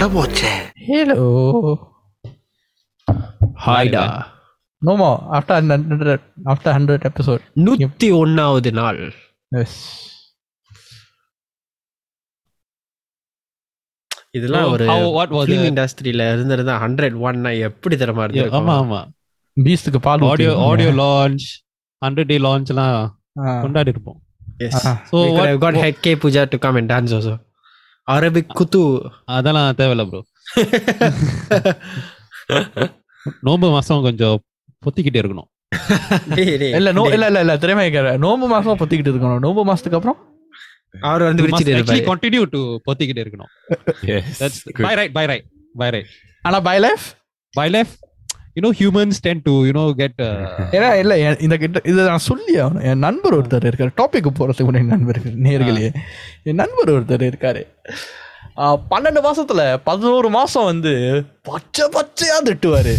அட 0.00 0.12
போச்சே. 0.12 0.50
ஹாய்டா. 3.66 4.04
After 5.32 5.56
100, 5.62 6.14
after 6.44 6.70
100 6.72 7.02
episode. 7.02 7.42
நூத்தி 7.56 8.08
ஒன்னாவது 8.18 8.72
நாள் 8.72 9.00
Yes. 9.52 9.72
இதெல்லாம் 14.30 14.62
So, 14.62 14.72
ஒரு 14.72 14.86
how- 14.86 15.10
what 15.18 15.30
was 15.30 15.46
ஃபிலிம் 15.46 15.66
இண்டஸ்ட்ரியில 15.66 16.32
இருந்திருந்தா 16.32 16.82
ஹண்ட்ரட் 16.82 17.16
ஒன்னா 17.22 17.58
எப்படி 17.58 17.96
தரமா 17.96 18.24
Yeah, 18.26 18.30
ஆமா 18.30 18.36
இருக்கு 18.36 18.58
ஆமா 18.58 19.00
பீஸ்டுக்கு 19.56 19.96
பால் 20.00 20.20
audio. 20.20 20.52
Audio 20.58 20.90
launch 20.92 21.46
hundred 22.02 22.24
day 22.24 22.38
லான்ச்லாம். 22.38 23.08
கொண்டாடி 23.62 23.90
இருப்போம் 23.90 24.20
ஆ. 24.84 25.02
ஸோ 25.12 25.18
காட் 25.58 25.74
ஹெட் 25.74 26.00
K 26.00 26.14
Pooja 26.14 26.48
to 26.48 26.58
come 26.58 26.74
and 26.74 26.92
dance 26.92 27.14
also 27.16 27.34
Arabic 28.06 28.54
Kuthu 28.58 28.80
அதெல்லாம் 29.24 29.74
தேவையில்ல 29.78 30.04
ப்ரோ 30.10 30.20
நோம்பு 33.46 33.68
மாசம் 33.74 34.02
கொஞ்சம் 34.02 34.36
பொத்திக்கிட்டே 34.84 35.20
இருக்கணும். 35.22 35.48
இல்ல 36.78 36.92
நோ. 36.92 37.02
இல்ல 37.14 37.26
இல்ல 37.26 37.40
இல்ல 37.44 37.56
திறமை 37.56 37.90
நோம்பு 38.24 38.46
மாசம் 38.52 38.78
பொத்திக்கிட்டு 38.78 39.12
இருக்கணும். 39.12 39.42
நோம்பு 39.46 39.62
மாசத்துக்கு 39.70 39.98
அப்புறம் 39.98 40.18
அவர் 41.00 41.22
வந்து 41.22 41.42
விரிச்சிட்டு 41.42 41.74
இருப்பாரு. 41.74 42.02
கண்டினியூ 42.10 42.42
டு 42.54 42.60
பொத்திக்கிட்டே 42.88 43.22
இருக்கணும். 43.24 43.50
That's 44.40 44.62
by 44.86 44.94
right 44.94 45.12
by 45.12 45.24
right 45.26 45.46
by 45.74 45.90
right 45.90 46.10
ஆனா 46.42 46.60
by 46.60 46.78
life 46.78 47.06
by 47.52 47.68
life 47.70 47.92
you 48.60 48.68
know 48.68 48.72
humans 48.78 49.20
tend 49.20 49.40
to 49.44 49.52
you 49.64 49.70
know 49.70 49.84
get 49.96 50.20
ஏன்னா 50.76 50.88
இல்ல 51.02 51.18
என் 51.18 51.38
இந்த 51.40 51.56
கிட்ட 51.56 51.80
இதை 51.84 52.04
நான் 52.04 52.26
சொல்லி 52.30 52.54
ஆகணும். 52.60 52.82
என் 52.82 53.04
நண்பர் 53.06 53.36
ஒருத்தர் 53.36 53.68
இருக்காரு. 53.68 53.92
டாபிக் 54.00 54.34
போறதுக்கு 54.38 54.66
முன்னாடி 54.68 54.90
நண்பர் 54.94 55.20
நேர்களே. 55.46 55.86
என் 56.42 56.60
நண்பர் 56.62 56.90
ஒருத்தர் 56.94 57.28
இருக்காரு. 57.30 57.62
பன்னெண்டு 58.90 59.20
மாசத்துல 59.26 59.62
பதினோரு 59.84 60.28
மாசம் 60.28 60.68
வந்து 60.70 60.92
பச்சை 61.42 61.86
பச்சையா 61.94 62.38
திட்டுவாரு. 62.48 62.94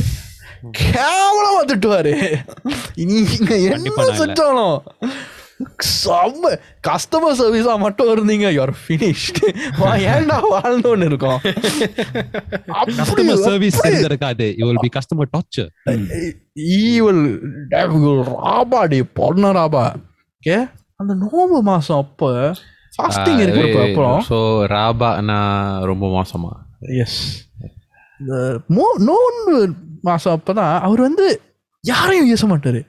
கேவலமா 0.79 1.61
திட்டுவாரு. 1.71 2.13
நீங்க 2.95 3.55
என்ன. 3.55 4.07
செஞ்சாலும் 4.21 4.75
செம்ம 6.01 6.51
கஸ்டமர் 6.87 7.37
சர்வீஸா 7.41 7.73
மட்டும் 7.85 8.11
இருந்தீங்க. 8.13 8.47
யூஆர் 8.57 8.73
ஃபினிஷ்டு 8.81 9.45
ஏன்டா 10.13 10.37
வாழ்ந்தோன்னு 10.53 11.07
இருக்கும். 11.11 11.39
கஸ்டமர் 12.99 13.43
சர்வீஸ் 13.47 13.79
இருக்காது 14.09 14.47
you 14.59 14.67
will 14.69 14.83
be 14.85 14.91
customer 14.97 15.31
torture 15.35 15.69
evil 16.79 17.23
Rafah 18.33 18.81
டி 18.93 19.01
பொண்ண 19.19 19.53
ராபா 19.59 19.85
ஓகே 20.41 20.57
அந்த 21.01 21.13
நோம்பு 21.23 21.59
மாசம் 21.71 21.99
அப்ப 22.03 22.31
ஃபாஸ்டிங் 22.95 23.41
இருக்கிறப்ப 23.43 23.79
அப்புறம்? 23.85 24.19
ஸோ 24.29 24.39
ராபானா 24.73 25.39
ரொம்ப 25.91 26.05
மோசமா? 26.17 26.51
எஸ் 27.03 27.21
மோ 28.77 28.87
நோன்பு 29.09 29.55
மாசம் 30.09 30.35
அப்பதான் 30.37 30.73
அவர் 30.87 31.01
வந்து 31.07 31.27
யாரையும் 31.83 32.29
பேச 32.31 32.45
மாட்டாரு. 32.51 32.81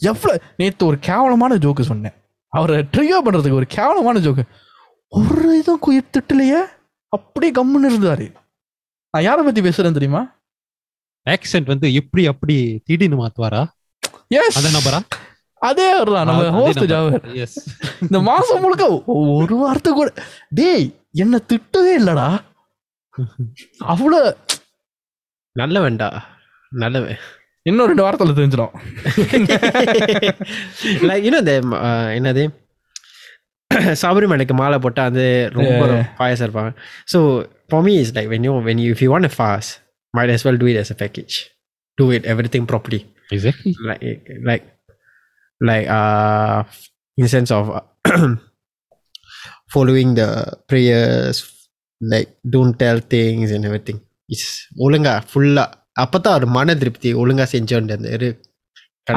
எவ்வளோ 0.00 0.32
நேற்று 0.60 0.82
ஒரு 0.90 0.98
கேவலமான 1.08 1.56
ஜோக்கு 1.64 1.84
சொன்னேன். 1.90 2.16
அவரை 2.52 2.76
ட்ரிகர் 2.92 3.24
பண்றதுக்கு 3.24 3.60
ஒரு 3.60 3.66
கேவலமான 3.66 4.18
ஜோக்கு 4.18 4.44
ஒரு 5.12 5.58
இதுவும் 5.58 5.82
குயிர் 5.86 6.12
திட்டலையே 6.16 6.60
அப்படியே 7.12 7.52
கம்முன்னு 7.52 7.88
இருந்தாரு. 7.90 8.26
நான் 9.14 9.22
யாரை 9.22 9.44
பத்தி 9.44 9.60
பேசுறேன் 9.60 9.96
தெரியுமா? 9.98 10.22
ஆக்சென்ட் 11.26 11.64
வந்து 11.64 11.94
எப்படி 11.94 12.26
அப்படி 12.26 12.56
திடீர்னு 12.84 13.18
மாத்துவாரா? 13.22 13.62
எஸ் 14.26 14.58
அந்த 14.58 14.70
நபரா 14.76 15.00
அதே 15.62 15.86
அவர்தான் 15.92 16.26
நம்ம 16.26 16.50
ஹோஸ்ட் 16.50 16.84
ஜாவர். 16.84 17.24
எஸ் 17.34 17.56
இந்த 18.02 18.18
மாசம் 18.20 18.60
முழுக்க 18.60 18.84
ஒரு 19.38 19.56
வார்த்தை 19.56 19.92
கூட. 19.92 20.12
டேய் 20.50 20.86
என்ன 21.12 21.40
திட்டவே 21.48 21.92
இல்லடா. 22.00 22.28
அவ்வளோ 23.92 24.20
நல்லவன்டா. 25.56 26.08
நல்லவன். 26.72 27.18
இன்னும் 27.65 27.89
ரெண்டு 27.91 28.03
வாரத்துல 28.05 28.35
தெரிஞ்சிடும் 28.37 28.73
லைக் 31.09 31.25
இன்னும் 31.27 31.43
இந்த 31.43 31.55
uh, 31.79 32.07
என்னது 32.17 32.43
சபரிமலைக்கு 34.01 34.55
மாலை 34.59 34.77
போட்டா 34.83 35.03
அது 35.09 35.25
ரொம்ப 35.55 35.71
பாயசம் 36.19 36.45
இருப்பாங்க 36.47 36.71
so 37.13 37.19
for 37.71 37.83
me 37.87 37.93
is 38.01 38.13
like 38.17 38.29
when 38.33 38.45
you 38.47 38.53
when 38.67 38.81
you 38.83 38.89
if 38.93 39.01
you 39.05 39.09
want 39.15 39.31
fast 39.37 39.73
might 40.13 40.33
as 40.35 40.43
well 40.45 40.57
do 40.61 40.67
it 40.71 40.77
as 40.83 40.91
a 40.95 40.97
package 41.03 41.35
do 41.97 42.05
it 42.17 42.23
everything 42.33 42.65
properly 42.71 43.01
exactly 43.35 43.71
like 43.89 44.03
like 44.49 44.65
like 45.61 45.87
uh 45.97 46.57
in 47.17 47.27
sense 47.35 47.51
of 47.57 47.65
following 49.75 50.09
the 50.21 50.29
prayers 50.71 51.37
like 52.01 52.31
don't 52.55 52.75
tell 52.83 52.99
things 53.15 53.47
and 53.55 53.63
everything 53.69 53.99
it's 54.29 54.45
ஒழுங்கா 54.85 55.15
ஃபுல்லா 55.31 55.65
அப்பதான் 56.04 56.36
ஒரு 56.38 56.48
மன 56.56 56.74
திருப்தி 56.82 57.10
ஒழுங்கா 57.22 57.46
செஞ்சோன்றது. 57.54 58.30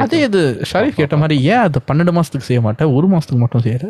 அதே 0.02 0.18
இது 0.28 0.40
ஷரீஃப் 0.70 1.00
கேட்ட 1.00 1.16
மாதிரி 1.22 1.36
ஏன் 1.54 1.62
அது 1.66 1.80
பன்னெண்டு 1.88 2.12
மாசத்துக்கு 2.16 2.48
செய்ய 2.50 2.60
மாட்டேன்? 2.66 2.92
ஒரு 2.98 3.06
மாசத்துக்கு 3.12 3.42
மட்டும் 3.44 3.64
செய்யற 3.66 3.84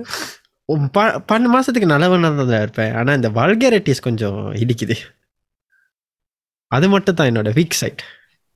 பன்னெண்டு 1.28 1.50
மாசத்துக்கு 1.54 1.92
நல்லவனா 1.92 2.28
தான் 2.50 2.62
இருப்பேன். 2.64 2.92
ஆனா 2.98 3.10
இந்த 3.18 3.28
வால்கேரிட்டிஸ் 3.38 4.04
கொஞ்சம் 4.08 4.38
இடிக்குது. 4.62 4.96
அது 6.72 6.86
மட்டும் 6.94 7.16
தான் 7.18 7.28
என்னோட 7.30 7.50
weak 7.58 7.76
side 7.80 8.02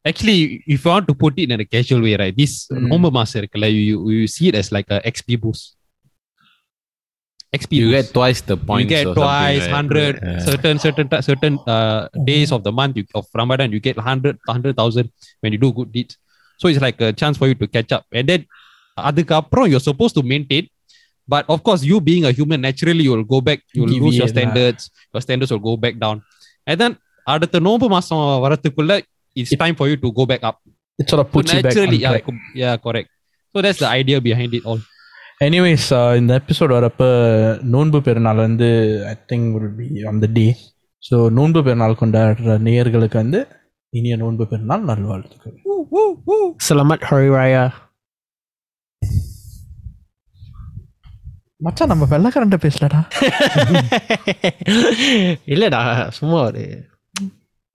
actually 0.04 0.36
if 0.74 0.86
want 0.90 1.08
to 1.08 1.14
put 1.22 1.38
in 1.42 1.54
casual 1.74 2.04
way 2.08 2.12
right 2.22 2.38
this 2.42 2.56
நோம்பு 2.92 3.10
மாசம் 3.18 3.38
இருக்குல்ல 3.40 3.68
you 3.76 3.96
you 4.18 4.26
see 4.36 4.44
it 4.50 4.58
as 4.62 4.72
like 4.76 4.92
XP 5.10 5.36
boost 5.44 5.68
XP 7.53 7.69
boost. 7.69 7.69
XP 7.69 7.73
you 7.77 7.87
boost. 7.87 7.95
get 7.97 8.13
twice 8.17 8.41
the 8.41 8.57
you 8.57 8.65
points 8.69 8.89
get 8.95 9.05
or 9.07 9.13
something, 9.13 9.21
twice 9.21 9.63
right? 9.63 9.75
hundred 9.77 10.13
Yeah. 10.23 10.39
certain 10.47 10.75
certain 10.85 11.07
ti- 11.11 11.23
certain 11.29 11.53
uh, 11.75 12.01
days 12.31 12.51
of 12.51 12.63
the 12.67 12.73
month 12.79 12.97
you, 12.99 13.05
of 13.13 13.25
Ramadan 13.41 13.71
you 13.75 13.79
get 13.79 13.97
hundred 14.09 14.35
hundred 14.53 14.73
thousand 14.79 15.07
when 15.41 15.51
you 15.53 15.59
do 15.65 15.71
good 15.79 15.91
deeds. 15.95 16.13
So 16.59 16.67
it's 16.71 16.81
like 16.87 16.99
a 17.01 17.11
chance 17.21 17.37
for 17.41 17.47
you 17.51 17.55
to 17.61 17.67
catch 17.75 17.91
up. 17.97 18.05
And 18.19 18.27
then 18.31 18.41
அதுக்கப்புறம் 18.97 19.67
you're 19.71 19.85
supposed 19.89 20.15
to 20.19 20.23
maintain. 20.33 20.65
But 21.33 21.45
of 21.53 21.59
course, 21.67 21.81
you 21.89 21.97
being 22.09 22.23
a 22.29 22.31
human, 22.37 22.59
naturally 22.67 23.03
you 23.07 23.11
will 23.15 23.27
go 23.35 23.39
back, 23.47 23.59
you 23.75 23.81
will 23.83 23.93
lose 24.03 24.15
your 24.21 24.27
Deviate, 24.27 24.33
standards, 24.35 24.81
your 25.13 25.21
standards 25.25 25.51
will 25.53 25.63
go 25.69 25.75
back 25.85 25.95
down. 26.03 26.17
And 26.67 26.77
then 26.81 26.91
அடுத்த 27.33 27.59
நோம்பு 27.67 27.87
மாசம் 27.87 28.23
வரத்துக்குள்ள 28.45 28.93
it's 29.41 29.53
time 29.61 29.75
for 29.79 29.85
you 29.91 29.97
to 30.03 30.09
go 30.19 30.23
back 30.31 30.43
up. 30.49 30.57
It's 31.01 31.13
ஒரு 31.15 31.23
So 31.25 31.29
பூச்சி 31.33 31.55
naturally, 31.57 31.99
yeah, 32.05 32.13
back 32.15 32.25
co- 32.27 32.43
yeah, 32.63 32.75
correct. 32.85 33.09
So 33.53 33.61
that's 33.65 33.79
the 33.83 33.89
idea 34.01 34.17
behind 34.29 34.53
it 34.59 34.65
all. 34.69 34.81
anyways 35.40 36.16
இந்த 36.16 36.40
episode 36.40 36.76
வரப்ப 36.76 37.04
நோன்பு 37.62 38.02
பெருநாள் 38.02 38.36
வந்து 38.36 39.02
I 39.06 39.14
think 39.32 39.52
will 39.52 39.76
be 39.76 40.02
on 40.02 40.18
the 40.18 40.28
day 40.32 40.56
so 41.02 41.30
Nonbu 41.30 41.62
Perunal 41.62 41.96
கொண்டாடுற 42.00 42.58
நேயர்களுக்கு 42.58 43.14
வந்து 43.14 43.48
இனிய 43.92 44.16
நோன்பு 44.16 44.46
பெருநாள் 44.46 44.84
நல்வாழ்த்துக்கள். 44.84 45.54
Hari 47.10 47.36
Raya. 47.36 47.72
மச்சான் 51.56 51.86
நம்ம 51.86 52.06
வெள்ளக்காரன்ட்ட 52.10 52.58
பேசலடா. 52.64 53.10
இல்லடா 55.54 56.08
சும்மா 56.08 56.42
ஒரு 56.42 56.88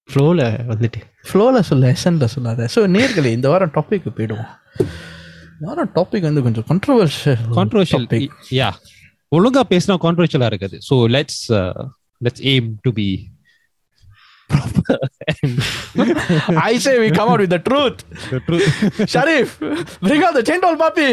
ஃப்ளோல 0.10 0.66
வந்துட்டு. 0.70 0.98
ஃப்ளோவில் 1.28 1.62
சொல்ல 1.62 1.94
எசன்ல 1.94 2.26
சொல்லாத. 2.26 2.68
ஸோ 2.76 2.96
நேர்களே 2.96 3.32
இந்த 3.32 3.50
வாரம் 3.50 3.72
டாபிக் 3.72 4.18
போயிடுவோம். 4.18 4.52
வாரம் 5.60 5.92
டாபிக் 5.96 6.22
வந்து 6.22 6.42
கொஞ்சம் 6.42 6.66
கண்ட்ரவர்ஷியல் 6.72 8.08
y- 8.12 8.30
yeah. 8.52 8.74
ஒழுங்கா 9.32 9.62
பேசினா 9.70 9.96
கான்ட்ரவர்ஷியலா 10.06 10.50
இருக்குது. 10.52 10.78
So 10.90 10.96
let's 11.16 11.44
let's 12.22 12.44
aim 12.54 12.74
to 12.82 12.94
be 12.94 13.30
I 16.58 16.78
say 16.78 17.00
we 17.00 17.10
come 17.12 17.30
out 17.30 17.40
with 17.40 17.50
the 17.50 17.60
truth. 17.60 18.04
Sharif, 19.14 19.60
bring 20.02 20.24
out 20.24 20.34
the 20.34 20.44
chendol 20.44 20.76
papi. 20.82 21.08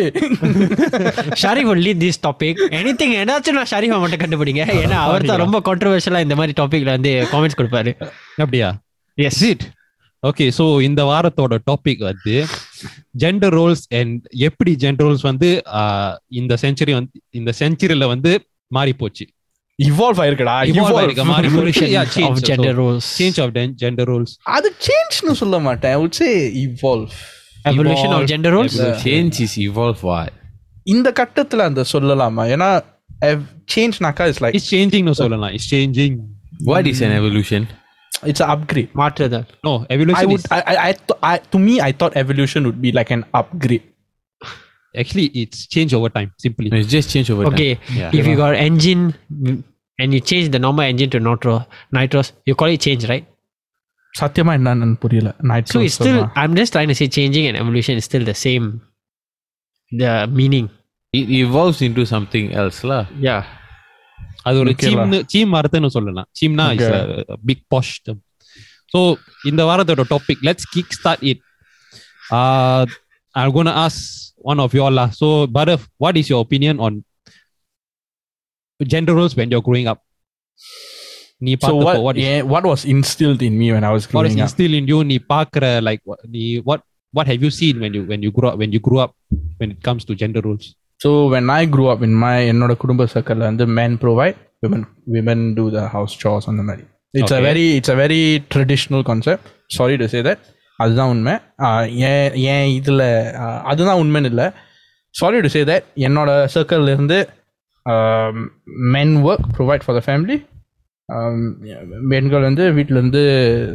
Sharif 1.43 1.69
will 1.71 1.83
lead 1.87 2.01
this 2.01 2.19
topic. 2.19 2.57
Anything 2.71 3.13
ஏதாச்சும் 3.15 3.53
நான் 3.53 3.71
ஷாரிஃபை 3.71 4.01
மட்டும் 4.01 4.23
கண்டுபிடிங்க. 4.25 4.63
ஏன்னா 4.83 4.99
அவர் 5.07 5.25
தான் 5.25 5.39
ரொம்ப 5.39 5.61
கான்ட்ரவர்ஷியலா 5.61 6.21
இந்த 6.21 6.35
மாதிரி 6.35 6.63
டாபிக்ல 6.63 6.85
வந்து 6.85 7.27
காமெண்ட்ஸ் 7.33 7.59
கொடுப்பாரு. 7.61 7.93
அப்படியா? 8.37 8.83
எஸ் 9.15 9.43
இட் 9.43 9.65
ஓகே 10.27 10.51
ஸோ 10.59 10.83
இந்த 10.83 11.05
வாரத்தோட 11.05 11.59
டாபிக் 11.71 11.99
வந்து 11.99 12.47
ஜெண்டர் 13.15 13.55
ரோல்ஸ் 13.55 13.85
அண்ட் 13.99 14.15
எப்படி 14.41 14.73
ஜெண்டர் 14.77 15.07
ரோல்ஸ் 15.07 15.23
வந்து 15.23 15.49
ஆஹ், 15.81 16.15
இந்த 16.33 16.55
செஞ்சுரி 16.63 16.95
வந்து 16.95 17.11
இந்த 17.33 17.53
செஞ்சுரியில 17.61 18.07
வந்து 18.07 18.33
மாறி 18.71 18.95
போச்சு 18.95 19.27
Evolve 19.79 20.19
ஆயிருக்கடா. 20.23 20.55
Evolve 20.71 20.97
ஆயிருக்கு, 20.99 21.25
மாறி 21.25 21.49
போச்சு. 21.49 21.85
Of 22.25 22.41
gender 22.49 22.73
roles. 22.81 23.05
Change 23.19 23.39
of 23.41 23.53
gender 23.83 24.09
roles 24.11 24.33
அது 24.57 24.69
சேஞ்ச்னு 24.87 25.35
சொல்ல 25.35 25.59
மாட்டேன். 25.59 25.93
I 25.93 26.01
would 26.03 26.15
say 26.15 26.33
evolve. 26.65 27.13
evolution 27.65 28.09
of 28.09 28.13
Evolve. 28.13 28.29
gender 28.33 28.53
roles? 28.57 28.75
Change 29.05 29.39
is 29.47 29.55
evolve 29.67 30.03
what 30.11 30.33
இந்த 30.87 31.09
கட்டத்துல 31.21 31.65
அந்த 31.71 31.83
சொல்லலாமா? 31.93 32.45
ஏன்னா 32.55 32.69
சேஞ்ச்னாக்கா 33.73 34.27
இட்ஸ் 34.29 34.43
லைக் 34.45 34.55
இட்ஸ் 34.59 34.71
சேஞ்சிங்னு 34.75 35.15
சொல்லலாம். 35.19 35.53
It's 35.57 35.71
changing 35.75 36.17
what 36.71 36.87
is 36.87 37.01
an 37.01 37.13
evolution? 37.13 37.63
It's 38.32 38.46
upgrade 38.54 38.92
மாற்றுதல் 39.02 39.46
no 39.68 39.74
I 39.88 39.94
evolution 39.96 40.30
would 40.34 40.46
I, 40.58 40.62
I, 40.74 40.76
I, 40.88 40.92
th- 41.08 41.20
I 41.32 41.36
to 41.54 41.60
me 41.68 41.76
I 41.90 41.94
thought 42.00 42.16
evolution 42.24 42.62
would 42.70 42.82
be 42.88 42.92
like 43.00 43.12
an 43.18 43.24
upgrade. 43.42 43.86
Actually 45.02 45.28
it's 45.42 45.64
change 45.74 45.94
over 45.98 46.14
time 46.18 46.30
simply 46.44 46.68
it's 46.82 46.92
just 46.98 47.08
change 47.14 47.30
over 47.34 47.46
okay 47.52 47.72
time. 47.76 47.98
yeah 48.02 48.18
if 48.20 48.26
you 48.30 48.36
got 48.44 48.54
engine 48.68 49.02
and 50.00 50.10
you 50.16 50.22
change 50.32 50.48
the 50.56 50.62
normal 50.66 50.86
engine 50.92 51.10
to 51.14 51.20
nitro, 51.28 51.56
nitros, 51.98 52.28
you 52.48 52.54
call 52.62 52.72
it 52.76 52.82
change, 52.88 53.04
right? 53.12 53.26
சத்தியமா 54.14 54.52
என்னன்னு 54.60 54.98
புரியல 55.04 55.30
night 55.52 55.70
So 55.74 55.80
it's 55.88 55.96
still, 56.00 56.20
I'm 56.42 56.54
just 56.60 56.72
trying 56.76 56.92
to 56.94 56.98
say 57.00 57.08
changing 57.18 57.46
and 57.50 57.56
evolution 57.64 57.94
is 58.02 58.06
still 58.10 58.26
the 58.32 58.38
same, 58.46 58.66
the 59.92 60.14
meaning. 60.40 60.68
It 61.14 61.28
evolves 61.42 61.80
into 61.88 62.04
something 62.14 62.46
else 62.62 62.80
lah. 62.92 63.02
Yeah. 63.28 63.42
அது 64.48 64.58
ஒரு 64.62 64.72
Okay 64.74 64.90
lah. 64.90 64.92
சீம்னு 64.94 65.20
seam 65.34 65.54
அர்த்தம்னு 65.60 65.92
சொல்லலாம் 65.96 66.28
சீம்னா 66.40 66.66
is 66.78 66.92
big 67.50 67.64
bash 67.74 67.94
so 68.94 69.00
இந்த 69.52 69.62
வாரத்தோட 69.70 70.04
topic 70.14 70.44
let's 70.50 70.70
kick 70.76 70.94
start 71.00 71.26
it 71.32 71.42
I'm 73.36 73.52
gonna 73.56 73.76
ask 73.86 74.00
one 74.52 74.60
of 74.64 74.74
you 74.76 74.82
all 74.86 74.96
lah. 75.00 75.10
So 75.20 75.28
Bharat, 75.56 75.82
what 76.04 76.16
is 76.20 76.28
your 76.32 76.40
opinion 76.46 76.76
on 76.86 76.94
gender 78.80 79.14
roles 79.18 79.36
when 79.40 79.50
you're 79.52 79.66
growing 79.70 79.88
up? 79.94 80.00
நீ 81.46 81.54
So 81.54 81.60
பார்த்தப்போ 81.64 81.86
what, 81.88 81.98
what 82.06 82.16
is 82.20 82.24
yeah, 82.26 82.38
what 82.54 82.64
was 82.72 82.82
instilled 82.94 83.42
in 83.48 83.54
me 83.62 83.68
when 83.76 83.84
I 83.90 83.94
was 83.96 84.04
what 84.06 84.10
is 84.10 84.14
growing 84.14 84.38
up? 84.40 84.46
instilled 84.46 84.76
in 84.80 84.86
you 84.92 85.00
நீ 85.12 85.18
பார்க்கிற 85.34 85.66
like 85.88 86.02
what- 86.10 86.24
நீ 86.36 86.44
what 86.70 86.82
what 87.14 87.26
have 87.32 87.42
you 87.46 87.52
seen 87.60 87.76
when 87.84 87.94
you 87.98 88.04
when 88.12 88.22
you 88.26 88.32
grew 88.38 88.48
up 88.52 88.58
when 88.62 88.72
you 88.76 88.82
grew 88.88 89.00
up 89.06 89.12
when 89.60 89.70
it 89.76 89.82
comes 89.88 90.04
to 90.10 90.16
gender 90.22 90.42
roles 90.48 90.66
So 91.01 91.11
when 91.35 91.51
I 91.59 91.63
grew 91.75 91.85
up 91.93 92.05
in 92.09 92.17
my 92.25 92.33
என்னோட 92.53 92.73
குடும்ப 92.83 93.07
சர்க்கிளில் 93.15 93.49
வந்து 93.51 93.67
men 93.79 93.97
provide 94.05 94.39
women 94.65 94.87
women 95.15 95.45
do 95.59 95.65
the 95.77 95.83
house 95.95 96.17
chores 96.23 96.49
அந்த 96.53 96.63
மாதிரி. 96.69 96.85
It's 97.19 97.37
a 97.39 97.43
very 97.49 97.67
it's 97.77 97.93
a 97.95 97.99
very 98.03 98.21
traditional 98.55 99.05
concept 99.11 99.47
sorry 99.77 99.95
to 100.03 100.09
say 100.15 100.21
that 100.29 100.43
அதுதான் 100.79 101.11
உண்மை. 101.15 101.35
ஏன் 102.11 102.37
ஏன் 102.53 102.69
இதில் 102.79 103.05
அதுதான் 103.71 104.01
உண்மைன்னு 104.03 104.31
இல்லை. 104.33 104.47
சாரி 105.15 105.41
டு 105.45 105.51
சே 105.55 105.63
தட் 105.71 105.87
என்னோட 106.09 106.31
சர்க்கிள்லேருந்து 106.55 107.19
men 108.95 109.15
work 109.29 109.49
provide 109.57 109.85
for 109.85 109.99
the 109.99 110.03
family 110.09 110.37
பெண்கள் 112.13 112.47
வந்து 112.49 112.65
வீட்டிலேருந்து 112.77 113.23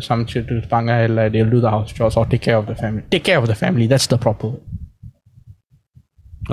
சமைச்சிட்டு 0.07 0.53
இருப்பாங்க. 0.59 0.91
இல்லை 1.09 1.23
del 1.35 1.53
to 1.55 1.61
the 1.65 1.71
house 1.75 1.95
chores 1.99 2.17
or 2.21 2.29
take 2.33 2.45
care 2.47 2.57
of 2.59 2.69
the 2.71 2.75
family 2.81 3.03
take 3.15 3.27
care 3.29 3.39
of 3.41 3.49
the 3.53 3.57
family 3.61 3.87
that's 3.93 4.11
the 4.13 4.17
proper 4.25 4.55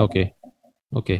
okay 0.05 0.23
okay 1.00 1.18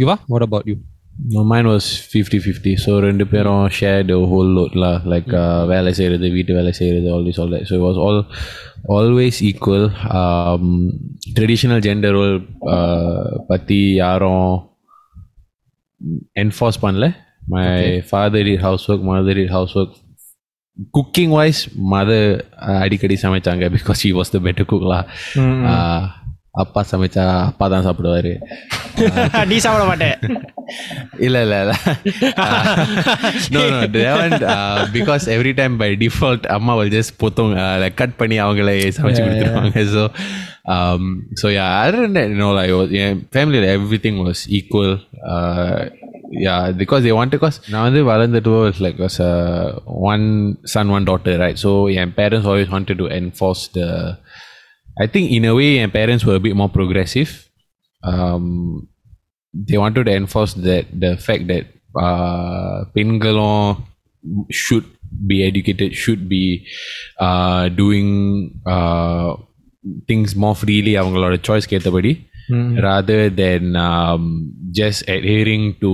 Yuva 0.00 0.16
what 0.32 0.42
about 0.48 0.66
you 0.70 0.78
No, 1.16 1.44
mine 1.44 1.66
was 1.66 1.84
50-50. 2.12 2.76
So 2.84 2.92
ரெண்டு 3.04 3.24
பேரும் 3.32 3.66
share 3.78 4.02
the 4.10 4.16
whole 4.30 4.50
load 4.56 4.72
lah. 4.82 4.96
Like 5.12 5.30
uh, 5.42 5.60
வேலை 5.72 5.90
செய்யறது 5.98 6.28
வீட்டு 6.36 6.52
வேலை 6.58 6.72
செய்யறது 6.78 7.08
all 7.14 7.22
this 7.26 7.38
all 7.42 7.50
that. 7.54 7.64
So 7.68 7.74
it 7.78 7.84
was 7.88 7.98
all 8.04 8.18
always 8.96 9.36
equal. 9.50 9.84
Um, 10.20 10.64
traditional 11.36 11.80
gender 11.86 12.12
role 12.18 12.36
uh, 12.76 13.26
பத்தி 13.50 13.80
யாரும் 14.02 14.48
enforce 16.44 16.80
பண்ணல. 16.86 17.08
My 17.56 18.00
father 18.12 18.42
did 18.48 18.60
housework, 18.68 19.00
mother 19.10 19.34
did 19.40 19.50
housework. 19.58 19.92
Cooking 20.96 21.30
wise, 21.38 21.60
mother 21.94 22.22
uh, 22.66 22.78
அடிக்கடி 22.84 23.16
சமைச்சாங்க 23.24 23.64
because 23.76 23.98
she 24.04 24.12
was 24.18 24.30
the 24.34 24.42
better 24.48 24.66
cook 24.72 24.84
lah. 24.92 25.02
Uh, 25.72 26.02
அப்பா 26.62 26.80
சமைச்சா 26.90 27.22
அப்பா 27.50 27.66
தான் 27.70 27.84
சாப்பிடுவாரு 27.86 28.32
நீ 29.50 29.56
சாப்பிட 29.64 29.84
மாட்டேன் 29.88 30.16
இல்ல 31.26 31.36
இல்ல 31.44 31.54
இல்ல 31.62 31.72
no 33.54 33.62
no 33.72 33.80
that 33.94 34.12
one 34.20 34.34
uh, 34.52 34.78
because 34.96 35.24
every 35.36 35.52
time 35.60 35.74
by 35.82 35.88
default 36.02 36.44
அம்மா 36.56 36.74
will 36.80 36.92
just 36.98 37.12
பொத்தம் 37.22 37.50
uh, 37.64 37.74
like 37.82 37.96
cut 38.02 38.12
பண்ணி 38.20 38.36
அவங்களே 38.44 38.76
சமைச்சு 38.98 39.24
கொடுத்துருவாங்க 39.24 39.82
so 39.96 40.04
um 40.74 41.02
so 41.40 41.46
yeah 41.56 41.68
other 41.80 42.00
than 42.04 42.14
that 42.18 42.28
you 42.34 42.38
know 42.42 42.52
like 42.58 42.70
it 42.72 42.78
was, 42.80 42.92
yeah, 42.98 43.12
family 43.38 43.58
like, 43.64 43.74
everything 43.80 44.16
was 44.28 44.40
equal 44.58 44.92
uh, 45.32 45.76
yeah 46.46 46.62
because 46.82 47.02
they 47.06 47.14
wanted 47.18 47.36
because 47.38 47.58
நான் 47.72 47.86
வந்து 47.88 48.02
வளர்ந்துட்டு 48.12 48.54
was 48.66 48.78
like 48.86 49.00
was 49.06 49.18
a 49.30 49.34
one 50.12 50.28
son 50.74 50.86
one 50.96 51.06
daughter 51.10 51.34
right 51.44 51.58
so 51.64 51.72
N 52.02 52.14
parents 52.20 52.48
always 52.52 52.70
wanted 52.76 52.98
to 53.02 53.08
enforce 53.20 53.64
the 53.78 53.88
I 54.98 55.06
think 55.12 55.30
in 55.36 55.44
a 55.44 55.54
way 55.58 55.68
my 55.80 55.90
parents 55.98 56.24
were 56.26 56.36
a 56.40 56.44
bit 56.46 56.56
more 56.60 56.72
progressive 56.78 57.30
um, 58.12 58.46
they 59.68 59.78
wanted 59.78 60.04
to 60.08 60.12
enforce 60.22 60.54
that 60.68 60.86
the 61.04 61.12
fact 61.26 61.44
that 61.52 61.64
uh, 62.04 62.76
பெண்களும் 62.94 63.74
should 64.62 64.86
be 65.30 65.36
educated 65.48 65.90
should 66.02 66.22
be 66.28 66.44
uh, 67.26 67.64
doing 67.80 68.08
uh, 68.74 69.30
things 70.08 70.30
more 70.44 70.54
freely 70.62 70.94
அவங்களோட 71.00 71.34
சாய்ஸ்க்கு 71.48 71.76
ஏற்றபடி 71.78 72.12
rather 72.86 73.20
than 73.40 73.62
um, 73.88 74.22
just 74.78 75.00
adhering 75.14 75.64
to 75.84 75.92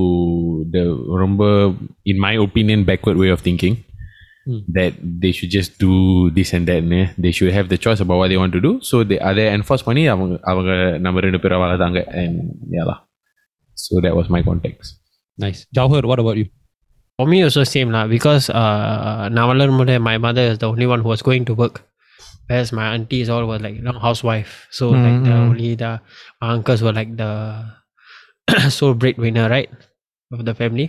the 0.75 0.85
ரொம்ப 1.23 1.43
in 2.13 2.17
my 2.27 2.33
opinion 2.47 2.81
backward 2.91 3.19
way 3.23 3.31
of 3.37 3.41
thinking 3.49 3.75
that 4.77 4.93
they 5.23 5.33
should 5.37 5.53
just 5.59 5.73
do 5.85 5.95
this 6.37 6.51
and 6.57 6.65
that 6.71 6.83
னு. 6.93 7.01
they 7.25 7.33
should 7.37 7.53
have 7.59 7.67
the 7.73 7.79
choice 7.85 8.01
about 8.05 8.19
what 8.21 8.29
they 8.33 8.39
want 8.43 8.53
to 8.59 8.63
do 8.69 8.73
so 8.89 8.97
they 9.11 9.19
அதை 9.29 9.43
enforce 9.59 9.83
பண்ணி 9.89 10.03
அவங்க 10.13 10.35
அவங்க 10.53 10.71
நம்ம 11.07 11.21
ரெண்டு 11.27 11.41
பேரும் 11.43 11.63
வளர்த்தாங்க 11.65 12.01
and 12.23 12.35
yeah 12.77 12.87
lah. 12.91 12.99
so 13.85 14.01
that 14.07 14.15
was 14.21 14.27
my 14.37 14.43
context 14.49 14.89
nice 15.45 15.61
Jawhar 15.79 16.03
what 16.13 16.21
about 16.25 16.39
you 16.43 16.49
For 17.19 17.27
me 17.33 17.39
also 17.47 17.63
same 17.75 17.89
lah 17.95 18.03
because 18.13 18.45
uh, 18.61 19.17
நான் 19.37 19.49
வளரும்போது 19.51 19.95
my 20.09 20.15
mother 20.27 20.45
is 20.53 20.59
the 20.63 20.69
only 20.73 20.87
one 20.93 21.01
who 21.05 21.11
was 21.15 21.23
going 21.29 21.45
to 21.49 21.55
work. 21.63 21.77
Whereas 22.49 22.69
my 22.79 22.87
aunties 22.95 23.29
all 23.33 23.45
were 23.51 23.59
like 23.65 23.75
you 23.79 23.85
know, 23.87 23.97
housewife. 24.07 24.53
So 24.79 24.85
like 25.05 25.19
the 25.27 25.35
Mm. 25.35 25.49
only 25.49 25.71
the 25.83 25.91
my 26.41 26.49
uncles 26.55 26.81
were 26.87 26.95
like 27.01 27.13
the 27.21 27.31
sole 28.77 28.95
breadwinner, 29.03 29.47
right? 29.57 29.71
Of 30.33 30.41
the 30.49 30.55
family. 30.63 30.87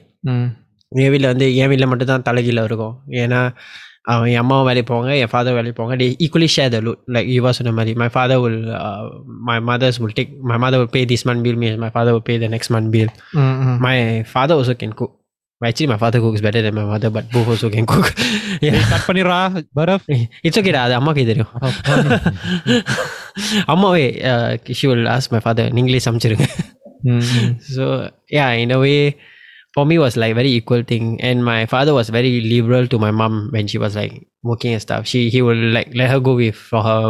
என் 1.03 1.11
வீட்டில் 1.13 1.31
வந்து 1.33 1.47
என் 1.57 1.71
வீட்டில் 1.71 1.91
மட்டும்தான் 1.93 2.27
தலைகீழ 2.29 2.63
இருக்கும். 2.65 2.95
ஏன்னா 3.23 3.41
என் 4.33 4.41
அம்மாவும் 4.43 4.67
வேலைக்கு 4.69 4.89
போவாங்க 4.91 5.13
என் 5.23 5.31
ஃபாதர் 5.33 5.57
வேலைக்கு 5.59 5.79
போவாங்க. 5.79 5.97
They 5.97 6.07
equally 6.25 6.49
share 6.57 6.73
the 6.75 6.81
load 6.87 7.01
like 7.15 7.31
Yuva 7.37 7.51
சொன்ன 7.51 7.73
மாதிரி 7.73 7.95
my 8.03 8.09
father 8.15 8.43
will 8.47 8.59
my 9.49 9.59
mothers 9.71 10.01
will 10.03 10.17
take 10.19 10.33
my 10.51 10.59
mother 10.65 10.83
will 10.83 10.95
pay 10.97 11.03
this 11.13 11.27
month 11.29 11.45
bill 11.47 11.61
means 11.63 11.81
my 11.85 11.91
father 11.95 12.15
will 12.17 12.27
pay 12.31 12.37
the 12.45 12.51
next 12.57 12.75
month 12.77 12.93
bill 12.97 13.13
my 13.87 13.97
father 14.33 14.59
also 14.63 14.77
can 14.83 14.99
cook 15.01 15.15
But 15.61 15.69
actually, 15.69 15.87
my 15.87 15.97
father 15.97 16.21
cooks 16.21 16.43
better 16.43 16.61
than 16.61 16.75
my 16.75 16.85
mother, 16.85 17.09
but 17.09 17.31
both 17.33 17.49
also 17.49 17.69
can 17.71 17.87
cook. 17.87 18.09
yeah. 18.65 18.75
Cut 18.91 19.07
பண்ணிடுறா 19.07 19.37
பரஃப் 19.73 20.05
it's 20.43 20.59
okay 20.61 20.73
அது 20.77 20.95
அம்மாவுக்கு 20.95 21.25
தெரியும். 21.27 21.53
Oh, 21.63 21.71
அம்மாவே 23.73 24.03
கிஷ் 24.67 24.85
will 24.87 25.09
as 25.15 25.29
my 25.31 25.41
father 25.45 25.73
நீங்களே 25.73 26.01
சமைச்சிருங்க. 26.05 26.47
So 27.75 27.87
yeah 28.33 28.49
in 28.63 28.75
a 28.77 28.81
way 28.85 28.93
for 29.76 29.84
me 29.86 29.96
was 29.98 30.16
like 30.18 30.34
very 30.36 30.52
equal 30.52 30.84
thing 30.84 31.06
and 31.22 31.46
my 31.46 31.60
father 31.66 31.94
was 31.94 32.08
very 32.10 32.32
liberal 32.54 32.86
to 32.88 32.98
my 33.00 33.12
mom 33.12 33.36
when 33.54 33.68
she 33.68 33.78
was 33.78 33.94
like 33.96 34.16
working 34.44 34.74
and 34.74 34.82
stuff 34.82 35.04
she 35.12 35.20
he 35.30 35.42
will 35.42 35.64
like 35.78 35.90
let 35.94 36.10
her 36.10 36.20
go 36.20 36.34
with 36.36 36.58
for 36.72 36.82
her 36.84 37.04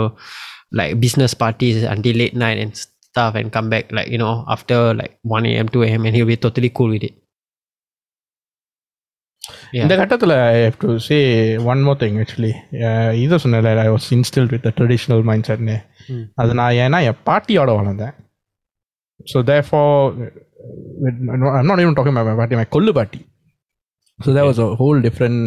like 0.71 0.91
business 1.05 1.33
parties 1.43 1.77
until 1.93 2.15
late 2.15 2.35
night 2.35 2.59
and 2.63 2.71
stuff 2.77 3.33
and 3.35 3.51
come 3.51 3.69
back 3.73 3.85
like 3.91 4.09
you 4.13 4.19
know 4.23 4.35
after 4.47 4.79
like 4.93 5.13
1 5.23 5.45
a.m 5.45 5.67
2 5.69 5.83
a.m 5.83 6.05
and 6.05 6.15
he'll 6.15 6.31
be 6.35 6.39
totally 6.47 6.71
cool 6.79 6.91
with 6.97 7.05
it 7.09 7.15
இந்த 9.79 9.93
கட்டத்தில் 9.99 10.33
I 10.35 10.57
have 10.65 10.77
to 10.81 10.89
say 11.05 11.17
one 11.71 11.81
more 11.85 11.97
thing 12.01 12.17
actually 12.23 12.51
இதை 13.23 13.37
சொன்னல 13.43 13.71
I 13.85 13.89
was 13.93 14.07
இன்ஸ்டில் 14.17 14.49
with 14.53 14.67
traditional 14.79 15.23
mind 15.29 15.47
செட்னு 15.49 15.77
Hmm. 16.07 16.21
அது 16.41 16.51
நான் 16.59 16.77
ஏன்னா 16.83 16.99
என் 17.09 17.19
பாட்டியோட 17.27 17.71
வளர்ந்தேன் 17.79 18.15
so 19.31 19.39
there 19.49 19.65
for 19.67 20.07
I'm 21.59 21.69
not 21.71 21.81
even 21.83 21.97
docking 21.99 22.17
my 22.19 22.35
பாட்டி 22.41 22.57
மை 22.61 22.67
கொல்லு 22.75 22.93
பாட்டி 22.99 23.21
so 24.19 24.29
there 24.37 24.47
was 24.51 24.61
a 24.67 24.69
whole 24.81 24.99
different 25.07 25.41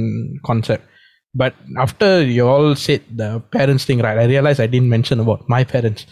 concept 0.50 0.86
but 1.34 1.58
after 1.86 2.18
you 2.36 2.44
all 2.54 2.72
set 2.86 3.06
the 3.22 3.26
parents 3.56 3.86
thing 3.90 4.02
right 4.06 4.20
I 4.24 4.26
realise 4.34 4.62
I 4.66 4.68
tent 4.76 4.90
mention 4.96 5.22
about 5.24 5.44
my 5.56 5.62
parents 5.74 6.04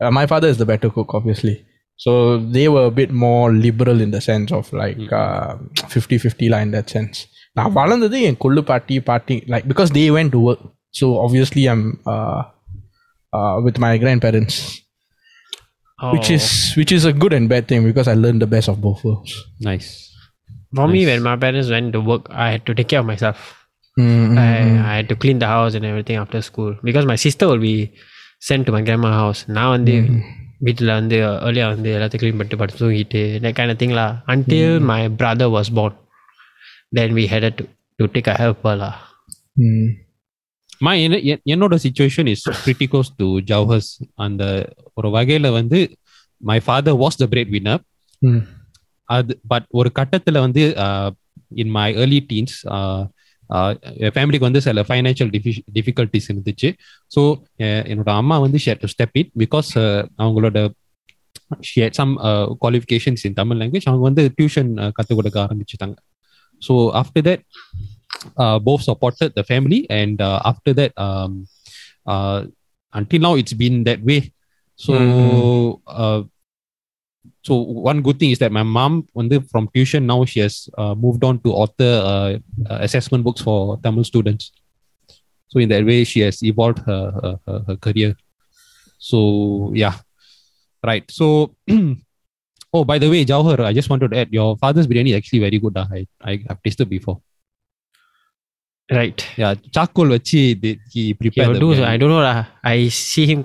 my 0.00 0.26
father 0.26 0.48
is 0.48 0.58
the 0.58 0.66
better 0.66 0.90
cook, 0.90 1.14
obviously. 1.14 1.64
So 1.96 2.38
they 2.38 2.68
were 2.68 2.86
a 2.86 2.90
bit 2.90 3.10
more 3.10 3.52
liberal 3.52 4.00
in 4.00 4.10
the 4.10 4.20
sense 4.20 4.52
of 4.52 4.70
like 4.72 4.98
uh, 5.12 5.56
50-50 5.88 6.50
line 6.50 6.68
in 6.68 6.72
that 6.72 6.90
sense. 6.90 7.16
நான் 7.58 7.72
வளர்ந்தது 7.72 8.16
என் 8.28 8.36
கொள்ளு 8.44 8.62
பாட்டி 8.70 8.96
பாட்டி 9.00 9.36
like 9.52 9.66
because 9.70 9.90
they 9.90 10.06
went 10.16 10.30
to 10.34 10.40
work. 10.48 10.62
So 10.90 11.06
obviously 11.24 11.62
I'm 11.72 11.84
uh, 12.14 12.40
uh, 13.32 13.54
with 13.66 13.78
my 13.84 13.92
grandparents, 16.00 16.12
which 16.14 16.30
Oh. 16.30 16.34
is 16.34 16.46
which 16.78 16.92
is 16.92 17.04
a 17.04 17.12
good 17.22 17.32
and 17.32 17.48
bad 17.48 17.68
thing 17.68 17.84
because 17.90 18.08
I 18.08 18.14
learned 18.14 18.42
the 18.42 18.50
best 18.56 18.68
of 18.68 18.80
both 18.80 19.00
worlds. 19.04 19.32
nice 19.60 19.88
For 20.78 20.86
me, 20.88 21.00
when 21.08 21.22
my 21.22 21.36
parents 21.42 21.68
went 21.74 21.92
to 21.94 22.00
work, 22.08 22.24
I 22.44 22.46
had 22.54 22.62
to 22.68 22.72
take 22.78 22.88
care 22.92 23.00
of 23.02 23.06
myself. 23.10 23.38
Mm, 23.98 24.36
I, 24.42 24.48
I 24.90 24.94
had 24.96 25.08
to 25.12 25.16
clean 25.22 25.38
the 25.44 25.46
house 25.46 25.74
and 25.78 25.84
everything 25.90 26.16
after 26.22 26.40
school 26.48 26.72
because 26.88 27.06
my 27.12 27.16
sister 27.16 27.44
will 27.50 27.62
be 27.62 27.76
sent 28.48 28.66
to 28.68 28.72
my 28.76 28.82
grandma 28.88 29.12
house. 29.20 29.40
நான் 29.56 29.70
வந்து 29.76 29.94
வீட்டில் 30.66 30.92
வந்து 30.98 31.16
earlier 31.46 31.68
வந்து 31.74 31.90
எல்லாத்தையும் 31.96 32.22
clean 32.22 32.38
பண்ணிட்டு 32.40 32.58
படுத்து 32.62 32.82
தூங்கிட்டு 32.82 33.22
that 33.44 33.54
kind 33.60 33.72
of 33.74 33.78
thing 33.82 33.94
lah. 34.00 34.08
Until 34.34 34.72
my 34.92 35.02
brother 35.22 35.48
was 35.56 35.68
born, 35.78 35.94
then 36.98 37.10
we 37.20 37.24
had 37.32 37.46
to 37.60 37.64
to 38.00 38.06
take 38.16 38.28
a 38.34 38.36
helper 38.42 38.74
lah. 38.82 38.94
mm. 39.64 39.86
மா 40.81 40.93
என்ன- 40.93 41.21
என்- 41.23 41.43
என்னோட 41.45 41.75
situation 41.83 42.27
is 42.27 42.43
close 42.87 43.09
to 43.17 43.27
Jauhar's 43.51 43.89
அந்த 44.15 44.43
ஒரு 44.93 45.09
வகையில 45.09 45.51
வந்து 45.51 45.79
my 46.41 46.59
father 46.59 46.95
was 46.95 47.17
the 47.17 47.27
breadwinner 47.49 47.81
Mm. 48.21 48.41
அது 49.09 49.39
but 49.47 49.65
ஒரு 49.69 49.91
கட்டத்துல 49.99 50.39
வந்து 50.39 50.63
in 51.55 51.69
my 51.69 51.93
early 51.93 52.25
teens 52.29 52.53
uh, 52.67 53.01
uh, 53.49 53.71
என் 53.97 54.13
ஃபேமிலிக்கு 54.15 54.39
வந்து 54.39 54.61
சில 54.61 54.81
ஃபைனான்ஷியல் 54.81 55.31
டிஃபி 55.35 55.51
டிஃபிகல்ட்டிஸ் 55.73 56.29
இருந்துச்சு. 56.31 56.69
ஸோ 57.15 57.21
என்னோட 57.91 58.09
அம்மா 58.11 58.37
வந்து 58.39 58.57
டு 58.79 58.89
ஸ்டெப் 58.93 59.13
இட் 59.13 59.31
பிகாஸ் 59.39 59.69
அவங்களோட 60.17 60.59
some 61.91 62.13
qualifications 62.61 63.23
in 63.23 63.33
Tamil 63.33 63.57
language 63.57 63.85
அவங்க 63.85 64.03
வந்து 64.03 64.33
டியூஷன் 64.41 64.91
கற்றுக் 64.91 65.17
கொடுக்க 65.17 65.39
ஆரம்பிச்சுட்டாங்க. 65.45 65.95
So 66.61 66.73
after 67.01 67.27
that 67.29 67.43
uh, 68.37 68.59
both 68.59 68.81
supported 68.83 69.33
the 69.35 69.43
family 69.43 69.87
and 69.89 70.21
uh, 70.21 70.41
after 70.45 70.73
that 70.73 70.97
um, 70.97 71.47
uh, 72.05 72.45
until 72.93 73.21
now 73.21 73.35
it's 73.35 73.53
been 73.53 73.83
that 73.85 74.01
way. 74.03 74.33
So 74.75 74.93
mm. 74.93 75.81
uh, 75.87 76.23
so 77.43 77.55
one 77.55 78.01
good 78.01 78.19
thing 78.19 78.31
is 78.31 78.39
that 78.39 78.51
my 78.51 78.63
mom 78.63 79.07
when 79.13 79.29
from 79.47 79.69
tuition 79.73 80.05
now 80.05 80.25
she 80.25 80.39
has 80.39 80.69
uh, 80.77 80.95
moved 80.95 81.23
on 81.23 81.39
to 81.39 81.53
author 81.53 82.01
uh, 82.03 82.37
uh, 82.69 82.79
assessment 82.81 83.23
books 83.23 83.41
for 83.41 83.77
tamil 83.83 84.03
students. 84.03 84.51
So 85.47 85.59
in 85.59 85.69
that 85.69 85.85
way 85.85 86.03
she 86.03 86.21
has 86.21 86.41
evolved 86.43 86.79
her 86.79 87.37
her, 87.45 87.63
her, 87.67 87.75
career. 87.77 88.15
So 88.97 89.71
yeah. 89.73 89.95
Right. 90.83 91.09
So 91.11 91.55
oh 92.73 92.83
by 92.85 92.97
the 92.97 93.09
way 93.09 93.25
Jauhar, 93.25 93.59
i 93.59 93.73
just 93.73 93.89
wanted 93.89 94.11
to 94.11 94.17
add 94.17 94.29
your 94.31 94.57
father's 94.57 94.87
biryani 94.87 95.09
is 95.09 95.15
actually 95.15 95.39
very 95.39 95.59
good 95.59 95.77
uh, 95.77 95.87
I, 95.91 96.07
I 96.21 96.43
have 96.47 96.61
tasted 96.63 96.89
before. 96.89 97.21
Right. 98.90 99.20
yeah 99.42 99.52
charcoal 99.76 100.08
வச்சு 100.16 100.40
they- 100.62 100.78
he 100.92 101.02
He 101.06 101.14
prepared 101.20 101.48
will 101.50 101.56
the 101.56 101.62
do 101.64 101.70
so. 101.70 101.80
biryani. 101.80 101.92
I 101.94 102.00
don't 102.00 102.12
know. 102.14 102.24
lah. 102.26 102.36
I 102.72 102.78
see 103.04 103.24
him. 103.30 103.40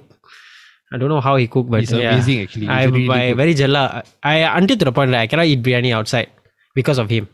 I 0.94 0.98
don't 1.02 1.12
know 1.14 1.22
how 1.28 1.34
he 1.42 1.46
cook, 1.54 1.68
but 1.74 1.80
It's 1.84 1.94
yeah. 1.94 2.10
amazing 2.10 2.40
actually 2.44 2.68
It's 2.68 2.76
I, 2.80 2.84
really 2.96 3.06
I 3.18 3.22
good. 3.28 3.38
very 3.42 3.54
jella. 3.62 3.82
I 4.32 4.38
until 4.60 4.78
to 4.82 4.86
the 4.90 4.94
point 4.98 5.12
that 5.14 5.22
I 5.26 5.30
cannot 5.32 5.48
eat 5.52 5.62
biryani 5.68 5.92
outside 6.00 6.30
because 6.80 7.00
of 7.04 7.08
him. 7.16 7.26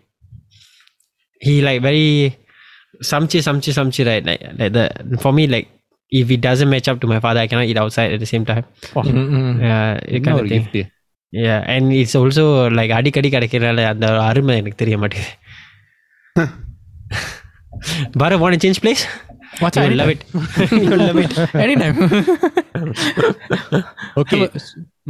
He 1.42 1.56
like 1.68 1.82
very 1.90 2.08
samchi 3.12 3.40
samchi 3.48 3.72
samchi 3.80 4.04
right 4.10 4.24
like 4.30 4.44
like 4.60 4.72
the 4.78 4.86
for 5.24 5.32
me 5.40 5.44
like 5.56 5.68
if 6.12 6.28
it 6.36 6.42
doesn't 6.48 6.72
match 6.76 6.88
up 6.92 7.00
to 7.04 7.08
my 7.14 7.20
father 7.26 7.42
I 7.46 7.50
cannot 7.52 7.68
eat 7.72 7.80
outside 7.86 8.12
at 8.18 8.22
the 8.26 8.30
same 8.34 8.46
time. 8.52 8.66
Yeah, 9.68 9.90
it 10.08 10.14
என்ன 10.18 10.24
kind 10.28 10.38
ஒரு 10.42 10.48
of 10.48 10.54
thing. 10.54 10.66
gift 10.68 10.94
Yeah, 11.46 11.60
and 11.76 11.86
it's 12.02 12.16
also 12.22 12.46
like 12.80 12.92
அடிக்கடி 13.00 13.30
கிடைக்கிறனால 13.36 13.86
அந்த 13.94 14.06
அருமை 14.30 14.56
எனக்கு 14.62 14.82
தெரிய 14.84 14.98
மாட்டேங்குது 15.04 15.34
Bharat, 18.22 18.40
want 18.40 18.54
to 18.56 18.60
change 18.66 18.80
place? 18.86 19.02
What's 19.60 19.78
You 19.78 19.84
will 19.90 19.98
love 20.02 20.10
it. 20.16 20.22
you 20.72 20.90
will 20.94 21.04
love 21.10 21.20
it. 21.24 21.32
Anytime. 21.66 21.96
okay 24.22 24.50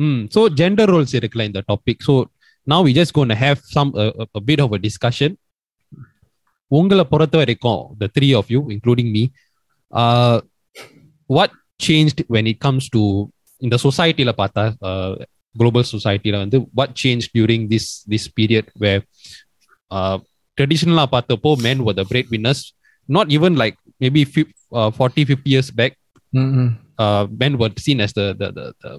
mm, 0.03 0.19
so 0.33 0.39
gender 0.59 0.85
roles 0.93 1.13
இருக்குல்ல 1.19 1.45
இந்த 1.49 1.61
topic 1.71 1.97
so 2.07 2.13
now 2.71 2.79
we 2.85 2.91
just 2.99 3.13
going 3.17 3.31
to 3.33 3.39
have 3.45 3.57
some 3.75 3.89
uh, 4.03 4.11
a, 4.23 4.25
a 4.39 4.41
bit 4.49 4.59
of 4.65 4.71
a 4.77 4.79
discussion 4.87 5.31
உங்களை 6.77 7.03
பொறுத்த 7.11 7.35
வரைக்கும் 7.41 7.81
the 8.01 8.09
three 8.15 8.33
of 8.39 8.45
you 8.53 8.61
including 8.75 9.09
me 9.15 9.23
uh, 10.01 10.37
what 11.37 11.51
changed 11.85 12.19
when 12.35 12.45
it 12.53 12.59
comes 12.65 12.85
to 12.95 13.03
இந்த 13.65 13.75
சொசைட்டில 13.85 14.31
பார்த்தா 14.41 14.63
uh, 14.89 15.13
global 15.61 15.83
societyல 15.93 16.37
வந்து 16.43 16.57
what 16.79 16.89
changed 17.03 17.29
during 17.39 17.61
this 17.73 17.85
this 18.13 18.25
period 18.39 18.65
where 18.83 19.01
uh, 20.51 20.59
traditional 20.59 21.05
பார்த்தப்போ 21.13 21.49
men 21.67 21.77
were 21.85 21.97
the 21.99 22.05
breadwinners 22.11 22.61
not 23.17 23.27
even 23.35 23.53
like 23.63 23.75
maybe 24.03 24.21
few, 24.33 24.45
uh, 24.79 24.89
40 24.97 25.25
50 25.33 25.49
years 25.53 25.69
back 25.79 25.93
uh, 27.03 27.23
men 27.41 27.53
were 27.61 27.71
seen 27.85 27.99
as 28.05 28.11
the 28.19 28.25
the, 28.41 28.47
the, 28.57 28.65
the 28.83 28.91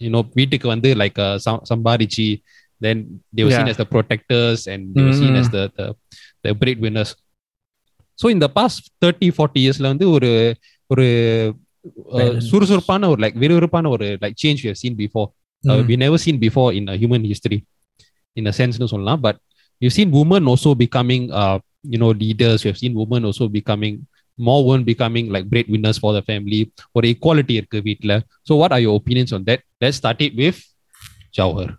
you 0.00 0.10
know 0.14 0.22
வீட்டுக்கு 0.38 0.68
வந்து 0.68 0.90
like 1.02 1.18
uh, 1.26 1.36
some- 1.46 1.64
சம்பாரிச்சு 1.70 2.26
then 2.86 2.98
they 3.34 3.44
were 3.46 3.54
seen 3.56 3.66
Yeah. 3.66 3.72
as 3.74 3.78
the 3.82 3.88
protectors 3.94 4.60
and 4.72 4.80
they 4.94 5.02
were 5.08 5.16
seen 5.22 5.34
as 5.40 5.48
Mm. 5.48 5.52
the 5.56 5.62
the, 5.78 5.86
the 6.44 6.52
breadwinners 6.60 7.10
so 8.20 8.28
in 8.34 8.38
the 8.44 8.50
past 8.58 8.78
30 9.04 9.28
40 9.38 9.60
yearsல 9.66 9.86
வந்து 9.92 10.06
ஒரு 10.16 10.30
ஒரு 10.86 11.06
uh, 11.50 12.18
Balance. 12.18 12.46
சுறுசுறுப்பான 12.50 13.08
ஒரு 13.12 13.20
like 13.24 13.36
விறுவிறுப்பான 13.42 13.88
ஒரு 13.94 14.18
like 14.24 14.36
change 14.42 14.58
we 14.64 14.68
have 14.72 14.80
seen 14.84 14.94
before 15.04 15.26
uh, 15.70 15.80
we 15.88 15.96
never 16.04 16.18
seen 16.26 16.36
before 16.46 16.68
in 16.78 16.84
a 16.94 16.96
human 17.02 17.24
history 17.32 17.58
in 18.40 18.46
a 18.52 18.54
sense 18.60 18.76
னு 18.82 18.88
சொல்லலாம் 18.94 19.22
but 19.26 19.36
you've 19.80 19.96
seen 19.98 20.10
women 20.10 20.46
also 20.52 20.74
becoming 20.84 21.22
uh, 21.40 21.58
you 21.92 21.98
know 22.02 22.10
leaders 22.24 22.64
you 22.64 22.70
have 22.72 22.80
seen 22.84 22.94
women 23.02 23.24
also 23.28 23.46
becoming 23.58 23.94
more 24.48 24.60
women 24.66 24.84
becoming 24.84 25.26
like 25.34 25.46
breadwinners 25.52 25.98
for 26.02 26.12
the 26.16 26.22
family 26.30 26.60
ஒரு 26.96 27.06
equality 27.14 27.54
இருக்கு 27.60 27.80
வீட்ல 27.88 28.12
so 28.48 28.54
what 28.60 28.72
are 28.76 28.82
your 28.86 28.96
opinions 29.00 29.32
on 29.38 29.44
that 29.50 29.62
let's 29.84 29.98
start 30.02 30.20
it 30.28 30.34
with 30.42 30.58
Jawhar 31.38 31.70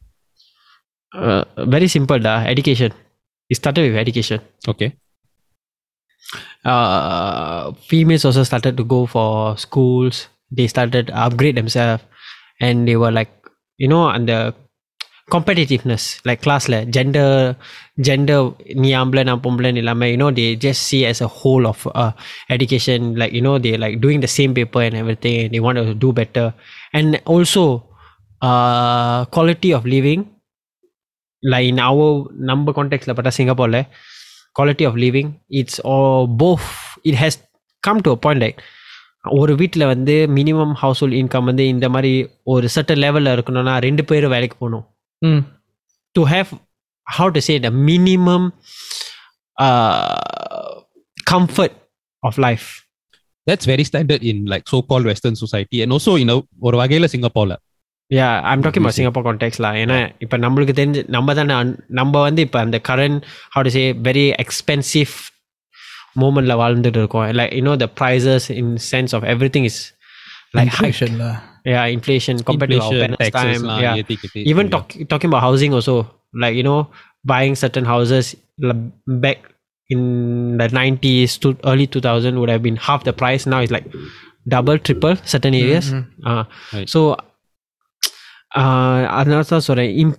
Uh, 1.13 1.43
very 1.73 1.87
simple, 1.95 2.19
da. 2.27 2.31
Education. 2.53 2.91
It 3.51 3.57
started 3.59 3.83
with 3.87 3.97
education. 4.03 4.39
okay 4.71 4.87
uh, 6.65 7.71
females 7.89 8.25
also 8.25 8.43
started 8.43 8.77
to 8.77 8.83
go 8.83 9.05
for 9.05 9.57
schools. 9.57 10.27
They 10.51 10.67
started 10.67 11.07
to 11.07 11.13
upgrade 11.15 11.55
themselves, 11.55 12.03
and 12.61 12.87
they 12.87 12.95
were 12.95 13.11
like, 13.11 13.31
you 13.77 13.87
know, 13.87 14.09
and 14.09 14.29
the 14.29 14.39
competitiveness, 15.34 16.04
like 16.28 16.40
class 16.44 16.64
la 16.72 16.78
gender, 16.96 17.28
gender 18.08 18.38
நீ 18.82 18.88
ஆம்பளை 19.00 19.22
நான் 19.28 19.42
பொம்பளைன்னு 19.46 19.80
இல்லாம 19.82 20.06
you 20.12 20.18
know 20.20 20.30
they 20.38 20.48
just 20.66 20.80
see 20.90 21.00
as 21.10 21.18
a 21.26 21.30
whole 21.38 21.66
of 21.72 21.80
uh, 22.02 22.12
education 22.56 22.98
like 23.20 23.32
you 23.38 23.42
know 23.46 23.56
they 23.64 23.74
like 23.84 23.96
doing 24.04 24.20
the 24.24 24.32
same 24.38 24.52
paper 24.58 24.82
and 24.86 24.96
everything 25.02 25.36
and 25.42 25.50
they 25.54 25.62
want 25.66 25.78
to 25.82 25.94
do 26.06 26.10
better 26.20 26.46
and 26.98 27.18
also 27.34 27.64
uh, 28.42 29.18
quality 29.36 29.72
of 29.78 29.84
living 29.96 30.22
like 31.42 31.68
in 31.72 31.78
our 31.88 32.08
number 32.50 32.74
context 32.80 33.08
பார்த்தா 33.18 33.34
சிங்கப்பூர்ல 33.38 33.80
quality 34.58 34.84
of 34.90 34.96
living 35.06 35.28
it's 35.60 35.78
all 35.92 36.22
both 36.44 36.66
it 37.10 37.16
has 37.22 37.34
come 37.82 38.00
to 38.06 38.12
a 38.16 38.20
point 38.26 38.42
like 38.46 38.58
ஒரு 39.40 39.52
வீட்டில் 39.60 39.90
வந்து 39.92 40.14
minimum 40.36 40.72
house 40.82 41.00
hold 41.02 41.16
income 41.20 41.48
வந்து 41.50 41.64
இந்த 41.72 41.86
மாதிரி 41.94 42.12
ஒரு 42.52 42.66
certain 42.74 43.02
லெவலில் 43.04 43.32
இருக்கணும்னா 43.36 43.74
ரெண்டு 43.86 44.02
பேரும் 44.10 44.32
வேலைக்கு 44.34 44.56
போகணும் 44.62 44.84
Mm. 45.21 45.41
To 46.15 46.23
have 46.27 46.49
how 47.07 47.29
to 47.31 47.41
say 47.41 47.53
the 47.59 47.71
minimum 47.87 48.47
comfort 51.27 51.77
of 52.23 52.39
life 52.39 52.65
that's 53.47 53.65
very 53.65 53.83
standard 53.83 54.21
in 54.23 54.37
like 54.45 54.65
so-called 54.67 55.05
western 55.05 55.35
society 55.35 55.77
and 55.81 55.91
also 55.91 56.11
in 56.15 56.29
a 56.29 56.35
ஒரு 56.59 56.75
வகையில 56.77 57.05
சிங்கப்பூர்ல 57.05 57.55
yeah 58.11 58.27
I'm 58.43 58.61
talking 58.63 58.81
about 58.81 58.83
Obviously. 58.83 58.97
Singapore 58.97 59.25
கான்டெக்ட்லாம் 59.27 59.77
ஏன்னா 59.81 59.97
இப்போ 60.21 60.37
நம்மளுக்கு 60.37 60.73
தெரிஞ்சு 60.73 61.01
நம்ம 61.07 61.33
தானே 61.33 61.53
அன்- 61.53 61.77
நம்ம 61.91 62.21
வந்து 62.21 62.41
இப்போ 62.41 62.59
அந்த 62.59 62.77
current 62.89 63.19
how 63.51 63.61
to 63.63 63.71
say 63.71 63.85
very 64.07 64.25
expensive 64.43 65.13
மூமெண்ட்டில் 66.21 66.59
வாழ்ந்துட்டு 66.61 66.99
இருக்கோம் 66.99 67.25
like 67.39 67.53
you know 67.57 67.73
the 67.75 67.89
prices 67.99 68.47
in 68.57 68.71
sense 68.91 69.13
of 69.15 69.25
every 69.33 69.49
thing 69.49 69.67
is 69.71 69.81
like 70.57 70.71
high 70.79 70.87
Inflation 70.89 71.11
lah. 71.23 71.33
yeah 71.73 71.83
inflation 71.95 72.35
compared 72.47 72.69
to 72.71 72.77
our 72.77 72.83
Inflation, 72.85 73.01
parents' 73.03 73.21
taxes 73.23 73.41
time 73.43 73.63
lah, 73.69 73.77
yeah 73.85 73.93
ஏத்திக்கிட்டு. 74.01 74.39
even 74.51 74.65
Yeah. 74.67 74.73
talk, 74.75 74.87
talking 75.11 75.29
about 75.31 75.43
housing 75.47 75.71
also 75.77 75.95
like 76.43 76.55
you 76.59 76.65
know 76.69 76.79
buying 77.31 77.55
certain 77.63 77.85
houses 77.93 78.25
l- 78.69 78.81
back 79.25 79.39
in 79.89 80.01
the 80.59 80.67
90s 80.79 81.31
to 81.43 81.47
early 81.71 81.87
2000 81.87 82.39
would 82.41 82.51
have 82.53 82.63
been 82.67 82.77
half 82.87 83.01
the 83.09 83.13
price 83.21 83.43
now 83.53 83.59
it's 83.63 83.73
like 83.77 83.87
double 84.47 84.77
triple 84.87 85.15
certain 85.33 85.55
areas 85.61 85.87
uh, 86.31 86.43
Right. 86.75 86.87
so 86.93 87.01
uh 88.55 88.99
another 89.21 89.59
sorry 89.61 89.87
in 90.01 90.09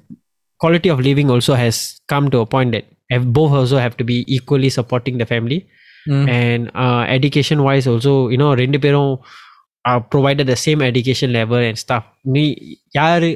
quality 0.60 0.88
of 0.88 1.00
living 1.00 1.30
also 1.30 1.54
has 1.54 1.76
come 2.08 2.30
to 2.30 2.38
a 2.38 2.46
point 2.46 2.72
that 2.72 2.84
have 3.10 3.32
both 3.32 3.52
also 3.52 3.78
have 3.78 3.96
to 3.96 4.04
be 4.04 4.24
equally 4.28 4.70
supporting 4.70 5.18
the 5.18 5.26
family 5.26 5.60
Mm. 6.06 6.24
and 6.30 6.62
uh, 6.76 7.02
education 7.08 7.58
wise 7.62 7.86
also 7.86 8.10
you 8.28 8.36
know 8.36 8.48
ரெண்டு 8.54 8.78
பேரும் 8.78 9.12
are 9.89 9.99
provided 10.13 10.45
the 10.45 10.57
same 10.57 10.81
education 10.83 11.31
level 11.33 11.61
and 11.69 11.79
stuff. 11.83 12.03
நீ 12.33 12.43
யாரு? 12.99 13.31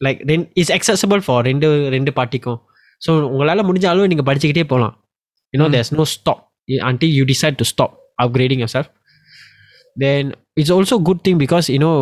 like 0.00 0.20
ரென் 0.30 0.44
is 0.60 0.72
accessible 0.76 1.20
for 1.26 1.42
ரெண்டு 1.48 1.68
ரெண்டு 1.94 2.10
பார்ட்டிக்கும் 2.16 2.58
so 3.02 3.12
உங்களால் 3.30 3.66
முடிஞ்ச 3.68 3.86
அளவு 3.90 4.10
நீங்கள் 4.12 4.26
படிச்சுக்கிட்டே 4.28 4.64
போகலாம் 4.72 4.94
you know 5.54 5.68
there's 5.74 5.92
no 5.98 6.04
stop 6.14 6.42
until 6.88 7.14
you 7.18 7.24
decide 7.30 7.56
to 7.60 7.66
stop 7.72 7.94
upgrading 8.24 8.62
your 8.62 8.74
sir 8.74 8.88
then 9.96 10.28
it's 10.60 10.74
also 10.76 10.98
good 11.08 11.22
thing 11.26 11.40
because 11.44 11.68
you know 11.74 11.92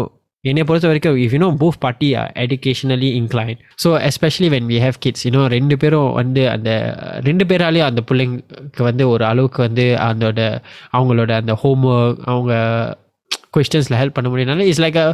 என்னை 0.44 0.62
பொறுத்த 0.68 0.87
வரைக்கும் 0.90 1.18
if 1.25 1.34
you know 1.37 1.49
both 1.61 1.78
party 1.82 2.06
educationally 2.44 3.11
inclined 3.18 3.58
so 3.82 3.90
especially 4.08 4.49
when 4.54 4.66
we 4.70 4.78
have 4.84 4.96
kids 5.04 5.25
இன்னும் 5.28 5.49
ரெண்டு 5.54 5.75
பேரும் 5.82 6.08
வந்து 6.18 6.42
அந்த 6.54 6.70
ரெண்டு 7.28 7.44
பேராலேயும் 7.50 7.88
அந்த 7.90 8.02
பிள்ளைங்களுக்கு 8.08 8.82
வந்து 8.88 9.04
ஒரு 9.12 9.25
அளவுக்கு 9.25 9.61
வந்து 9.66 9.84
அதோட 10.08 10.40
அவங்களோட 10.96 11.32
அந்த 11.42 11.54
ஹோம் 11.62 11.84
ஒர்க் 11.92 12.22
அவங்க 12.32 12.54
கொஸ்டின்ஸில் 13.58 13.98
ஹெல்ப் 14.01 14.15
பண்ண 14.17 14.29
முடியும்னால 14.34 14.65
it's 14.70 14.84
like 14.86 14.98
a 15.03 15.08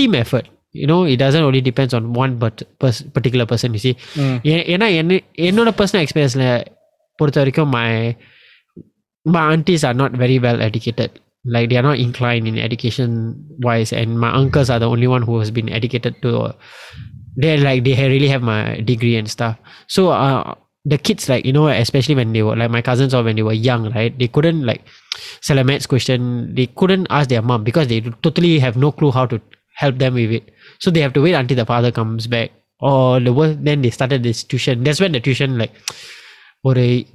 team 0.00 0.16
effort 0.22 0.48
you know 0.74 0.98
it 1.12 1.20
doesn't 1.22 1.46
only 1.48 1.62
depends 1.68 1.94
on 1.98 2.08
one 2.24 2.34
but 2.44 2.60
purse 2.82 3.00
particular 3.16 3.48
person 3.52 3.78
C 3.86 3.92
Mm. 4.20 4.36
ஏன்னா 4.74 4.86
என்ன 5.00 5.20
என்னோட 5.48 5.70
பர்சனல் 5.80 6.04
எக்ஸ்பீரியன்ஸில் 6.06 6.46
பொறுத்த 7.18 7.38
வரைக்கும் 7.42 7.72
my 7.76 7.88
my 9.26 9.42
aunties 9.52 9.82
are 9.84 9.94
not 9.94 10.12
very 10.12 10.38
well 10.38 10.58
educated 10.68 11.10
like 11.44 11.66
they 11.70 11.76
are 11.76 11.86
not 11.88 11.98
inclined 11.98 12.46
in 12.50 12.56
education 12.58 13.10
wise 13.66 13.92
and 13.92 14.18
my 14.18 14.30
uncles 14.32 14.68
are 14.72 14.78
the 14.78 14.88
only 14.94 15.06
one 15.06 15.22
who 15.22 15.34
has 15.38 15.50
been 15.50 15.68
educated 15.78 16.14
to 16.24 16.30
they 17.42 17.52
like 17.58 17.80
they 17.84 17.94
really 18.14 18.28
have 18.28 18.42
my 18.42 18.60
degree 18.82 19.16
and 19.16 19.28
stuff 19.28 19.56
so 19.96 20.00
uh, 20.08 20.40
the 20.85 20.97
kids 20.97 21.27
like 21.27 21.45
you 21.45 21.53
know 21.53 21.67
especially 21.67 22.15
when 22.15 22.31
they 22.33 22.43
were 22.43 22.55
like 22.55 22.69
my 22.69 22.81
cousins 22.81 23.13
or 23.13 23.23
when 23.23 23.35
they 23.35 23.41
were 23.43 23.53
young 23.53 23.91
right 23.93 24.17
they 24.19 24.27
couldn't 24.27 24.63
like 24.65 24.85
sell 25.41 25.57
a 25.57 25.63
maths 25.63 25.85
question. 25.85 26.53
They 26.55 26.67
couldn't 26.67 27.07
ask 27.09 27.29
their 27.29 27.41
mom 27.41 27.63
because 27.63 27.87
they 27.87 28.01
totally 28.01 28.59
have 28.59 28.77
no 28.77 28.91
clue 28.91 29.11
how 29.11 29.25
to 29.27 29.41
help 29.75 29.97
them 29.97 30.13
with 30.15 30.31
it. 30.31 30.51
So 30.79 30.91
they 30.91 31.01
have 31.01 31.13
to 31.13 31.21
wait 31.21 31.33
until 31.33 31.57
the 31.57 31.65
father 31.65 31.91
comes 31.91 32.27
back. 32.27 32.51
Or 32.79 33.19
the 33.19 33.33
worst 33.33 33.63
then 33.63 33.81
they 33.81 33.89
started 33.89 34.23
this 34.23 34.43
tuition. 34.43 34.83
That's 34.83 34.99
when 34.99 35.13
the 35.13 35.19
tuition 35.19 35.57
like 35.57 35.71
or 36.63 36.77
a 36.77 37.07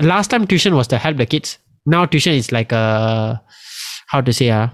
last 0.00 0.28
time 0.28 0.46
tuition 0.46 0.74
was 0.76 0.86
to 0.88 0.98
help 0.98 1.16
the 1.16 1.26
kids. 1.26 1.58
Now 1.86 2.06
tuition 2.06 2.34
is 2.34 2.52
like 2.52 2.72
a 2.72 3.42
how 4.06 4.20
to 4.20 4.32
say 4.32 4.50
ah 4.50 4.70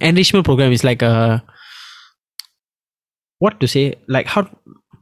enrichment 0.00 0.46
program 0.46 0.72
is 0.72 0.82
like 0.82 1.02
a 1.02 1.42
what 3.38 3.60
to 3.60 3.68
say 3.68 3.94
like 4.08 4.26
how 4.26 4.48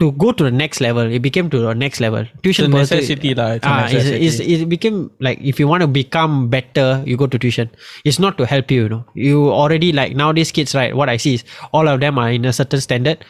to 0.01 0.11
go 0.13 0.33
to 0.33 0.45
the 0.45 0.51
next 0.51 0.81
level 0.81 1.05
it 1.17 1.21
became 1.21 1.49
to 1.55 1.59
the 1.61 1.75
next 1.75 2.01
level 2.01 2.21
It's 2.25 2.39
a 2.39 2.43
tuition 2.43 2.73
per 2.73 2.85
se- 2.85 2.97
necessity 2.97 3.35
lah. 3.41 3.49
It's 3.61 3.67
a 3.67 3.69
Ah, 3.71 3.85
it's, 3.85 3.93
necessity. 3.95 4.27
it's, 4.27 4.63
it 4.65 4.69
became 4.69 5.11
like 5.21 5.39
if 5.53 5.61
you 5.61 5.69
want 5.69 5.83
to 5.83 5.91
become 5.97 6.49
better, 6.49 7.03
you 7.07 7.17
go 7.21 7.27
to 7.27 7.39
tuition. 7.39 7.69
It's 8.05 8.19
not 8.19 8.39
to 8.39 8.47
help 8.47 8.71
you, 8.71 8.83
you 8.85 8.89
know. 8.89 9.05
You 9.15 9.51
already 9.53 9.93
like 9.93 10.17
nowadays 10.17 10.51
kids, 10.53 10.75
right? 10.75 10.97
What 10.97 11.09
I 11.13 11.19
see 11.19 11.35
is 11.35 11.45
all 11.73 11.87
of 11.87 12.01
them 12.01 12.19
are 12.19 12.31
in 12.31 12.45
a 12.45 12.53
certain 12.53 12.81
standard 12.81 13.25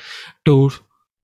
to 0.46 0.70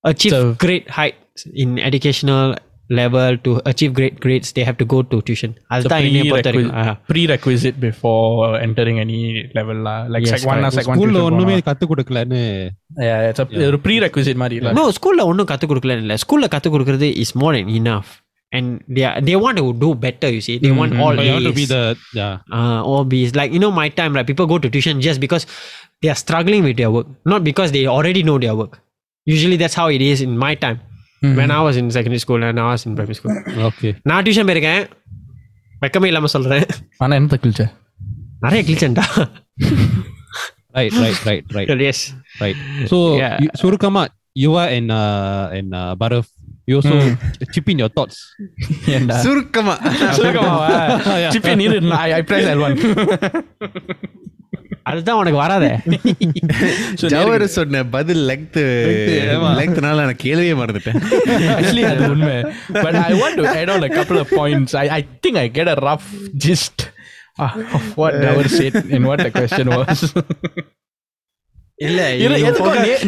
achieve 0.03 0.31
So- 0.35 0.53
great 0.55 0.89
heights 0.89 1.47
in 1.53 1.79
educational 1.79 2.55
level 2.98 3.32
to 3.44 3.50
achieve 3.70 3.92
great 3.98 4.16
grades. 4.24 4.48
They 4.56 4.64
have 4.68 4.78
to 4.80 4.86
go 4.94 4.98
to 5.10 5.16
tuition. 5.28 5.50
It's 5.52 5.68
a 5.68 5.74
அதுதான் 5.76 6.04
என்னைய 6.08 6.24
பொறுத்த 6.30 6.50
prerequisite, 6.50 6.72
வரைக்கும். 6.72 6.94
Ah. 6.94 7.10
prerequisite 7.10 7.76
before 7.86 8.26
entering 8.66 8.96
any 9.04 9.20
level 9.58 9.78
lah. 9.86 9.98
Like 10.14 10.24
Yes, 10.26 10.32
sec 10.34 10.48
one 10.50 10.58
correct. 10.60 10.76
sec 10.78 10.88
one 10.90 10.96
ஸ்கூல்ல 10.98 11.14
tuition 11.14 11.28
ஒண்ணுமே 11.30 11.54
போனா. 11.56 11.66
கத்து 11.68 11.86
கொடுக்கலன்னு 11.92 12.40
Yeah, 13.08 13.20
it's 13.30 13.42
a 13.44 13.68
ஒரு 13.70 13.78
prerequisite 13.86 14.40
மாதிரி 14.42 14.58
இல்ல. 14.60 14.72
No, 14.80 14.84
ஸ்கூல்ல 14.98 15.24
ஒன்றும் 15.30 15.48
கற்றுக் 15.52 15.72
கொடுக்கல 15.72 15.96
இல்லை 16.04 16.16
ஸ்கூல்ல 16.24 16.48
கற்றுக் 16.56 16.74
கொடுக்கறது 16.76 17.08
is 17.24 17.32
more 17.44 17.54
than 17.58 17.70
enough. 17.80 18.10
And 18.56 18.66
they 18.96 19.04
are, 19.08 19.18
they 19.26 19.36
want 19.42 19.56
to 19.60 19.66
do 19.84 19.90
better, 20.02 20.28
you 20.34 20.42
see. 20.46 20.56
They 20.64 20.72
want 20.80 20.92
Mhm. 20.94 21.02
all 21.04 21.14
you 21.26 21.30
have 21.34 21.44
to 21.46 21.52
A's. 21.52 21.58
be 21.60 21.64
the 21.74 21.82
yeah 22.18 22.34
uh, 22.58 22.80
or 22.90 22.98
be 23.12 23.20
like 23.38 23.52
you 23.56 23.60
know 23.64 23.70
my 23.78 23.86
time 24.00 24.12
like 24.18 24.26
people 24.30 24.48
go 24.50 24.58
to 24.64 24.70
tuition 24.74 24.96
just 25.06 25.20
because 25.24 25.44
they 26.02 26.10
are 26.14 26.18
struggling 26.24 26.62
with 26.68 26.76
their 26.80 26.90
work 26.96 27.08
not 27.32 27.42
because 27.50 27.70
they 27.76 27.84
already 27.96 28.22
know 28.28 28.36
their 28.44 28.56
work 28.60 28.74
usually 29.34 29.58
that's 29.62 29.76
how 29.80 29.86
it 29.96 30.02
is 30.10 30.20
in 30.26 30.32
my 30.44 30.52
time 30.64 30.78
Mhm. 31.22 31.34
when 31.38 31.50
i 31.50 31.60
was 31.60 31.76
in 31.76 31.86
secondary 31.90 32.18
school 32.18 32.40
and 32.44 32.60
i 32.60 32.68
was 32.68 32.82
in 32.86 32.94
primary 32.98 33.18
school 33.18 33.34
okay 33.68 33.90
நான் 34.10 34.24
tuition 34.26 34.48
போயிருக்கேன் 34.48 34.82
வெக்கமே 35.82 36.08
இல்லாம 36.10 36.30
சொல்றேன் 36.34 36.64
ஆனா 37.02 37.12
என்ன 37.20 37.38
கிழிச்ச? 37.44 37.62
நிறைய 38.42 38.60
கிழிச்சேன்டா 38.62 39.04
right 40.76 40.96
right 41.02 41.22
right 41.28 41.48
right 41.56 41.84
yes 41.90 42.04
right 42.42 42.60
so 42.92 42.98
Yeah. 43.22 43.34
சுருக்கமா 43.62 44.02
யுவா 44.36 44.64
and 44.76 44.90
uh, 44.92 45.56
and 45.58 45.70
uh, 45.74 45.92
பரஃப் 46.02 46.30
you 46.68 46.76
also 46.78 46.96
chip 47.54 47.68
in 47.72 47.78
your 47.82 47.90
thoughts 47.96 48.18
ஏன்டா? 48.96 49.16
சுருக்கமா 49.24 49.74
சுருக்கமாவா? 50.18 50.68
சிப்பி 51.36 51.54
நீரு 51.62 51.78
I 52.00 52.12
I 52.18 52.22
press 52.22 52.46
L1. 52.56 52.72
அதுதான் 54.90 55.18
உனக்கு 55.20 55.38
வராதே 55.42 55.70
ஜவஹர் 57.14 57.44
சொன்ன 57.56 57.82
பதில் 57.96 58.22
லெங்த் 58.30 58.58
லெங்த்னால 59.60 60.04
நான் 60.04 60.22
கேள்வியே 60.24 60.54
மறந்துட்டேன் 60.60 61.00
Actually, 61.56 61.84
அது 61.90 62.10
உண்மை. 62.14 62.36
But 62.84 62.94
I 63.02 63.14
want 63.14 63.36
to 63.40 63.46
add 63.58 63.70
on 63.70 63.82
a 63.82 63.92
couple 63.98 64.18
of 64.18 64.28
points. 64.32 64.72
I 64.74 64.88
I 64.98 65.04
think 65.24 65.36
I 65.36 65.48
get 65.58 65.68
a 65.68 65.78
rough 65.88 66.08
gist 66.44 66.78
uh, 67.38 67.52
of 67.76 67.84
what 68.00 68.14
Dawar 68.24 68.46
said 68.58 68.76
and 68.94 69.04
what 69.10 69.20
the 69.20 69.32
question 69.32 69.68
was. 69.78 70.00
இல்ல 71.85 72.01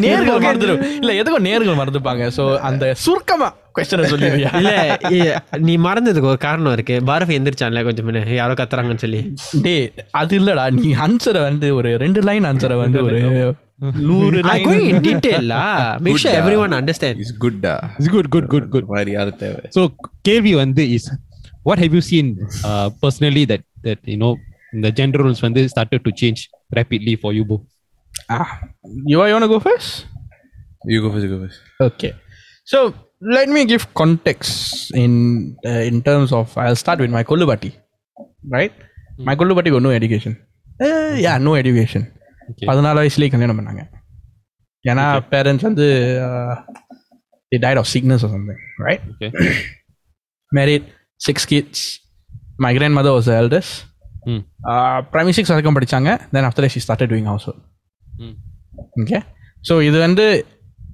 நேர்கள் 0.02 0.42
மறந்துரு 0.44 0.74
இல்ல 1.00 1.12
எதுக்கும் 1.20 1.46
நேர்கள் 1.46 1.78
மறந்துப்பாங்க. 1.78 2.24
சோ 2.36 2.42
அந்த 2.68 2.84
சுருக்கமா 3.04 3.48
கொஸ்டின் 3.76 4.10
சொல்லிடுறியா? 4.12 4.50
இல்ல 5.14 5.42
நீ 5.68 5.74
மறந்ததுக்கு 5.86 6.30
ஒரு 6.32 6.38
காரணம் 6.44 6.74
இருக்கு. 6.76 6.96
பாரஃபி 7.08 7.34
எந்திரிச்சான்ல 7.38 7.82
கொஞ்சம் 7.88 8.06
முன்ன. 8.08 8.22
யாரோ 8.34 8.54
கத்துறாங்கன்னு 8.60 9.02
சொல்லி. 9.04 9.22
டே 9.64 9.74
அது 10.20 10.38
இல்லடா. 10.40 10.64
நீ 10.82 10.90
ஆன்சரை 11.06 11.42
வந்து 11.48 11.68
ஒரு 11.78 11.96
ரெண்டு 12.04 12.22
லைன் 12.28 12.46
ஆன்சரை 12.50 12.76
வந்து 12.84 13.02
ஒரு 13.04 13.20
நூறு 14.08 14.40
every 16.40 16.56
one 16.64 16.76
understand 16.78 17.20
is 17.24 17.34
Gutta 17.44 17.74
is 17.98 18.10
good 18.10 18.30
good 18.36 18.48
good 18.54 18.68
good 18.68 18.88
மாதிரி 18.94 19.14
அது 19.22 19.34
தேவை. 19.36 19.62
ஸோ 19.76 19.82
வந்து 20.62 20.84
is 20.90 21.10
what 21.62 21.82
how 21.84 21.94
you 21.94 22.04
seen 22.10 22.30
personally 23.02 23.44
that 23.52 23.66
you 24.04 24.16
know 24.16 24.30
இந்த 24.72 24.88
ஜென்ரல் 24.98 25.24
ரூல்ஸ் 25.26 25.44
வந்து 25.48 25.62
started 25.74 26.06
to 26.08 26.14
change 26.22 26.42
rapidly 26.78 27.16
for 27.20 27.34
you 27.34 27.44
book 27.52 27.66
Ah, 28.29 28.47
you 29.05 29.17
want 29.19 29.43
to 29.43 29.49
go 29.49 29.59
first? 29.59 29.89
You 30.93 30.99
go 31.03 31.09
first 31.13 31.31
go 31.33 31.39
first 31.41 31.61
Okay. 31.87 32.11
So 32.67 32.77
let 33.35 33.47
me 33.55 33.61
give 33.71 33.83
context 34.01 34.53
in 35.03 35.13
uh, 35.69 35.83
in 35.89 35.97
terms 36.07 36.31
of 36.39 36.45
I'll 36.63 36.79
start 36.83 36.99
with 37.03 37.11
my 37.15 37.23
Kolubati. 37.29 37.71
Right? 38.55 38.73
My 39.27 39.35
Kolubati 39.39 39.69
got 39.75 39.83
no 39.87 39.93
education. 39.99 40.33
Uh, 40.85 41.13
yeah, 41.25 41.35
no 41.47 41.53
education. 41.61 42.03
Okay. 42.51 42.65
பதினாலு 42.69 42.99
வயசுலேயே 43.01 43.31
கல்யாணம் 43.35 43.59
பண்ணாங்க 43.59 43.83
ஏன்னா 44.85 45.05
parents 45.33 45.67
வந்து 45.69 45.85
தி 47.51 47.59
died 47.65 47.79
of 47.81 47.89
sickness 47.93 48.23
or 48.25 48.33
something 48.35 48.59
right 48.87 49.05
okay 49.13 49.29
married 50.51 50.87
six 51.21 51.47
kids 51.53 51.85
my 52.65 52.71
grand 52.77 52.97
mother 52.99 53.17
was 53.19 53.31
eldest 53.41 53.75
Hmm. 54.27 54.39
Primary 55.13 55.33
six 55.37 55.51
வரைக்கும் 55.53 55.75
படிச்சாங்க 55.77 56.11
then 56.35 56.45
after 56.49 56.67
she 56.75 56.79
started 56.85 57.11
doing 57.13 57.27
house 57.31 57.47
Hmm. 57.49 57.57
Okay 59.01 59.19
so 59.69 59.75
இது 59.87 59.97
வந்து 60.07 60.25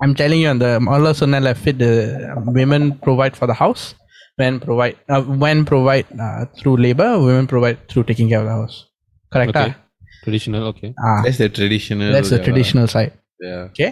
ஐம் 0.06 0.16
டெலிங் 0.22 0.44
யூ 0.44 0.50
அந்த 0.56 0.68
முதல்ல 0.88 1.12
சொன்னல 1.22 1.52
fit 1.62 1.84
women 2.60 2.88
provide 3.06 3.36
for 3.40 3.50
the 3.52 3.56
house 3.64 3.84
when 4.38 4.60
provide 4.66 4.98
when 5.46 5.64
provide 5.72 6.10
through 6.60 6.74
labour 6.86 7.16
women 7.28 7.50
provide 7.54 7.80
through 7.92 8.04
taking 8.10 8.32
care 8.34 8.42
of 8.44 8.50
the 8.52 8.56
house 8.60 8.78
கரெக்டா 9.32 9.64
okay 9.64 9.78
traditional 10.26 10.64
okay 10.72 10.90
that's 11.26 11.42
the 11.44 11.48
traditional 11.58 12.14
that's 12.16 12.34
the 12.36 12.40
traditional 12.46 12.90
side 12.96 13.14
okay 13.68 13.88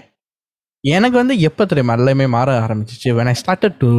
எனக்கு 0.84 1.16
வந்து 1.22 1.36
எப்போ 1.48 1.64
தெரியுமா 1.72 1.96
எல்லாமே 2.00 2.26
மாற 2.36 2.50
ஆரம்பிச்சிச்சு 2.66 3.10
when 3.20 3.30
I 3.34 3.38
started 3.44 3.74
to 3.84 3.90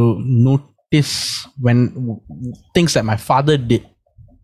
notice 0.47 1.15
when 1.65 1.79
things 2.75 2.93
that 2.97 3.05
my 3.11 3.17
father 3.29 3.55
did 3.71 3.83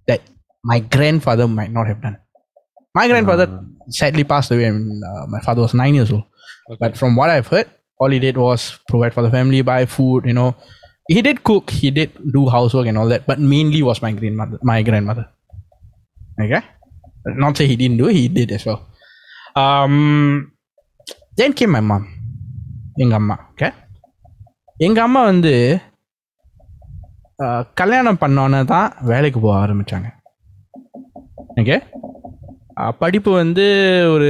that 0.07 0.21
my 0.63 0.79
grandfather 0.95 1.47
might 1.57 1.73
not 1.77 1.85
have 1.91 2.01
done. 2.05 2.17
My 2.95 3.07
grandfather 3.07 3.47
sadly 3.91 4.23
passed 4.25 4.51
away 4.51 4.65
when 4.67 4.79
uh, 5.05 5.25
my 5.27 5.39
father 5.39 5.61
was 5.61 5.73
nine 5.75 5.93
years 5.93 6.11
old. 6.11 6.25
But 6.79 6.97
from 6.97 7.15
what 7.15 7.29
I've 7.29 7.47
heard, 7.47 7.67
all 7.99 8.09
he 8.09 8.19
did 8.19 8.37
was 8.37 8.61
provide 8.87 9.13
for 9.13 9.23
the 9.23 9.31
family, 9.31 9.61
buy 9.63 9.85
food, 9.87 10.25
you 10.25 10.33
know. 10.33 10.49
He 11.09 11.21
did 11.21 11.43
cook, 11.43 11.69
he 11.71 11.89
did 11.91 12.09
do 12.31 12.49
housework 12.49 12.87
and 12.87 12.97
all 12.97 13.07
that, 13.07 13.25
but 13.25 13.39
mainly 13.51 13.81
was 13.81 14.01
my 14.01 14.11
grandmother. 14.11 14.57
My 14.63 14.79
grandmother. 14.81 15.25
Okay, 16.37 16.61
not 17.25 17.55
say 17.55 17.67
he 17.67 17.75
didn't 17.75 17.97
do, 17.97 18.07
it, 18.09 18.15
he 18.15 18.27
did 18.29 18.51
as 18.51 18.65
well. 18.65 18.81
Um, 19.55 19.95
then 21.37 21.53
came 21.53 21.71
my 21.71 21.83
mom 21.83 22.03
எங்க 22.95 23.15
அம்மா 23.15 23.35
okay 23.51 23.67
எங்க 24.77 24.99
அம்மா 25.01 25.21
வந்து 25.23 25.51
அஹ், 27.39 27.63
கல்யாணம் 27.73 28.19
பண்ணோன்னே 28.21 28.61
தான் 28.65 28.87
வேலைக்கு 29.11 29.39
போக 29.39 29.55
ஆரம்பிச்சாங்க 29.63 30.07
ஓகே 31.61 31.75
படிப்பு 32.99 33.31
வந்து 33.33 33.65
ஒரு 34.11 34.29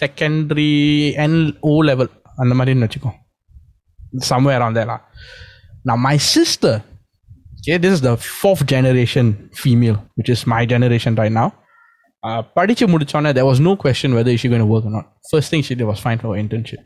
செகண்டரி 0.00 0.72
அண்ட் 1.16 1.38
ஓ 1.62 1.82
லெவல் 1.82 2.10
அந்த 2.36 2.54
மாதிரின்னு 2.54 2.86
வச்சுக்கோ 2.86 3.12
சம்வேர் 4.30 4.64
ஆன் 4.66 4.78
தேலாம் 4.80 5.02
நான் 5.84 6.04
my 6.08 6.16
sister 6.34 6.78
okay 7.62 7.76
this 7.76 7.92
is 7.92 8.00
the 8.00 8.12
fourth 8.40 8.62
generation 8.66 9.26
female 9.54 9.96
which 10.16 10.28
is 10.28 10.46
my 10.46 10.62
generation 10.66 11.12
right 11.14 11.32
now 11.32 11.48
uh, 12.22 12.40
படிச்சு 12.56 12.84
முடிச்சோன்னே 12.86 13.30
there 13.32 13.48
was 13.48 13.58
no 13.60 13.72
question 13.76 14.14
whether 14.16 14.32
is 14.34 14.40
she 14.40 14.48
going 14.48 14.64
to 14.66 14.70
work 14.72 14.84
or 14.84 14.92
not 14.92 15.06
first 15.30 15.48
thing 15.50 15.62
she 15.62 15.74
did 15.74 15.86
was 15.90 16.00
find 16.00 16.20
for 16.20 16.30
an 16.34 16.40
internship 16.42 16.80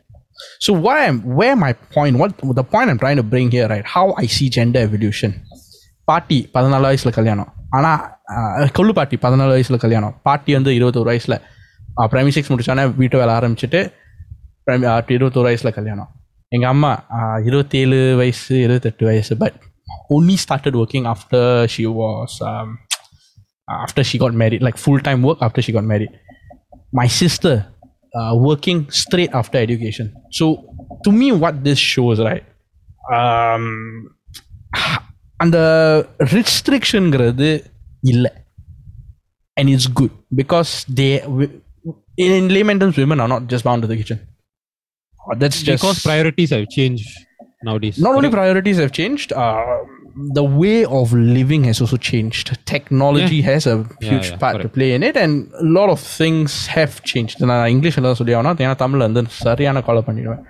so 0.59 0.73
what 0.85 0.97
I'm 0.97 1.17
where 1.39 1.55
my 1.55 1.71
point 1.95 2.15
what 2.17 2.31
the 2.59 2.65
point 2.73 2.89
I'm 2.91 2.99
trying 2.99 3.15
to 3.15 3.27
bring 3.33 3.49
here 3.49 3.67
right 3.67 3.87
how 3.87 4.05
I 4.15 4.27
see 4.29 4.49
gender 4.49 4.81
evolution 4.81 5.33
பாட்டி 6.07 6.39
பதினாலு 6.53 6.85
வயசுல 6.85 7.11
கல்யாணம் 7.11 7.47
ஆனா 7.69 7.91
அஹ், 8.01 8.18
கொள்ளு 8.76 8.92
பாட்டி 8.98 9.16
பதினாலு 9.24 9.54
வயசில் 9.56 9.82
கல்யாணம். 9.84 10.14
பாட்டி 10.28 10.50
வந்து 10.58 10.70
இருபத்தோரு 10.78 11.10
வயசில். 11.12 11.36
ப்ரைமரி 12.12 12.34
சிக்ஸ் 12.36 12.50
முடிச்சோன்னே 12.52 12.84
வீட்டு 13.00 13.16
வேலை 13.20 13.32
ஆரம்பிச்சுட்டு 13.38 13.80
ப்ரைமரி 14.66 15.16
இருபத்தோரு 15.18 15.48
வயசில் 15.50 15.76
கல்யாணம். 15.78 16.10
எங்கள் 16.52 16.70
அம்மா 16.74 16.92
இருபத்தேழு 17.48 17.98
வயசு 18.20 18.54
இருபத்தெட்டு 18.66 19.04
வயசு 19.10 19.34
but 19.42 19.58
only 20.16 20.36
started 20.44 20.76
working 20.82 21.06
after 21.12 21.50
she 21.74 21.84
was 21.98 22.36
after 23.84 24.06
she 24.10 24.18
got 24.22 24.38
married 24.42 24.56
like 24.66 24.78
full 24.82 25.04
time 25.08 25.20
work 25.30 25.42
after 25.46 25.64
she 25.66 25.72
got 25.76 25.88
married 25.92 26.08
my 27.00 27.06
sister 27.20 27.58
working 28.50 28.82
straight 29.02 29.34
after 29.40 29.62
education 29.66 30.10
so 30.38 30.46
to 31.06 31.12
me 31.20 31.28
what 31.44 31.60
this 31.68 31.84
shows 31.94 32.22
right 32.28 32.46
அந்த 35.38 35.58
ரெஸ்ட்ரிக்ஷனுங்கிறது 36.34 37.50
இல்லை 38.03 38.31
and 39.57 39.67
it's 39.73 39.87
good 39.99 40.13
because 40.39 40.71
they 40.99 41.11
wi- 41.33 41.53
in, 42.23 42.31
in 42.39 42.45
layman 42.55 42.77
terms 42.81 42.95
women 43.03 43.19
are 43.23 43.29
not 43.33 43.43
just 43.53 43.63
bound 43.69 43.81
to 43.85 43.89
the 43.91 43.97
kitchen 44.01 44.19
Oh, 45.27 45.35
that's 45.41 45.59
just 45.67 45.81
because 45.81 45.99
priorities 46.03 46.49
have 46.55 46.65
changed 46.69 47.07
nowadays. 47.67 47.95
not 48.05 48.13
only 48.17 48.29
priorities 48.35 48.77
have 48.77 48.91
changed 48.91 49.29
uh, 49.43 49.77
the 50.37 50.43
way 50.61 50.75
of 50.97 51.05
living 51.37 51.63
has 51.69 51.77
also 51.83 51.97
changed 52.09 52.47
technology 52.73 53.39
has 53.47 53.63
a 53.65 53.77
huge 54.07 54.27
yeah, 54.29 54.37
part 54.43 54.53
to 54.55 54.59
correct. 54.59 54.75
play 54.77 54.89
in 54.97 55.03
it 55.09 55.17
and 55.23 55.33
a 55.63 55.67
lot 55.77 55.89
of 55.95 55.99
things 56.19 56.51
have 56.75 56.93
changed 57.11 57.37
நான் 57.51 57.65
இங்கிலீஷில் 57.75 58.07
தான் 58.09 58.19
சொல்லி 58.21 58.35
ஆகணும் 58.39 58.61
ஏன்னா 58.65 58.75
தமிழில் 58.83 59.07
வந்து 59.07 59.23
சரியான 59.45 59.81
காலை 59.87 60.03
பண்ணிடுவேன் 60.09 60.43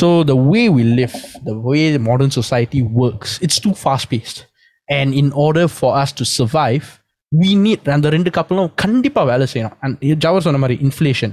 so 0.00 0.08
the 0.32 0.38
way 0.52 0.64
we 0.78 0.84
live 1.00 1.16
the 1.50 1.56
way 1.68 1.82
the 1.96 2.02
modern 2.10 2.32
society 2.40 2.82
works 3.02 3.32
it's 3.46 3.60
too 3.66 3.74
fast 3.84 4.08
paced 4.14 4.40
and 4.88 5.08
in 5.22 5.28
order 5.46 5.66
for 5.78 5.90
us 6.02 6.10
to 6.20 6.24
survive 6.38 6.86
we 7.32 7.50
need 7.66 7.88
அந்த 7.96 8.08
ரெண்டு 8.16 8.30
கப்பலும் 8.38 8.70
கண்டிப்பாக 8.84 9.26
வேலை 9.32 9.46
செய்யணும் 9.52 9.76
and 9.84 9.94
ஜவர் 10.24 10.46
சொன்ன 10.48 10.60
மாதிரி 10.64 10.78
inflation 10.88 11.30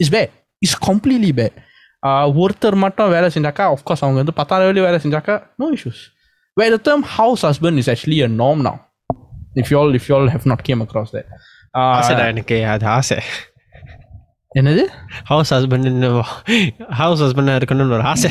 is 0.00 0.12
bad 0.16 0.32
is 0.66 0.76
completely 0.88 1.32
bad 1.40 1.56
ஒருத்தர் 2.42 2.76
மட்டும் 2.84 3.12
வேலை 3.16 3.28
செஞ்சாக்கா 3.36 3.64
ஆஃப்கோர்ஸ் 3.74 4.02
அவங்க 4.04 4.18
வந்து 4.22 4.34
பத்தாயிரம் 4.40 4.68
வேலை 4.70 4.82
வேலை 4.86 4.98
செஞ்சாக்கா 5.04 5.34
no 5.62 5.66
issues 5.76 6.02
where 6.56 6.72
the 6.74 6.80
term 6.88 7.02
house 7.18 7.42
husband 7.48 7.76
is 7.82 7.88
actually 7.92 8.18
a 8.26 8.30
norm 8.42 8.58
now 8.68 8.76
if 9.62 9.68
you 9.70 9.78
all 9.80 9.92
if 9.98 10.04
you 10.08 10.14
all 10.16 10.28
have 10.34 10.44
not 10.52 10.60
came 10.68 10.80
across 10.86 11.08
that 11.16 11.26
uh, 11.78 11.92
ஆசைடா 11.98 12.24
எனக்கு 12.32 12.56
அது 12.72 12.86
ஆசை 12.98 13.18
என்னது 14.58 14.82
ஹவுஸ் 15.30 15.50
ஹஸ்பண்ட் 15.54 15.86
ஹவுஸ் 17.00 17.22
ஹஸ்பண்டா 17.24 17.54
இருக்கணும்னு 17.60 17.96
ஒரு 17.98 18.04
ஆசை 18.12 18.30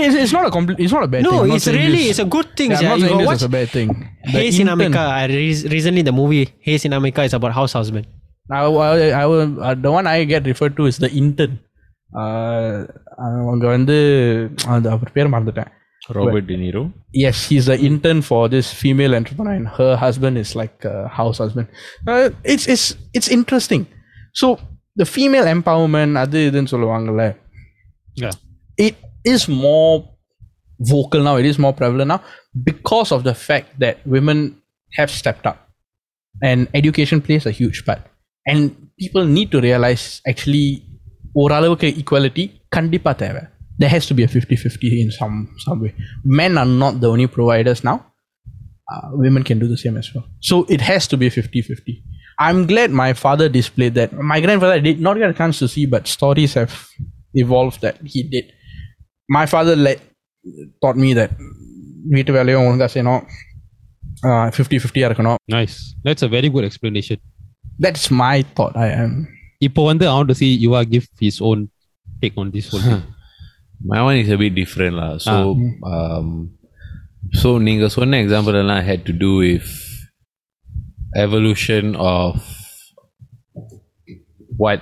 it's, 0.00 0.16
it's 0.22 0.32
not 0.36 0.44
a 0.48 0.52
complete 0.56 0.78
it's 0.84 0.94
not 0.96 1.04
a 1.06 1.10
bad 1.12 1.22
no 1.26 1.30
thing 1.30 1.40
I'm 1.40 1.48
not 1.48 1.56
it's 1.56 1.66
saying 1.66 1.78
really 1.82 2.02
this- 2.02 2.10
it's 2.12 2.22
a 2.24 2.30
good 2.36 2.48
thing 2.58 2.70
yeah, 2.72 2.80
I'm 2.80 2.88
not 2.88 2.98
yeah. 2.98 3.02
you 3.02 3.08
saying 3.08 3.20
got 3.20 3.24
this 3.24 3.38
is 3.38 3.42
watch 3.42 3.44
a 3.50 3.54
bad 3.56 3.68
thing 3.76 3.90
The 4.24 4.32
Hey 4.34 4.44
intern- 4.46 4.56
Sinamika 4.58 5.02
I 5.20 5.24
re- 5.32 5.66
recently 5.76 6.02
the 6.02 6.14
movie 6.20 6.42
Hey 6.66 6.76
Sinamika 6.84 7.22
is 7.28 7.34
about 7.38 7.52
house 7.60 7.74
husband 7.80 8.06
I, 8.50 8.60
I, 8.88 8.90
I 9.22 9.26
will, 9.30 9.42
uh, 9.62 9.74
the 9.86 9.90
one 9.90 10.06
I 10.06 10.24
get 10.32 10.44
referred 10.52 10.74
to 10.78 10.84
is 10.92 10.98
the 11.04 11.10
intern 11.22 11.54
uh, 12.12 12.74
அவங்க 13.26 13.64
வந்து 13.76 13.96
அது 14.74 14.88
அவர் 14.94 15.10
பேர் 15.16 15.30
மறந்துட்டேன் 15.34 15.70
Robert 16.16 16.48
De Niro 16.52 16.82
yes 17.24 17.38
he's 17.48 17.66
the 17.72 17.78
intern 17.88 18.20
for 18.30 18.42
this 18.54 18.66
female 18.82 19.14
entrepreneur 19.18 19.54
and 19.60 19.68
her 19.78 19.92
husband 20.04 20.36
is 20.44 20.50
like 20.60 20.78
a 20.92 20.98
house 21.18 21.38
husband 21.44 21.68
uh, 22.12 22.26
it's 22.54 22.66
it's 22.74 22.86
it's 23.18 23.30
interesting 24.92 25.04
so 25.04 25.04
the 25.04 25.06
female 25.16 25.46
empowerment 25.56 26.16
அது 26.16 26.50
இதுன்னு 26.50 26.72
சொல்லுவாங்கல்ல 26.74 27.46
Yeah. 28.24 28.32
it 28.76 28.96
is 29.24 29.48
more 29.48 30.04
vocal 30.80 31.22
now 31.22 31.36
it 31.36 31.46
is 31.46 31.58
more 31.58 31.72
prevalent 31.72 32.08
now 32.08 32.20
because 32.64 33.12
of 33.12 33.22
the 33.22 33.34
fact 33.48 33.68
that 33.78 33.96
women 34.04 34.38
have 34.98 35.10
stepped 35.10 35.46
up 35.46 35.58
and 36.42 36.68
education 36.74 37.20
plays 37.20 37.46
a 37.46 37.50
huge 37.50 37.84
part 37.84 38.00
and 38.46 38.76
people 38.98 39.24
need 39.24 39.50
to 39.50 39.60
realize 39.60 40.22
actually 40.26 40.82
ஓரளவுக்கு 41.32 41.86
equality 41.86 42.44
கண்டிப்பா 42.76 43.12
தேவை 43.12 43.42
there 43.80 43.92
has 43.96 44.06
to 44.06 44.14
be 44.18 44.22
a 44.24 44.26
50-50 44.26 45.00
in 45.02 45.10
some 45.10 45.36
some 45.64 45.80
way 45.84 45.94
men 46.24 46.58
are 46.58 46.70
not 46.84 47.00
the 47.00 47.08
only 47.14 47.26
providers 47.26 47.84
now 47.84 47.96
uh, 48.92 49.08
women 49.12 49.42
can 49.44 49.58
do 49.58 49.68
the 49.68 49.80
same 49.84 49.96
as 49.96 50.14
well 50.14 50.24
so 50.40 50.66
it 50.76 50.80
has 50.80 51.06
to 51.12 51.16
be 51.16 51.30
50-50 51.30 52.11
i'm 52.46 52.60
glad 52.70 52.90
my 53.04 53.10
father 53.24 53.46
displayed 53.58 53.94
that 54.00 54.10
my 54.32 54.38
grandfather 54.44 54.78
did 54.88 55.00
not 55.06 55.16
get 55.22 55.30
a 55.34 55.38
chance 55.40 55.56
to 55.62 55.68
see 55.74 55.84
but 55.94 56.02
stories 56.16 56.52
have 56.60 56.74
evolved 57.34 57.78
that 57.86 57.96
he 58.12 58.22
did 58.34 58.46
my 59.28 59.44
father 59.52 59.74
let, 59.86 59.98
taught 60.82 60.98
me 61.04 61.10
that 61.20 61.32
வீட்டு 62.14 62.32
வேலையும் 62.36 62.66
ஒழுங்கா 62.66 62.86
செய்யணும் 62.92 63.22
fifty 64.56 64.76
ஃபிஃப்டியாக 64.82 65.08
இருக்கணும் 65.10 65.38
Nice. 65.58 65.76
That's 66.06 66.22
a 66.28 66.30
very 66.36 66.48
good 66.54 66.66
explanation. 66.70 67.18
that's 67.84 68.04
my 68.22 68.36
thought 68.56 68.76
I 68.86 68.90
am 69.02 69.12
இப்போ 69.66 69.80
வந்து 69.90 70.04
I 70.10 70.14
want 70.18 70.30
to 70.32 70.36
see 70.40 70.50
Yuva 70.64 70.80
give 70.94 71.06
his 71.26 71.36
own 71.48 71.60
take 72.22 72.36
on 72.42 72.48
this 72.56 72.66
whole 72.70 72.84
thing. 72.88 73.02
My 73.90 74.00
one 74.06 74.16
is 74.22 74.30
a 74.36 74.38
bit 74.42 74.52
different 74.60 74.94
lah. 75.00 75.10
So, 75.26 75.34
um, 75.94 76.28
so 77.40 77.48
நீங்க 77.66 77.88
சொன்ன 77.96 78.20
example 78.24 78.56
எல்லாம் 78.62 78.82
had 78.90 79.00
to 79.08 79.14
do 79.24 79.30
with 79.44 79.68
evolution 81.14 81.96
of 81.96 82.42
what 84.56 84.80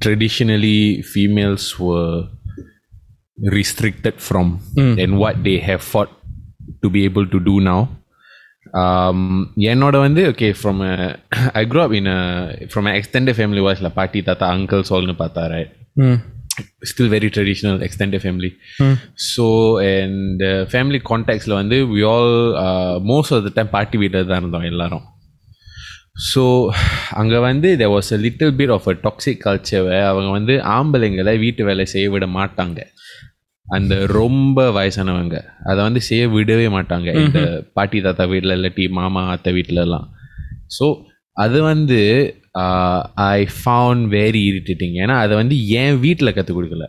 traditionally 0.00 1.02
females 1.02 1.78
were 1.78 2.28
restricted 3.56 4.20
from 4.20 4.60
and 4.76 5.18
what 5.18 5.42
they 5.44 5.58
have 5.58 5.82
fought 5.82 6.10
to 6.82 6.90
be 6.90 7.04
able 7.04 7.26
to 7.26 7.40
do 7.40 7.60
now. 7.60 7.80
Um, 8.80 9.20
என்னோட 9.72 9.96
வந்து 10.06 10.22
okay 10.30 10.50
from 10.62 10.76
a, 10.88 10.92
I 11.60 11.64
grew 11.70 11.80
up 11.84 11.92
in 11.98 12.06
a 12.16 12.18
from 12.72 12.84
an 12.90 12.94
extended 12.98 13.34
family 13.38 13.62
wise 13.66 13.80
la 13.86 13.90
பாட்டி 13.96 14.20
தாத்தா 14.28 14.48
uncles 14.56 14.90
allனு 14.96 15.14
பார்த்தா 15.22 15.44
right 15.54 15.70
mm. 16.02 16.16
still 16.90 17.08
very 17.14 17.30
traditional 17.36 17.76
extended 17.86 18.20
family 18.26 18.50
so 19.32 19.46
and 19.94 20.42
uh, 20.50 20.62
family 20.74 21.00
context 21.12 21.48
ல 21.50 21.56
வந்து 21.62 21.78
we 21.94 22.02
all 22.12 22.30
uh, 22.64 22.94
most 23.12 23.32
of 23.36 23.42
the 23.46 23.52
time 23.56 23.70
பாட்டி 23.76 23.98
வீட்டில் 24.02 24.30
தான் 24.32 24.42
இருந்தோம் 24.42 24.68
எல்லாரும் 24.72 25.04
ஸோ 26.33 26.69
அங்கே 27.11 27.37
வந்து 27.37 27.69
there 27.79 27.91
was 27.95 28.07
a 28.13 28.19
little 28.25 28.51
bit 28.59 28.69
of 28.75 28.83
a 28.91 28.95
toxic 29.05 29.37
culture 29.45 29.81
where 29.87 30.05
அவங்க 30.11 30.29
வந்து 30.29 30.53
ஆம்பளைங்களை 30.75 31.39
வீட்டு 31.39 31.63
வேலை 31.63 31.85
செய்ய 31.85 32.09
விட 32.09 32.25
மாட்டாங்க. 32.25 32.79
அந்த 33.65 33.93
ரொம்ப 34.05 34.71
வயசானவங்க. 34.71 35.43
அதை 35.63 35.83
வந்து 35.83 36.01
செய்ய 36.01 36.27
விடவே 36.27 36.67
மாட்டாங்க. 36.77 37.25
இந்த 37.25 37.63
பாட்டி 37.73 38.01
தாத்தா 38.01 38.25
வீட்டில் 38.25 38.55
இல்லாட்டி 38.57 38.89
மாமா 38.89 39.29
அத்தை 39.29 39.53
வீட்டில 39.53 39.83
எல்லாம். 39.87 40.07
ஸோ 40.79 41.03
அது 41.31 41.61
வந்து 41.61 41.99
ஐ 43.13 43.47
ஃபவுண்ட் 43.61 44.05
வெரி 44.17 44.41
இரிட்டேட்டிங் 44.51 44.95
ஏன்னா 45.03 45.15
அதை 45.23 45.35
வந்து 45.35 45.67
என் 45.67 45.99
வீட்டில் 45.99 46.33
கற்றுக் 46.33 46.57
கொடுக்கல. 46.57 46.87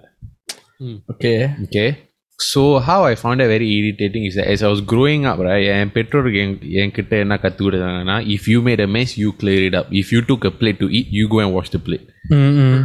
okay. 1.13 1.39
Okay? 1.65 1.89
So 2.39 2.63
how 2.87 3.03
I 3.11 3.15
found 3.21 3.43
a 3.45 3.47
very 3.53 3.69
irritating 3.77 4.25
is 4.29 4.37
as 4.45 4.63
I 4.65 4.69
was 4.71 4.83
growing 4.87 5.25
up 5.31 5.41
என் 5.75 5.93
பெற்றோருக்கு 5.95 6.41
என் 6.41 6.57
என்கிட்ட 6.83 7.15
என்ன 7.25 7.39
கற்றுக் 7.45 7.67
கொடுத்தாங்கன்னா 7.69 8.17
if 8.35 8.49
you 8.53 8.59
made 8.63 8.81
a 8.81 8.89
mess 8.97 9.15
you 9.23 9.31
clear 9.41 9.65
it 9.69 9.75
up 9.75 9.91
if 9.93 10.11
you 10.15 10.21
took 10.29 10.45
a 10.45 10.53
plate 10.61 10.79
to 10.79 10.89
eat 10.99 11.11
you 11.11 11.25
go 11.29 11.41
and 11.45 11.55
wash 11.55 11.73
the 11.77 11.81
plate 11.87 12.07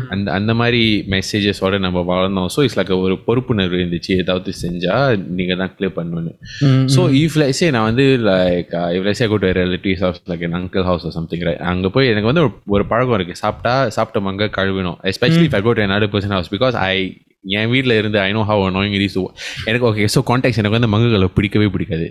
அந்த 0.10 0.28
அந்த 0.32 0.54
மாதிரி 0.54 0.82
மெசேஜஸோட 1.08 1.80
நம்ம 1.80 2.00
வளர்ந்தோம். 2.10 2.50
ஸோ 2.56 2.60
இட்ஸ் 2.66 2.78
லைக் 2.80 2.92
ஒரு 2.98 3.16
பொறுப்புணர்வு 3.28 3.78
இருந்துச்சு. 3.80 4.12
ஏதாவது 4.24 4.52
செஞ்சால் 4.62 5.16
நீங்கள் 5.38 5.60
தான் 5.62 5.72
கிளியர் 5.78 5.96
பண்ணணும்னு 5.98 6.34
ஸோ 6.96 7.04
இஃப் 7.22 7.38
லைஸே 7.42 7.70
நான் 7.72 7.88
வந்து 7.90 8.06
like 8.30 8.72
if 8.98 9.08
let's say 9.10 9.28
go 9.28 9.40
relatives 9.62 10.04
house 10.06 10.22
like 10.28 10.46
N 10.50 10.54
uncle 10.54 10.84
house 10.84 11.08
something 11.18 11.44
அங்கே 11.72 11.88
போய் 11.88 12.08
எனக்கு 12.08 12.32
வந்து 12.32 12.46
ஒரு 12.68 12.86
பழக்கம் 12.86 13.18
இருக்குது 13.18 13.42
சாப்பிட்டா 13.44 13.74
சாப்பிட்ட 13.98 14.22
மங்க 14.30 14.50
கழுவினோம் 14.60 15.00
especially 15.14 15.46
if 15.50 15.58
I 15.60 15.62
go 15.62 15.74
to 15.74 16.12
person 16.16 16.36
house 16.38 16.54
because 16.56 16.78
I 16.86 16.96
என் 17.59 17.71
வீட்டில் 17.73 17.95
இருந்து 18.01 18.19
I 18.27 18.31
know 18.37 18.43
have 18.51 18.62
annoying 18.69 18.95
it 18.99 19.03
is 19.07 19.15
to 19.19 19.25
எனக்கு 19.71 19.87
ஓகே 19.91 20.07
ஸோ 20.15 20.23
கான்டாக்ட்ஸ் 20.31 20.61
எனக்கு 20.62 20.79
வந்து 20.79 20.91
மங்குகளை 20.95 21.29
பிடிக்கவே 21.39 21.69
பிடிக்காது 21.77 22.09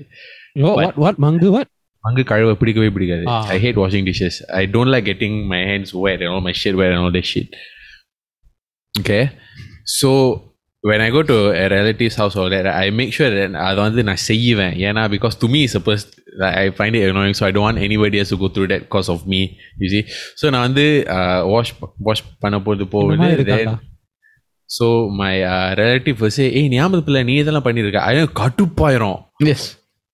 what, 0.66 0.76
what, 0.80 0.98
what? 1.04 1.16
Mangu, 1.26 1.48
what? 1.56 1.68
மங்கு 2.04 2.24
கழுவ 2.32 2.52
பிடிக்கவே 2.62 2.90
பிடிக்காது 2.96 3.24
Ah. 3.34 3.42
I 3.54 3.58
hate 3.66 3.80
washing 3.84 4.08
dishes 4.10 4.38
I 4.60 4.64
don't 4.76 4.92
like 4.96 5.08
getting 5.12 5.38
my 5.54 5.62
hands 5.72 5.94
wet 6.06 6.20
and 6.26 6.32
all 6.34 6.44
my 6.50 6.54
shit 6.62 6.76
wet 6.82 6.92
and 6.96 7.02
all 7.06 7.14
that 7.18 7.28
shit 7.32 7.50
okay 8.96 9.24
so 10.00 10.10
when 10.84 11.02
I 11.06 11.10
go 11.16 11.22
to 11.32 11.38
a 11.64 11.66
relative's 11.70 12.16
house 12.22 12.36
or 12.42 12.46
that 12.54 12.68
I 12.84 12.90
make 13.00 13.12
sure 13.18 13.30
that 13.38 13.56
அதை 13.68 13.80
வந்து 13.88 14.02
நான் 14.10 14.22
செய்வேன் 14.30 14.76
ஏன்னா 14.88 15.04
because 15.16 15.36
to 15.44 15.48
me 15.54 15.62
it's 15.68 15.76
a 15.82 15.84
person 15.88 16.12
I 16.64 16.68
find 16.80 16.94
it 17.00 17.04
annoying 17.12 17.36
so 17.40 17.44
I 17.48 17.54
don't 17.56 17.66
want 17.70 17.82
anybody 17.88 18.20
else 18.22 18.32
to 18.34 18.40
go 18.44 18.50
through 18.56 18.70
that 18.74 18.82
because 18.88 19.10
of 19.16 19.20
me 19.34 19.42
you 19.82 19.90
see 19.94 20.04
so 20.42 20.52
நான் 20.56 20.66
வந்து 20.68 20.86
uh, 21.16 21.40
wash 21.54 21.72
wash 22.10 22.22
பண்ண 22.46 22.60
போது 22.68 22.80
இந்த 22.80 22.90
போகுது 22.96 23.18
மாதிரி 24.70 25.02
then 25.02 25.06
இருக்காடா. 25.06 25.10
so 25.10 25.10
my 25.10 25.44
uh, 25.54 25.76
relative 25.84 26.22
will 26.22 26.36
say 26.38 26.48
ஏய் 26.60 26.70
ஞாபகத்து 26.76 27.08
பிள்ளை 27.08 27.24
நீ 27.24 27.34
இதெல்லாம் 27.42 27.68
பண்ணியிருக்க 27.68 28.08
அது 28.10 28.30
கட்டுப்பாயிரும் 28.42 29.20
yes 29.50 29.64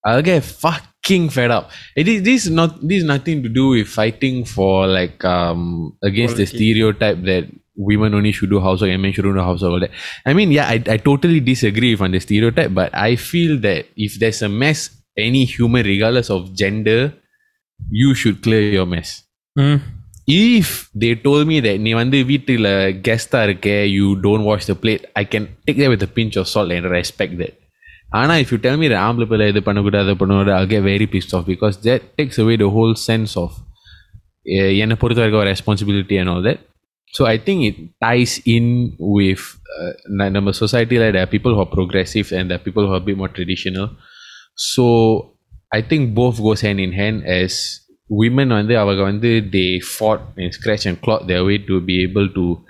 I'll 0.04 0.24
get 0.24 0.44
fucking 0.44 1.30
fed 1.30 1.52
up. 1.52 1.70
It 1.96 2.08
is 2.08 2.24
this 2.24 2.46
is 2.46 2.52
not 2.52 2.88
this 2.90 2.98
is 2.98 3.04
nothing 3.04 3.44
to 3.44 3.50
do 3.50 3.68
with 3.68 3.88
fighting 3.88 4.46
for 4.46 4.88
like 4.88 5.24
um 5.24 5.94
against 6.02 6.38
the 6.38 6.46
stereotype 6.46 7.22
that 7.24 7.46
women 7.76 8.14
only 8.14 8.32
should 8.32 8.50
do 8.50 8.60
housework 8.60 8.92
and 8.92 9.02
men 9.02 9.14
should 9.14 9.24
do 9.24 9.34
housework 9.34 9.72
all 9.72 9.80
that. 9.80 9.92
I 10.26 10.34
mean, 10.34 10.52
yeah, 10.52 10.68
I, 10.68 10.82
I 10.88 10.98
totally 10.98 11.40
disagree 11.40 11.92
with 11.94 12.02
on 12.02 12.12
the 12.12 12.20
stereotype, 12.20 12.74
but 12.74 12.94
I 12.96 13.16
feel 13.16 13.60
that 13.60 13.86
if 13.96 14.16
there's 14.16 14.42
a 14.42 14.50
mess, 14.50 14.90
any 15.18 15.46
human, 15.46 15.86
regardless 15.86 16.30
of 16.30 16.54
gender, 16.56 17.14
you 17.90 18.14
should 18.14 18.42
clear 18.42 18.62
your 18.62 18.86
mess. 18.86 19.24
mm. 19.60 19.82
If 20.28 20.68
they 21.02 21.14
told 21.26 21.44
me 21.52 21.58
that 21.66 21.78
நீ 21.86 21.92
வந்து 22.02 22.18
வீட்டில் 22.32 22.68
கெஸ்டாக 23.08 23.48
இருக்க 23.48 23.70
you 23.98 24.08
don't 24.26 24.44
wash 24.50 24.66
the 24.72 24.78
plate, 24.84 25.04
I 25.22 25.26
can 25.32 25.44
take 25.66 25.80
that 25.82 25.92
with 25.94 26.04
a 26.10 26.12
pinch 26.18 26.36
of 26.42 26.46
salt 26.54 26.72
and 26.78 26.86
respect 26.98 27.34
that. 27.42 27.54
ஆனால் 28.20 28.40
if 28.44 28.50
you 28.54 28.60
tell 28.66 28.78
me 28.82 28.88
that 28.92 29.02
ஆம்பளை 29.08 29.26
பிள்ளை 29.32 29.46
இது 29.52 29.62
பண்ணக்கூடாது 29.68 30.08
அது 30.10 30.18
பண்ணக்கூடாது 30.22 30.56
I'll 30.58 30.72
get 30.76 30.84
very 30.94 31.08
pissed 31.14 31.34
off 31.38 31.46
because 31.54 31.76
that 31.88 32.02
takes 32.20 32.38
away 32.44 32.56
the 32.64 32.70
whole 32.76 32.94
sense 33.10 33.34
of 33.44 33.52
eh, 34.46 34.70
என்னை 34.84 34.96
பொறுத்த 35.02 35.22
வரைக்கும் 35.24 35.50
responsibility 35.54 36.18
and 36.22 36.30
all 36.34 36.42
that. 36.50 36.60
So 37.16 37.22
I 37.34 37.38
think 37.46 37.60
it 37.70 37.78
ties 38.06 38.34
in 38.56 38.66
with 39.18 39.44
uh, 39.78 39.92
ந- 40.20 40.32
நம்ம 40.38 40.52
society-ல 40.62 41.06
there 41.16 41.24
are 41.28 41.32
people 41.36 41.54
who 41.56 41.62
are 41.66 41.72
progressive 41.80 42.28
and 42.38 42.44
there 42.50 42.60
are 42.60 42.66
people 42.68 42.86
who 42.88 42.94
are 42.98 43.04
a 43.06 43.08
bit 43.10 43.18
more 43.24 43.32
traditional. 43.38 43.88
So 44.74 44.86
I 45.78 45.82
think 45.90 46.02
both 46.22 46.38
goes 48.06 48.28
hand 48.28 48.40
in 48.40 48.40
hand 48.40 48.50
as 48.50 48.50
women 48.50 48.50
வந்து 48.50 48.78
அவங்க 48.78 49.04
வந்து 49.04 49.50
they 49.52 49.80
fought 49.80 50.22
and 50.38 50.52
scratch 50.54 50.86
and 50.86 51.02
clawed 51.02 51.28
their 51.28 51.44
way 51.44 51.58
to 51.58 51.80
be 51.80 52.04
able 52.10 52.30
to 52.30 52.66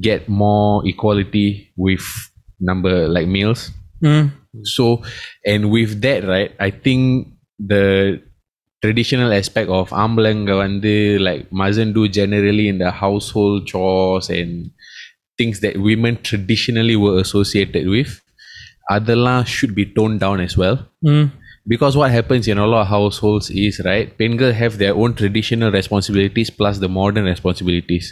get 0.00 0.28
more 0.28 0.82
equality 0.86 1.72
with 1.76 2.06
number 2.58 3.08
like 3.08 3.28
males. 3.28 3.72
Mm. 4.02 4.32
So, 4.62 5.02
and 5.44 5.70
with 5.70 6.00
that, 6.00 6.24
right, 6.24 6.52
I 6.58 6.70
think 6.70 7.26
the 7.58 8.22
traditional 8.82 9.32
aspect 9.32 9.68
of 9.68 9.88
ஆம்பளைங்க 9.90 10.56
வந்து 10.56 11.18
like 11.20 11.50
mustn't 11.50 11.92
do 11.92 12.08
generally 12.08 12.68
in 12.68 12.78
the 12.78 12.90
household 12.90 13.66
chores 13.66 14.28
and 14.28 14.70
things 15.42 15.60
that 15.60 15.76
women 15.76 16.18
traditionally 16.22 16.96
were 16.96 17.18
associated 17.20 17.88
with 17.88 18.22
அதெல்லாம் 18.88 19.44
should 19.44 19.74
be 19.74 19.84
toned 19.84 20.20
down 20.20 20.40
as 20.40 20.56
well 20.56 20.78
ம் 21.02 21.30
because 21.72 21.94
what 22.00 22.10
happens 22.16 22.44
in 22.52 22.58
a 22.64 22.66
lot 22.72 22.82
of 22.84 22.88
households 22.96 23.46
is 23.64 23.74
right 23.88 24.08
பெண்கள் 24.20 24.52
have 24.62 24.74
their 24.82 24.94
own 25.02 25.12
traditional 25.20 25.70
responsibilities 25.80 26.50
plus 26.58 26.76
the 26.84 26.90
modern 27.00 27.26
responsibilities 27.34 28.06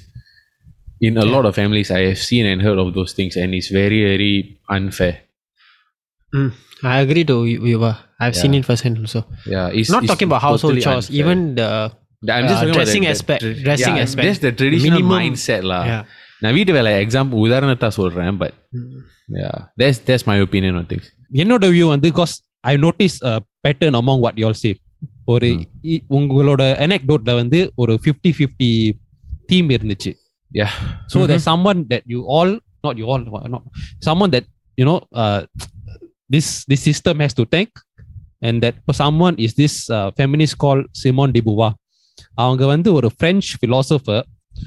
in 1.09 1.15
a 1.25 1.27
lot 1.35 1.45
of 1.49 1.55
families 1.61 1.89
i 1.99 2.03
have 2.09 2.21
seen 2.29 2.45
and 2.53 2.61
heard 2.67 2.79
of 2.85 2.89
those 2.99 3.13
things 3.19 3.35
and 3.43 3.59
it's 3.61 3.71
very 3.83 4.01
very 4.13 4.35
unfair 4.79 5.15
Mm. 6.33 6.49
I 6.93 7.01
agree 7.03 7.23
to 7.31 7.35
you. 7.49 7.59
Viva. 7.65 7.91
I've 8.25 8.37
seen 8.39 8.55
it 8.59 8.65
firsthand 8.69 8.97
also. 9.03 9.21
yeah 9.55 9.67
it's 9.81 9.91
Not 9.95 10.03
it's 10.05 10.11
talking 10.13 10.29
about 10.31 10.43
household 10.47 10.73
totally 10.75 10.85
chores, 10.87 11.07
unfair. 11.09 11.21
even 11.21 11.39
the 11.59 11.69
i'm 12.37 12.47
just 12.51 12.57
uh, 12.57 12.61
talking 12.63 12.75
dressing 12.79 13.05
about 13.05 13.11
the, 13.11 13.19
aspect. 13.19 13.43
the, 13.45 13.53
tra- 13.55 13.63
dressing 13.67 13.95
yeah, 13.97 14.03
aspect. 14.07 14.27
just 14.31 14.41
the 14.47 14.53
traditional 14.61 15.01
Minimum- 15.03 15.21
mindset 15.21 15.63
lah 15.73 15.83
Yeah. 15.93 16.03
நான் 16.43 16.55
வீட்டு 16.57 16.73
வேலை 16.77 16.91
example 17.05 17.43
உதாரணத்தா 17.47 17.89
சொல்றேன் 17.99 18.39
but 18.43 18.53
yeah 19.41 19.57
that's 19.81 19.99
that's 20.09 20.25
my 20.31 20.37
opinion 20.47 20.75
on 20.81 20.87
things 20.93 21.07
என்னோட 21.43 21.69
view 21.75 21.87
வந்து 21.93 22.09
because 22.11 22.35
I 22.65 22.77
notice 22.77 23.17
pattern 23.65 23.97
among 24.01 24.21
what 24.21 24.39
you 24.39 24.53
say 24.53 24.71
ஒரு 25.25 25.49
இ- 25.85 26.03
உங்களோட 26.11 26.63
anecdoteல 26.87 27.35
வந்து 27.35 27.73
ஒரு 27.75 28.01
ஃபிஃப்டி 28.05 28.33
ஃபிஃப்டி 28.39 28.71
தீம் 29.47 29.71
இருந்துச்சு 29.71 30.13
yeah 30.51 30.73
So 31.09 31.27
there's 31.27 31.43
someone 31.43 31.89
that 31.89 32.03
you 32.07 32.21
all, 32.27 32.51
not 32.85 32.97
you 32.97 33.07
all, 33.07 33.23
not 33.49 33.63
someone 34.03 34.31
that 34.31 34.45
you 34.79 34.85
know, 34.85 34.99
uh, 35.13 35.41
this 36.31 36.65
this 36.65 36.81
system 36.81 37.21
has 37.21 37.35
to 37.35 37.45
thank, 37.45 37.71
and 38.43 38.63
that 38.63 38.75
for 38.87 38.95
someone 38.95 39.35
is 39.37 39.55
this 39.55 39.91
uh, 39.91 40.11
feminist 40.11 40.59
called 40.59 40.85
Simone 40.93 41.33
de 41.33 41.43
Beauvoir. 41.43 41.73
அவங்க 42.35 42.67
வந்து 42.67 42.93
ஒரு 42.93 43.11
French 43.21 43.47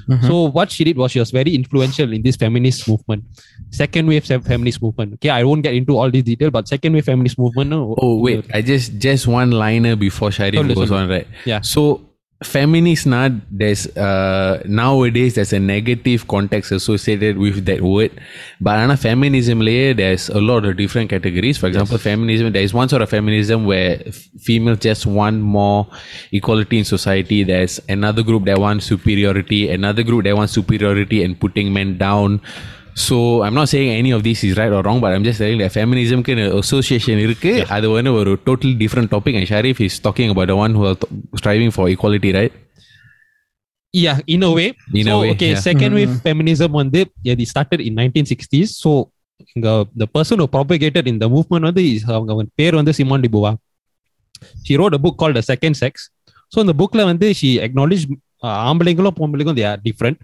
philosopher. 0.05 0.27
So 0.27 0.43
what 0.49 0.71
she 0.71 0.83
did 0.83 0.97
was 0.97 1.11
she 1.11 1.19
was 1.19 1.31
very 1.31 1.55
influential 1.55 2.11
in 2.11 2.21
this 2.21 2.35
feminist 2.35 2.87
movement, 2.87 3.23
second 3.71 4.07
wave 4.07 4.25
feminist 4.25 4.81
movement. 4.81 5.13
Okay, 5.15 5.29
I 5.29 5.43
won't 5.43 5.63
get 5.63 5.73
into 5.73 5.97
all 5.97 6.09
these 6.09 6.23
detail, 6.23 6.51
but 6.51 6.67
second 6.67 6.93
wave 6.93 7.05
feminist 7.05 7.37
movement. 7.37 7.69
no, 7.69 7.95
Oh 7.97 8.17
wait, 8.19 8.45
I 8.53 8.61
just 8.61 8.97
just 8.97 9.27
one 9.27 9.51
liner 9.51 9.95
before 9.95 10.31
Sharif 10.31 10.59
oh, 10.59 10.63
Sorry, 10.63 10.73
goes 10.75 10.91
on, 10.91 11.09
right? 11.09 11.27
Yeah. 11.45 11.61
So 11.61 12.01
feminist 12.43 13.05
now 13.05 13.29
there's 13.49 13.87
uh 13.97 14.61
nowadays 14.65 15.35
there's 15.35 15.53
a 15.53 15.59
negative 15.59 16.27
context 16.27 16.71
associated 16.71 17.37
with 17.37 17.65
that 17.65 17.81
word. 17.81 18.11
But 18.61 18.79
another 18.79 18.97
feminism 18.97 19.61
layer 19.61 19.93
there's 19.93 20.29
a 20.29 20.39
lot 20.39 20.65
of 20.65 20.77
different 20.77 21.09
categories. 21.09 21.57
For 21.57 21.67
example, 21.67 21.97
feminism 21.97 22.51
there 22.51 22.63
is 22.63 22.73
one 22.73 22.89
sort 22.89 23.01
of 23.01 23.09
feminism 23.09 23.65
where 23.65 24.01
f- 24.05 24.15
females 24.39 24.79
just 24.79 25.05
want 25.05 25.39
more 25.39 25.87
equality 26.31 26.79
in 26.79 26.85
society. 26.85 27.43
There's 27.43 27.79
another 27.89 28.23
group 28.23 28.45
that 28.45 28.59
wants 28.59 28.85
superiority, 28.85 29.69
another 29.69 30.03
group 30.03 30.23
that 30.25 30.35
wants 30.35 30.53
superiority 30.53 31.23
and 31.23 31.39
putting 31.39 31.73
men 31.73 31.97
down. 31.97 32.41
So 32.95 33.41
I'm 33.41 33.55
not 33.55 33.69
saying 33.69 33.89
any 33.89 34.11
of 34.11 34.23
this 34.23 34.43
is 34.43 34.57
right 34.57 34.71
or 34.71 34.81
wrong, 34.83 34.99
but 34.99 35.13
I'm 35.13 35.23
just 35.23 35.39
saying 35.39 35.57
that 35.59 35.71
feminism 35.71 36.21
can 36.23 36.37
association 36.37 37.17
irke. 37.19 37.53
one 37.69 38.09
வந்து 38.09 38.33
a 38.33 38.37
totally 38.49 38.75
different 38.83 39.09
topic, 39.15 39.35
and 39.35 39.47
Sharif 39.51 39.79
is 39.87 39.95
talking 40.07 40.29
about 40.33 40.47
the 40.51 40.57
one 40.63 40.73
who 40.77 40.85
are 40.89 40.97
striving 41.41 41.71
for 41.77 41.89
equality, 41.95 42.31
right? 42.39 42.53
Yeah, 44.03 44.19
in 44.27 44.43
a 44.43 44.51
way. 44.51 44.69
In 44.93 45.05
so, 45.05 45.15
a 45.15 45.21
way. 45.21 45.31
Okay, 45.33 45.51
yeah. 45.53 45.59
second 45.69 45.93
wave 45.97 46.09
mm-hmm. 46.09 46.25
feminism 46.27 46.71
வந்து 46.81 47.01
yeah, 47.27 47.35
they 47.39 47.47
started 47.53 47.81
in 47.87 47.93
1960s. 48.01 48.69
So 48.83 48.91
the 50.03 50.07
person 50.17 50.39
who 50.39 50.47
propagated 50.57 51.07
in 51.11 51.17
the 51.19 51.29
movement 51.35 51.65
வந்து 51.69 51.83
அவங்க 52.17 52.33
on 52.79 52.85
the 52.89 52.93
Simone 52.99 53.23
de 53.25 53.31
Beauvoir 53.35 53.55
She 54.65 54.75
wrote 54.77 54.93
a 54.93 55.01
book 55.05 55.17
called 55.21 55.35
The 55.39 55.45
Second 55.51 55.75
Sex. 55.83 55.93
So 56.49 56.59
இந்த 56.61 56.73
புக்ல 56.81 57.03
வந்து 57.11 57.27
she 57.41 57.51
acknowledged 57.67 58.09
ஆம்பளைங்களும் 58.69 59.17
பொம்பளைங்களும் 59.19 59.59
they 59.59 59.67
are 59.71 59.79
different. 59.89 60.17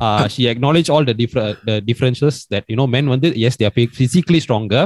uh, 0.00 0.28
she 0.28 0.46
acknowledged 0.46 0.90
all 0.90 1.04
the 1.04 1.14
different 1.14 1.56
the 1.64 1.80
differences 1.80 2.46
that 2.50 2.64
you 2.68 2.76
know 2.76 2.86
men 2.86 3.06
வந்து 3.08 3.28
yes 3.44 3.56
they 3.58 3.66
are 3.68 3.74
phy- 3.78 3.92
physically 4.00 4.40
stronger 4.40 4.82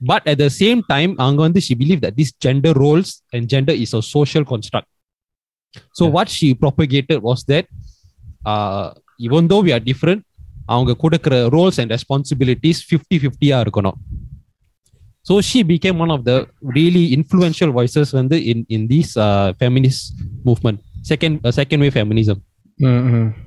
but 0.00 0.26
at 0.26 0.38
the 0.38 0.50
same 0.50 0.82
time 0.82 1.16
அவங்க 1.18 1.42
வந்து 1.42 1.60
she 1.60 1.74
believed 1.74 2.02
that 2.02 2.16
these 2.16 2.32
gender 2.46 2.72
roles 2.72 3.22
and 3.32 3.42
gender 3.54 3.72
is 3.72 3.92
a 3.94 4.02
social 4.16 4.44
construct 4.52 4.88
so 5.98 6.06
what 6.06 6.28
she 6.28 6.54
propagated 6.54 7.22
was 7.22 7.44
that 7.52 7.64
uh, 8.46 8.92
even 9.18 9.48
though 9.48 9.62
we 9.66 9.72
are 9.72 9.84
different 9.90 10.26
அவங்க 10.70 10.94
கொடுக்கிற 10.94 11.48
roles 11.48 11.78
and 11.78 11.90
responsibilities 11.90 12.78
50 12.82 13.18
50 13.18 13.52
ஆ 13.52 13.60
இருக்கணும் 13.62 13.98
so 15.28 15.40
she 15.40 15.62
became 15.62 15.96
one 15.98 16.12
of 16.16 16.24
the 16.24 16.36
really 16.62 17.04
influential 17.12 17.70
voices 17.70 18.08
வந்து 18.20 18.36
in 18.50 18.58
in 18.68 18.82
this 18.92 19.08
uh, 19.26 19.46
feminist 19.62 20.02
movement 20.48 20.78
second 21.10 21.34
uh, 21.46 21.52
second 21.60 21.80
Mm-hmm. 22.81 23.39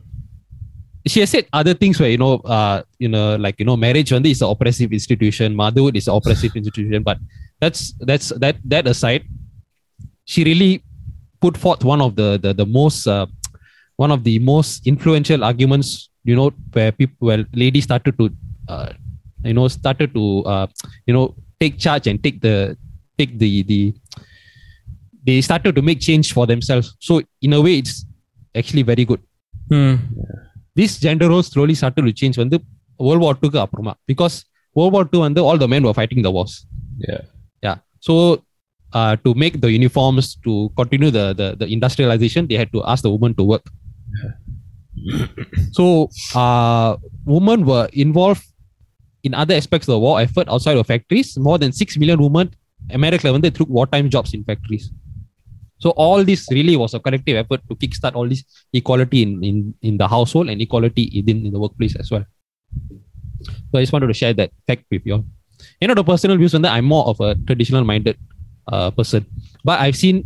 She 1.06 1.20
has 1.20 1.30
said 1.30 1.46
other 1.52 1.74
things 1.74 1.98
where 1.98 2.10
you 2.10 2.18
know, 2.18 2.36
uh, 2.44 2.82
you 2.98 3.08
know, 3.08 3.36
like 3.36 3.58
you 3.58 3.64
know, 3.64 3.76
marriage 3.76 4.12
only 4.12 4.30
is 4.30 4.42
an 4.42 4.48
oppressive 4.48 4.92
institution, 4.92 5.54
motherhood 5.56 5.96
is 5.96 6.06
an 6.06 6.14
oppressive 6.14 6.54
institution. 6.54 7.02
But 7.02 7.18
that's 7.60 7.92
that's 8.00 8.28
that 8.38 8.56
that 8.64 8.86
aside, 8.86 9.24
she 10.24 10.44
really 10.44 10.84
put 11.40 11.56
forth 11.56 11.84
one 11.84 12.00
of 12.00 12.14
the 12.14 12.38
the, 12.40 12.54
the 12.54 12.66
most 12.66 13.08
uh, 13.08 13.26
one 13.96 14.12
of 14.12 14.22
the 14.22 14.38
most 14.38 14.86
influential 14.86 15.42
arguments. 15.42 16.10
You 16.24 16.36
know, 16.36 16.50
where 16.72 16.92
people, 16.92 17.26
where 17.26 17.44
ladies 17.52 17.82
started 17.82 18.16
to, 18.18 18.30
uh, 18.68 18.92
you 19.44 19.54
know, 19.54 19.66
started 19.66 20.14
to, 20.14 20.44
uh, 20.44 20.66
you 21.04 21.12
know, 21.12 21.34
take 21.58 21.78
charge 21.78 22.06
and 22.06 22.22
take 22.22 22.40
the 22.40 22.76
take 23.18 23.38
the 23.40 23.64
the 23.64 23.92
they 25.26 25.40
started 25.40 25.74
to 25.74 25.82
make 25.82 26.00
change 26.00 26.32
for 26.32 26.46
themselves. 26.46 26.96
So 27.00 27.22
in 27.40 27.52
a 27.54 27.60
way, 27.60 27.78
it's 27.78 28.06
actually 28.59 28.83
very 28.91 29.05
good 29.11 29.21
this 30.79 30.91
gender 31.05 31.27
roles 31.31 31.47
slowly 31.53 31.75
started 31.81 32.03
to 32.09 32.13
change 32.21 32.35
வந்து 32.43 32.57
world 33.07 33.23
war 33.25 33.39
டூக்கு 33.41 33.59
அப்புறமா 33.65 33.93
because 34.11 34.35
world 34.77 34.95
war 34.95 35.09
two 35.13 35.19
வந்து 35.27 35.41
all 35.47 35.61
the 35.63 35.67
man 35.73 35.85
were 35.87 35.97
fighting 36.01 36.23
the 36.27 36.33
wars 36.37 36.55
Yeah. 37.07 37.21
yeah 37.65 37.77
so 38.07 38.13
uh, 38.97 39.13
to 39.25 39.29
make 39.43 39.55
the 39.63 39.69
uniforms 39.79 40.27
to 40.45 40.53
continue 40.79 41.09
the, 41.17 41.25
the 41.39 41.47
the 41.61 41.67
industrialization 41.75 42.41
they 42.49 42.57
had 42.61 42.71
to 42.75 42.79
ask 42.91 43.01
the 43.07 43.11
woman 43.15 43.31
to 43.39 43.43
work 43.53 43.65
so 45.77 45.83
uh 46.43 46.89
women 47.35 47.59
were 47.71 47.87
involved 48.05 48.45
in 49.23 49.33
other 49.41 49.55
aspects 49.61 49.87
of 49.87 49.93
the 49.95 50.01
war 50.05 50.15
effort 50.25 50.47
outside 50.53 50.77
of 50.81 50.85
factories 50.93 51.29
more 51.47 51.57
than 51.63 51.71
6 51.71 51.97
million 52.03 52.19
women 52.27 52.47
america 52.99 53.27
when 53.33 53.43
they 53.45 53.53
took 53.59 53.69
so 55.81 55.91
all 55.91 56.23
this 56.23 56.47
really 56.51 56.75
was 56.75 56.93
a 56.93 56.99
collective 56.99 57.35
effort 57.37 57.61
to 57.69 57.75
kickstart 57.75 58.15
all 58.15 58.27
this 58.27 58.43
equality 58.73 59.21
in, 59.21 59.43
in, 59.43 59.73
in 59.81 59.97
the 59.97 60.07
household 60.07 60.49
and 60.49 60.61
equality 60.61 61.11
within 61.15 61.45
in 61.45 61.51
the 61.51 61.59
workplace 61.59 61.95
as 61.95 62.09
well. 62.09 62.25
So 63.69 63.77
I 63.77 63.81
just 63.81 63.93
wanted 63.93 64.07
to 64.07 64.13
share 64.13 64.33
that 64.33 64.51
fact 64.67 64.85
with 64.91 65.03
you 65.05 65.15
all. 65.15 65.25
You 65.81 65.87
know, 65.87 65.93
the 65.93 66.03
personal 66.03 66.37
views 66.37 66.55
on 66.55 66.63
that, 66.63 66.71
I'm 66.71 66.85
more 66.85 67.05
of 67.05 67.19
a 67.19 67.35
traditional 67.45 67.83
minded 67.83 68.17
uh, 68.67 68.89
person. 68.91 69.25
But 69.63 69.79
I've 69.79 69.95
seen 69.95 70.23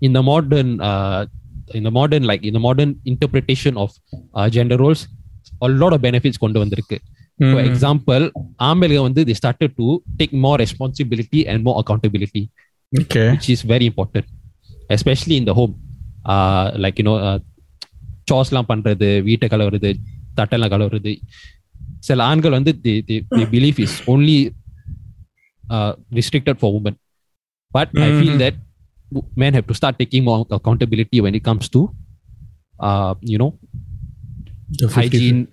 in 0.00 0.12
the 0.12 0.22
modern 0.22 0.80
uh, 0.80 1.26
in 1.74 1.84
the 1.84 1.90
modern 1.90 2.24
like 2.24 2.42
in 2.42 2.52
the 2.52 2.60
modern 2.60 3.00
interpretation 3.04 3.76
of 3.76 3.92
uh, 4.34 4.48
gender 4.48 4.76
roles, 4.76 5.06
a 5.62 5.68
lot 5.68 5.92
of 5.92 6.00
benefits 6.02 6.38
கொண்டு 6.38 6.58
வந்திருக்கு. 6.58 6.98
For 7.52 7.60
example, 7.68 8.24
ஆம்பளைங்க 8.68 9.02
வந்து 9.08 9.24
they 9.24 9.36
started 9.42 9.70
to 9.80 9.86
take 10.18 10.32
more 10.46 10.56
responsibility 10.64 11.42
and 11.50 11.58
more 11.68 11.76
accountability. 11.82 12.50
Okay. 12.98 13.30
which 13.30 13.48
is 13.54 13.62
very 13.62 13.86
important 14.84 14.92
especially 14.98 15.36
in 15.36 15.44
the 15.44 15.54
home 15.54 15.74
uh, 16.24 16.70
like 16.74 16.98
you 16.98 17.04
know 17.04 17.16
uh, 17.16 17.38
chores-லாம் 18.30 18.68
பண்றது 18.68 19.22
வீட்டை 19.22 19.48
கழுவுறது 19.48 19.90
தட்டெல்லாம் 20.36 20.70
கழுவுறது 20.70 21.18
சில 21.98 22.24
ஆண்கள் 22.24 22.50
வந்து 22.50 22.80
they, 22.84 23.00
they, 23.08 23.18
they 23.30 23.44
believe 23.44 23.78
is 23.78 24.02
only 24.06 24.54
uh, 25.70 25.92
restricted 26.12 26.58
for 26.58 26.80
women 26.80 26.94
but 27.74 27.88
i 27.98 28.10
feel 28.20 28.34
Mhm. 28.34 28.38
that 28.38 28.54
w- 29.12 29.28
men 29.36 29.54
have 29.54 29.66
to 29.66 29.74
start 29.74 29.98
taking 29.98 30.24
more 30.24 30.46
accountability 30.50 31.20
when 31.20 31.34
it 31.34 31.44
comes 31.44 31.68
to 31.68 31.80
uh, 32.78 33.14
you 33.20 33.38
know 33.38 33.58
hygiene 34.96 35.48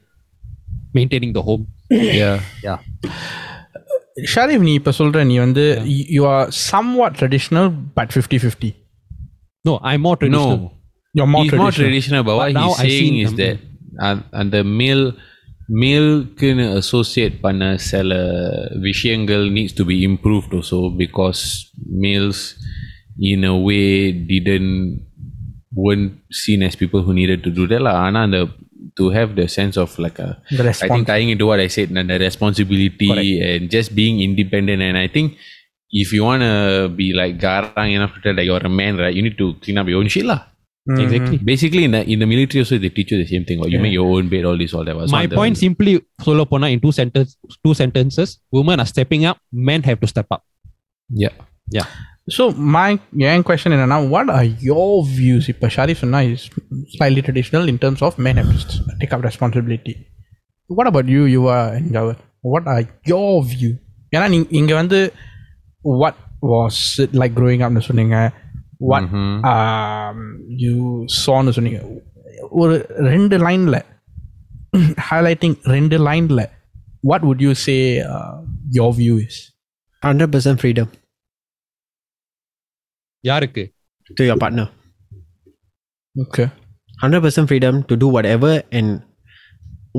maintaining 0.93 1.33
the 1.33 1.41
home 1.41 1.67
Yeah. 2.21 2.79
Sharif 4.33 4.63
நீ 4.63 4.73
இப்ப 4.73 4.91
சொல்ற 4.91 5.23
நீ 5.23 5.37
வந்து 5.37 5.63
you 6.09 6.23
are 6.25 6.49
some 6.49 6.95
what 6.99 7.15
traditional 7.19 7.69
but 7.93 8.09
fifty 8.15 8.37
fifty 8.43 8.69
no 9.65 9.73
i'm 9.89 10.01
more 10.07 10.17
traditional 10.21 10.57
No. 10.57 10.73
You 11.19 11.25
he's 11.37 11.53
more 11.53 11.61
more 11.61 11.75
traditional 11.81 12.23
but 12.27 12.35
what 12.39 12.47
But 12.49 12.57
now 12.61 12.69
he's 12.71 12.81
I 12.83 12.89
saying 12.89 12.99
seen 13.03 13.15
is 13.25 13.31
them. 13.39 13.39
that 13.39 13.57
uh, 14.07 14.17
அந்த 14.41 14.57
மேல் 14.81 15.03
மேல்க்குன்னு 15.81 16.65
associate 16.81 17.35
பண்ண 17.45 17.63
சில 17.91 18.11
விஷயங்கள் 18.87 19.43
needs 19.57 19.73
to 19.79 19.85
be 19.91 19.97
improved 20.09 20.51
also 20.57 20.79
because 21.03 21.41
males 22.03 22.39
in 23.31 23.41
a 23.53 23.57
way 23.67 23.87
didn't 24.31 24.73
weren't 25.83 26.13
seen 26.43 26.61
as 26.67 26.75
people 26.83 27.01
who 27.05 27.13
needed 27.19 27.39
to 27.47 27.51
do 27.59 27.65
that 27.71 27.81
lah 27.87 27.95
ஆனா 28.05 28.21
அந்த 28.27 28.39
to 28.99 29.07
have 29.15 29.29
the 29.39 29.45
sense 29.57 29.75
of 29.83 29.89
like 30.03 30.17
a 30.27 30.29
The 30.59 30.63
I 30.63 30.67
response. 30.69 30.91
think 30.93 31.05
tying 31.11 31.29
into 31.33 31.45
what 31.49 31.59
I 31.65 31.69
said, 31.75 31.89
and 32.01 32.09
the 32.13 32.17
responsibility 32.29 33.09
and 33.47 33.63
just 33.75 33.89
being 33.99 34.15
independent. 34.27 34.81
And 34.87 34.95
I 35.03 35.07
think 35.15 35.27
if 36.01 36.09
you 36.15 36.21
wanna 36.27 36.51
be 36.99 37.07
like 37.19 37.33
garang 37.45 37.89
enough 37.97 38.13
to 38.15 38.21
tell 38.25 38.35
that 38.39 38.45
you're 38.49 38.65
a 38.71 38.73
man, 38.81 38.93
right, 39.03 39.15
you 39.17 39.23
need 39.27 39.37
to 39.43 39.47
clean 39.63 39.77
up 39.81 39.87
your 39.93 39.99
own 40.03 40.09
shit 40.15 40.25
lah. 40.31 40.39
Mhm. 40.89 40.99
Exactly. 41.03 41.37
Basically, 41.51 41.83
in 41.87 41.93
the 41.95 42.01
in 42.13 42.19
the 42.23 42.27
military 42.33 42.59
also 42.63 42.77
they 42.83 42.91
teach 42.97 43.09
you 43.13 43.17
the 43.23 43.29
same 43.31 43.45
thing. 43.47 43.59
Or 43.63 43.67
you 43.71 43.79
make 43.85 43.95
your 43.99 44.07
own 44.17 44.27
bed, 44.33 44.43
all 44.49 44.57
this, 44.61 44.73
all 44.77 44.85
that. 44.89 44.95
So 45.11 45.15
My 45.17 45.23
the- 45.31 45.37
point 45.39 45.55
simply 45.63 45.93
solo 46.25 46.43
pona 46.51 46.67
in 46.75 46.79
two 46.85 46.93
sentence 46.99 47.31
two 47.65 47.73
sentences. 47.83 48.29
Women 48.57 48.79
are 48.83 48.89
stepping 48.93 49.23
up, 49.31 49.37
men 49.71 49.81
have 49.89 49.99
to 50.03 50.07
step 50.13 50.29
up. 50.35 50.43
Yeah. 51.23 51.87
So 52.35 52.43
my 52.75 52.87
N 53.31 53.43
question 53.49 53.71
என்னன்னா 53.75 53.97
what 54.13 54.27
are 54.37 54.47
your 54.69 54.87
views 55.17 55.45
இப்போ 55.53 55.67
ஷாரிஃப் 55.75 56.01
சொன்னா 56.03 56.19
is 56.31 56.41
slightly 56.95 57.21
traditional 57.27 57.65
in 57.73 57.77
terms 57.83 58.01
of 58.07 58.13
men 58.25 58.35
have 58.41 58.49
to 58.53 58.57
s- 58.63 58.79
take 59.01 59.13
up 59.15 59.21
responsibility 59.29 59.93
what 60.77 60.87
about 60.91 61.07
you 61.15 61.23
you 61.35 61.43
are 61.57 61.67
and 61.77 61.87
Jawad 61.97 62.17
what 62.53 62.65
are 62.73 62.81
your 63.11 63.29
view 63.53 63.71
ஏன்னா 64.15 64.25
நீ 64.33 64.39
இங்க 64.61 64.73
வந்து 64.81 64.99
what 66.01 66.15
was 66.51 66.75
it 67.03 67.11
like 67.21 67.33
growing 67.39 67.61
up 67.65 67.71
னு 67.77 67.83
சொன்னீங்க 67.89 68.17
what 68.89 69.03
Mhm. 69.07 69.29
um, 69.51 70.17
you 70.63 70.75
saw 71.21 71.37
னு 71.45 71.53
சொன்னீங்க 71.57 71.81
ஒரு 72.61 72.75
ரெண்டு 73.11 73.37
லைன்ல 73.47 73.77
highlighting 75.09 75.55
ரெண்டு 75.75 75.97
லைன்ல 76.07 76.41
what 77.09 77.21
would 77.27 77.41
you 77.47 77.53
say 77.65 77.79
uh, 78.13 78.35
your 78.77 78.89
view 78.99 79.15
is 79.27 79.35
100% 80.03 80.57
freedom 80.63 80.87
யாருக்கு 83.29 83.63
to 84.17 84.23
your 84.29 84.37
partner. 84.43 84.65
okay 86.23 86.45
100% 87.05 87.47
freedom 87.51 87.75
to 87.89 87.95
do 88.03 88.07
whatever 88.15 88.51
and 88.77 88.87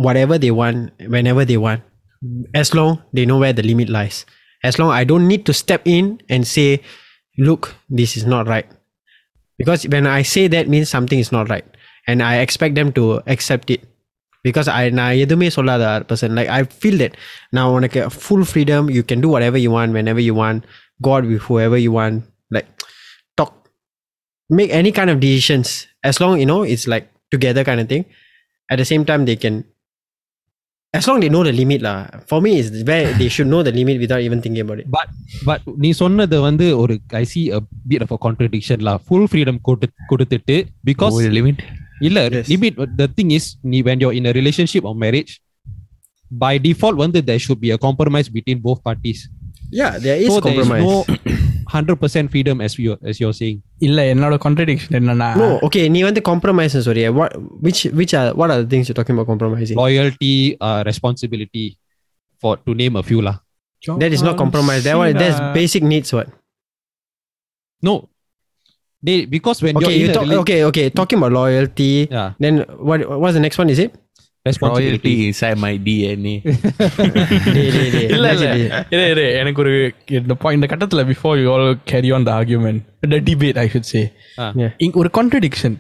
whatever 0.07 0.37
they 0.45 0.51
want 0.61 0.79
whenever 1.15 1.43
they 1.51 1.59
want 1.67 1.83
as 2.61 2.69
long 2.79 2.93
they 3.17 3.25
know 3.29 3.39
where 3.43 3.55
the 3.59 3.65
limit 3.71 3.89
lies 3.97 4.17
as 4.63 4.79
long 4.79 4.91
i 4.91 5.05
don't 5.05 5.27
need 5.33 5.45
to 5.49 5.53
step 5.53 5.83
in 5.85 6.21
and 6.29 6.47
say 6.47 6.81
look 7.39 7.75
this 7.89 8.17
is 8.17 8.25
not 8.27 8.47
right 8.47 8.69
because 9.59 9.87
when 9.95 10.07
i 10.07 10.23
say 10.23 10.47
that 10.49 10.69
means 10.69 10.89
something 10.89 11.19
is 11.19 11.31
not 11.31 11.49
right 11.49 11.67
and 12.07 12.23
i 12.23 12.39
expect 12.39 12.75
them 12.75 12.93
to 12.93 13.23
accept 13.27 13.71
it 13.71 13.83
because 14.47 14.69
I 14.79 14.83
நான் 14.99 15.19
எதுவுமே 15.25 15.49
சொல்லாத 15.57 15.85
person 16.11 16.31
like 16.39 16.51
I 16.57 16.61
feel 16.83 16.97
that 17.03 17.15
now 17.57 17.67
உனக்கு 17.77 18.01
full 18.25 18.45
freedom 18.53 18.83
you 18.97 19.03
can 19.11 19.21
do 19.25 19.31
whatever 19.35 19.59
you 19.65 19.71
want 19.77 19.91
whenever 19.99 20.23
you 20.29 20.35
want 20.43 20.59
go 21.07 21.13
out 21.17 21.27
with 21.31 21.43
whoever 21.47 21.79
you 21.85 21.93
want 21.99 22.17
like 22.57 22.69
talk 23.39 23.53
make 24.59 24.71
any 24.81 24.93
kind 24.99 25.11
of 25.13 25.19
decisions 25.27 25.69
as 26.11 26.19
long 26.23 26.35
you 26.43 26.49
know 26.53 26.63
it's 26.75 26.87
like 26.95 27.07
together 27.35 27.65
kind 27.71 27.83
of 27.83 27.89
thing 27.93 28.05
at 28.73 28.79
the 28.83 28.89
same 28.93 29.05
time 29.11 29.25
they 29.31 29.39
can 29.45 29.57
as 30.95 31.07
long 31.09 31.19
they 31.23 31.29
know 31.29 31.43
the 31.49 31.53
limit 31.53 31.81
lah 31.87 31.97
for 32.31 32.39
me 32.45 32.51
it's 32.61 32.71
where 32.91 33.07
they 33.21 33.29
should 33.35 33.49
know 33.53 33.63
the 33.67 33.73
limit 33.79 33.97
without 34.05 34.23
even 34.27 34.39
thinking 34.45 34.65
about 34.67 34.79
it 34.83 34.87
but 35.49 35.65
நீ 35.85 35.91
சொன்னது 36.03 36.37
வந்து 36.47 36.67
ஒரு 36.83 36.95
ஐ 37.21 37.25
C 37.33 37.43
a 37.59 37.61
bit 37.93 38.03
of 38.07 38.11
a 38.17 38.21
contradiction 38.27 38.79
lah 38.89 38.95
full 39.09 39.25
freedom 39.33 39.59
கொடுத்து 39.69 40.07
கொடுத்துட்டு 40.13 40.57
because 40.91 41.15
Over 41.17 41.27
the 41.29 41.35
limit. 41.39 41.59
இல்ல 42.09 42.19
Yes. 42.37 42.49
limit 42.55 42.75
the 43.03 43.09
thing 43.17 43.31
is 43.39 43.45
நீ 43.73 43.81
when 43.89 43.99
you're 44.03 44.17
in 44.21 44.27
a 44.33 44.35
relationship 44.41 44.85
or 44.91 44.95
marriage 45.05 45.33
by 46.45 46.55
default 46.67 46.97
வந்து 47.05 47.21
there 47.29 47.41
should 47.47 47.61
be 47.67 47.73
a 47.77 47.81
compromise 47.87 48.31
between 48.39 48.59
both 48.69 48.81
parties 48.89 49.21
yeah 49.81 49.93
there 50.07 50.19
is 50.25 50.29
so 50.33 50.41
there 50.47 50.57
is 50.61 50.69
compromise 50.69 51.32
no 51.73 51.81
100% 51.81 52.31
freedom 52.31 52.61
as 52.61 52.79
you 52.79 52.97
as 53.11 53.17
you're 53.21 53.37
saying 53.41 53.59
இல்ல 53.79 53.99
என்னோட 54.13 54.37
contradiction 54.47 54.93
என்னன்னா 54.99 55.29
no 55.43 55.49
okay 55.67 55.85
நீ 55.95 56.03
வந்து 56.03 56.21
compromise 56.31 56.75
sorry 56.89 57.05
what 57.19 57.33
which 57.67 57.81
which 58.01 58.15
are 58.21 58.29
what 58.41 58.51
are 58.55 58.61
the 58.65 58.71
things 58.73 58.87
you're 58.89 58.99
talking 59.01 59.17
about 59.17 59.29
compromising 59.33 59.79
loyalty 59.85 60.35
uh, 60.67 60.81
responsibility 60.91 61.67
for 62.43 62.53
to 62.67 62.75
name 62.83 62.97
a 63.03 63.05
few 63.11 63.21
lah 63.29 63.37
that 64.03 64.13
is 64.17 64.23
not 64.29 64.37
compromise 64.45 64.83
that 64.89 64.97
one 65.01 65.13
that's 65.23 65.41
basic 65.61 65.83
needs 65.93 66.11
what 66.19 66.29
no 67.89 67.95
they 69.07 69.17
because 69.37 69.59
when 69.65 69.77
okay 69.77 69.95
you're 69.97 70.01
you 70.03 70.07
in 70.07 70.11
a 70.11 70.15
talk, 70.15 70.27
rela- 70.27 70.41
okay 70.43 70.65
okay 70.71 70.87
talking 70.91 71.19
about 71.21 71.33
loyalty 71.41 72.09
yeah 72.17 72.29
then 72.45 72.55
what 72.89 72.99
what's 73.23 73.37
the 73.39 73.45
next 73.47 73.59
one 73.63 73.71
is 73.75 73.79
it 73.79 73.93
responsibility 74.49 75.15
Royalty 75.15 75.27
inside 75.29 75.59
my 75.65 75.73
DNA. 75.87 76.35
Dey, 76.43 77.69
dey, 77.77 77.89
dey. 77.95 78.05
இல்ல 78.15 78.27
இல்ல 78.35 78.47
Imagine 78.55 78.61
dey. 78.61 78.85
இரு 78.95 79.05
இரு 79.13 79.25
எனக்கு 79.41 79.61
ஒரு 79.65 79.73
இந்த 80.21 80.35
point 80.43 80.57
இந்த 80.59 80.69
கட்டத்துல 80.73 81.03
before 81.13 81.35
you 81.43 81.49
all 81.55 81.67
carry 81.93 82.11
on 82.19 82.23
the 82.29 82.35
argument 82.41 82.79
the 83.15 83.21
debate 83.31 83.59
I 83.65 83.69
should 83.73 83.87
say 83.93 84.05
Ah. 84.43 84.51
Yeah. 84.63 84.71
இங்க 84.85 84.99
ஒரு 85.03 85.11
contradiction 85.19 85.73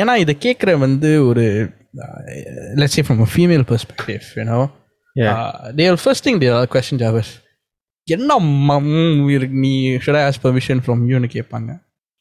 ஏன்னா 0.00 0.14
இதை 0.24 0.34
கேட்குற 0.46 0.78
வந்து 0.86 1.26
ஒரு 1.26 1.44
let's 2.80 2.94
say 2.96 3.04
from 3.08 3.20
a 3.26 3.30
female 3.36 3.64
perspective 3.72 4.24
you 4.40 4.46
know 4.50 4.64
Yeah. 5.22 5.34
uh, 5.34 5.52
they 5.76 5.84
will 5.88 6.00
first 6.06 6.22
thing 6.24 6.34
they 6.42 6.48
will 6.52 6.66
question 6.76 6.96
Javas 7.04 7.28
என்ன 8.08 8.32
மம் 8.70 9.28
இருக்கு 9.28 9.56
நீ 9.64 9.72
should 10.02 10.18
I 10.20 10.24
ask 10.30 10.38
permission 10.46 10.78
from 10.86 10.98
you 11.10 11.18
னு 11.24 11.28
கேட்பாங்க 11.36 11.70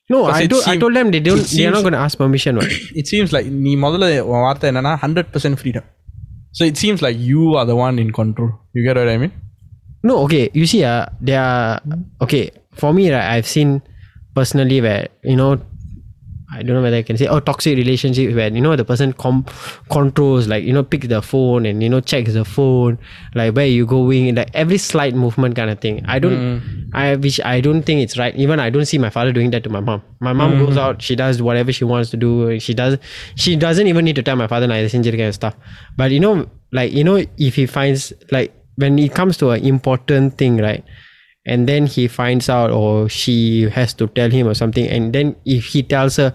no 0.09 0.17
Because 0.21 0.39
I 0.39 0.45
it 0.45 0.51
do 0.53 0.57
I 0.61 0.65
seem- 0.65 0.81
told 0.83 0.95
them 0.97 1.07
they 1.13 1.21
don't 1.27 1.41
it 1.43 1.51
they 1.57 1.63
are 1.67 1.71
not 1.75 1.79
seems- 1.79 1.85
going 1.85 1.97
to 1.97 2.03
ask 2.07 2.15
permission 2.23 2.53
what 2.59 2.71
it 3.01 3.05
seems 3.11 3.29
like 3.35 3.47
நீ 3.65 3.71
முதல்ல 3.85 4.07
உன் 4.31 4.43
வார்த்தை 4.47 4.67
என்னன்னா 4.71 4.93
hundred 5.03 5.29
percent 5.35 5.59
freedom 5.61 5.87
so 6.57 6.63
it 6.69 6.79
seems 6.83 7.03
like 7.05 7.19
you 7.31 7.43
are 7.61 7.67
the 7.71 7.75
one 7.85 7.97
in 8.05 8.13
control 8.19 8.51
you 8.77 8.83
gate 8.87 9.01
I 9.15 9.19
mean 9.25 9.35
No, 10.03 10.15
okay. 10.23 10.41
You 10.59 10.65
see, 10.71 10.79
uh, 10.85 11.05
there 11.27 11.39
are 11.43 11.69
okay. 12.23 12.41
For 12.79 12.89
me, 12.97 13.03
right, 13.13 13.27
I've 13.35 13.47
seen 13.53 13.69
personally 14.37 14.77
where 14.85 15.03
you 15.31 15.37
know, 15.39 15.47
I 16.52 16.62
don't 16.62 16.74
know 16.74 16.82
whether 16.82 16.96
I 16.96 17.02
can 17.02 17.16
say 17.16 17.26
oh 17.26 17.38
toxic 17.38 17.76
relationship 17.76 18.34
where 18.34 18.48
you 18.48 18.60
know 18.60 18.74
the 18.74 18.84
person 18.84 19.12
com- 19.12 19.46
controls 19.90 20.48
like 20.48 20.64
you 20.64 20.72
know 20.72 20.82
picks 20.82 21.06
the 21.06 21.22
phone 21.22 21.64
and 21.64 21.82
you 21.82 21.88
know 21.88 22.00
checks 22.00 22.32
the 22.32 22.44
phone 22.44 22.98
like 23.34 23.54
where 23.54 23.66
you 23.66 23.86
going 23.86 24.34
like 24.34 24.50
every 24.52 24.78
slight 24.78 25.14
movement 25.14 25.54
kind 25.54 25.70
of 25.70 25.80
thing. 25.80 26.04
I 26.06 26.18
don't, 26.18 26.32
mm-hmm. 26.32 26.96
I 26.96 27.16
which 27.16 27.40
I 27.40 27.60
don't 27.60 27.82
think 27.82 28.02
it's 28.02 28.18
right. 28.18 28.34
Even 28.34 28.58
I 28.58 28.70
don't 28.70 28.84
see 28.84 28.98
my 28.98 29.10
father 29.10 29.32
doing 29.32 29.50
that 29.52 29.62
to 29.64 29.70
my 29.70 29.80
mom. 29.80 30.02
My 30.20 30.32
mom 30.32 30.52
mm-hmm. 30.52 30.66
goes 30.66 30.76
out, 30.76 31.02
she 31.02 31.14
does 31.14 31.40
whatever 31.40 31.72
she 31.72 31.84
wants 31.84 32.10
to 32.10 32.16
do. 32.16 32.58
She 32.58 32.74
does, 32.74 32.98
she 33.36 33.56
doesn't 33.56 33.86
even 33.86 34.04
need 34.04 34.16
to 34.16 34.22
tell 34.22 34.36
my 34.36 34.46
father 34.46 34.66
like 34.66 34.82
this 34.82 34.92
kind 34.92 35.20
of 35.20 35.34
stuff. 35.34 35.54
But 35.96 36.10
you 36.10 36.20
know, 36.20 36.48
like 36.72 36.92
you 36.92 37.04
know, 37.04 37.24
if 37.38 37.54
he 37.54 37.66
finds 37.66 38.12
like 38.30 38.52
when 38.76 38.98
it 38.98 39.14
comes 39.14 39.36
to 39.38 39.50
an 39.50 39.64
important 39.64 40.36
thing, 40.38 40.58
right? 40.58 40.84
and 41.46 41.68
then 41.68 41.86
he 41.86 42.06
finds 42.06 42.48
out 42.48 42.70
or 42.70 43.08
she 43.08 43.68
has 43.70 43.94
to 43.94 44.06
tell 44.08 44.30
him 44.30 44.46
or 44.46 44.54
something. 44.54 44.86
And 44.86 45.12
then 45.12 45.36
if 45.44 45.66
he 45.66 45.82
tells 45.82 46.16
her 46.16 46.34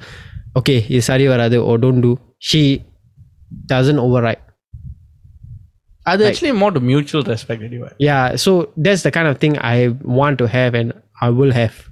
okay 0.55 0.77
it's 0.89 1.07
sorry 1.07 1.27
or 1.27 1.39
other 1.39 1.57
or 1.57 1.77
don't 1.77 2.01
do 2.01 2.19
she 2.39 2.83
doesn't 3.65 3.99
override. 3.99 4.39
Are 6.07 6.17
like, 6.17 6.33
actually 6.33 6.51
more 6.51 6.71
to 6.71 6.79
mutual 6.79 7.23
respect 7.23 7.63
anyway. 7.63 7.91
Yeah 7.99 8.35
so 8.35 8.71
that's 8.77 9.03
the 9.03 9.11
kind 9.11 9.27
of 9.27 9.39
thing 9.39 9.57
i 9.59 9.89
want 10.01 10.37
to 10.39 10.47
have 10.47 10.73
and 10.73 10.93
i 11.21 11.29
will 11.29 11.51
have. 11.51 11.89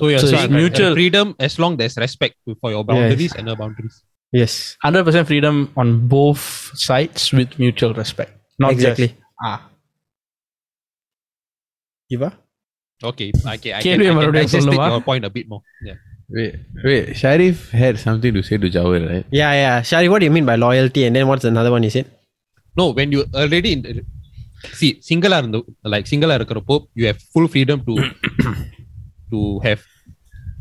So 0.00 0.08
yeah 0.08 0.18
so, 0.18 0.26
so 0.26 0.48
mutual 0.48 0.88
right. 0.88 0.94
freedom 0.94 1.36
as 1.38 1.58
long 1.58 1.76
there's 1.76 1.96
respect 1.96 2.36
for 2.60 2.70
your 2.70 2.84
boundaries 2.84 3.20
yes. 3.20 3.34
and 3.36 3.48
her 3.48 3.56
boundaries. 3.56 4.02
Yes. 4.32 4.76
100% 4.84 5.28
freedom 5.28 5.72
on 5.76 6.08
both 6.08 6.72
sides 6.74 7.32
with 7.32 7.56
mutual 7.56 7.94
respect. 7.94 8.32
Not 8.58 8.72
exactly. 8.72 9.08
just, 9.08 9.20
ah 9.44 9.70
Eva? 12.14 12.30
Okay, 13.02 13.32
okay. 13.34 13.74
I 13.74 13.82
can, 13.82 14.00
can, 14.00 14.18
I 14.18 14.46
can 14.46 14.72
your 14.72 15.00
point 15.02 15.24
a 15.24 15.30
bit 15.30 15.48
more. 15.48 15.62
Yeah. 15.82 15.94
Wait, 16.28 16.54
wait. 16.82 17.16
Sharif 17.16 17.70
had 17.70 17.98
something 17.98 18.32
to 18.32 18.42
say 18.42 18.56
to 18.56 18.70
Jawel, 18.70 19.08
right? 19.10 19.26
Yeah, 19.30 19.52
yeah. 19.52 19.82
Sharif, 19.82 20.10
what 20.10 20.20
do 20.20 20.26
you 20.26 20.30
mean 20.30 20.46
by 20.46 20.56
loyalty? 20.56 21.04
And 21.04 21.14
then 21.16 21.28
what's 21.28 21.44
another 21.44 21.70
one 21.70 21.82
you 21.82 21.90
said? 21.90 22.10
No, 22.76 22.90
when 22.90 23.12
you 23.12 23.24
already 23.34 23.72
in, 23.72 24.06
see 24.72 25.00
single 25.02 25.34
are 25.34 25.44
like 25.84 26.06
single 26.06 26.32
are 26.32 26.44
you 26.94 27.06
have 27.06 27.18
full 27.32 27.46
freedom 27.48 27.84
to 27.84 27.94
to 29.30 29.60
have 29.60 29.84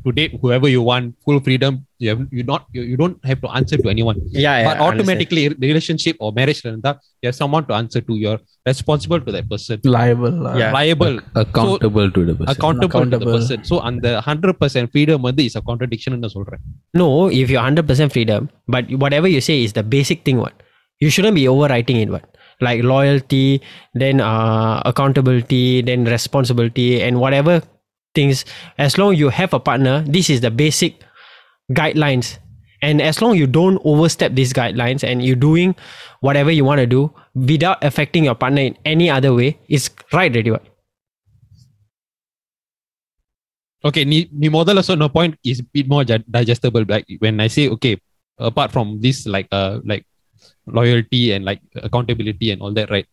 to 0.06 0.12
date 0.12 0.38
whoever 0.42 0.68
you 0.68 0.82
want, 0.82 1.16
full 1.24 1.40
freedom. 1.40 1.86
You 2.00 2.10
have, 2.10 2.28
you 2.32 2.44
not 2.44 2.68
you, 2.74 2.82
you 2.82 2.98
don't 2.98 3.24
have 3.26 3.42
to 3.42 3.50
answer 3.50 3.78
to 3.78 3.90
anyone. 3.90 4.20
Yeah, 4.26 4.64
But 4.64 4.80
automatically, 4.80 5.46
automatically, 5.46 5.68
relationship 5.68 6.18
or 6.20 6.32
marriage, 6.34 6.64
you 6.66 6.74
have 7.24 7.36
someone 7.36 7.66
to 7.68 7.74
answer 7.74 8.02
to. 8.02 8.16
You're 8.16 8.40
responsible 8.66 9.22
to 9.22 9.32
that 9.32 9.50
person. 9.50 9.80
Liable. 9.84 10.48
Uh, 10.48 10.58
yeah. 10.58 10.72
Liable. 10.72 11.20
Accountable 11.36 12.08
so, 12.08 12.10
to 12.10 12.26
the 12.26 12.36
person. 12.36 12.50
Accountable, 12.50 12.98
accountable, 12.98 13.26
to 13.26 13.32
the 13.32 13.38
person. 13.38 13.64
So 13.64 13.80
and 13.80 14.02
the 14.02 14.20
hundred 14.22 14.60
percent 14.60 14.92
freedom 14.92 15.26
is 15.38 15.56
a 15.56 15.62
contradiction 15.62 16.14
in 16.14 16.22
the 16.22 16.30
soul. 16.30 16.46
No, 16.94 17.28
if 17.28 17.50
you're 17.50 17.62
hundred 17.62 17.88
percent 17.88 18.12
freedom, 18.12 18.50
but 18.68 18.90
whatever 18.96 19.28
you 19.28 19.42
say 19.42 19.64
is 19.64 19.74
the 19.74 19.84
basic 19.84 20.26
thing. 20.26 20.38
What 20.38 20.54
you 21.00 21.10
shouldn't 21.10 21.36
be 21.36 21.46
overwriting 21.46 22.02
it. 22.02 22.10
What 22.10 22.26
like 22.62 22.84
loyalty, 22.84 23.62
then 23.94 24.22
uh, 24.22 24.82
accountability, 24.86 25.82
then 25.82 26.06
responsibility, 26.06 27.02
and 27.02 27.20
whatever 27.20 27.62
things. 28.16 28.46
As 28.78 28.98
long 28.98 29.16
you 29.16 29.30
have 29.30 29.54
a 29.54 29.60
partner, 29.60 30.02
this 30.08 30.30
is 30.30 30.42
the 30.42 30.52
basic 30.52 31.02
guidelines. 31.72 32.38
And 32.82 33.02
as 33.02 33.22
long 33.22 33.38
you 33.38 33.48
don't 33.48 33.80
overstep 33.86 34.36
these 34.36 34.52
guidelines 34.52 35.04
and 35.08 35.24
you're 35.24 35.40
doing 35.40 35.76
whatever 36.20 36.52
you 36.52 36.66
want 36.66 36.80
to 36.80 36.88
do 36.88 37.14
without 37.34 37.84
affecting 37.84 38.26
your 38.26 38.36
partner 38.36 38.62
in 38.62 38.78
any 38.84 39.10
other 39.10 39.34
way, 39.34 39.58
it's 39.70 39.90
right, 40.12 40.36
right 40.36 40.62
Okay, 43.84 44.08
new 44.08 44.52
model 44.52 44.80
also 44.80 44.96
no 44.96 45.10
point 45.10 45.36
is 45.44 45.60
a 45.60 45.64
bit 45.64 45.90
more 45.90 46.06
digestible. 46.06 46.86
Like 46.88 47.04
when 47.20 47.40
I 47.44 47.48
say 47.48 47.68
okay, 47.68 48.00
apart 48.40 48.72
from 48.72 49.04
this 49.04 49.28
like 49.28 49.48
uh 49.52 49.84
like 49.84 50.08
loyalty 50.66 51.34
and 51.34 51.44
like 51.44 51.60
accountability 51.76 52.52
and 52.52 52.62
all 52.62 52.72
that, 52.74 52.90
right? 52.90 53.06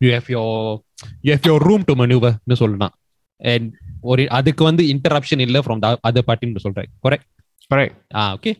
You 0.00 0.12
have 0.12 0.28
your 0.28 0.84
you 1.22 1.32
have 1.32 1.44
your 1.44 1.60
room 1.60 1.84
to 1.88 1.96
maneuver, 1.96 2.40
no 2.46 2.54
solana. 2.56 2.92
And 3.40 3.72
ஒரு 4.11 4.23
அதுக்கு 4.37 4.63
வந்து 4.63 4.83
interruption 4.93 5.43
இல்ல 5.47 5.59
from 5.61 5.79
the 5.85 5.91
other 6.09 6.23
party 6.29 6.53
சொல்றேன் 6.67 6.91
correct 7.05 7.25
Correct. 7.71 7.93
ah 8.21 8.29
okay 8.37 8.55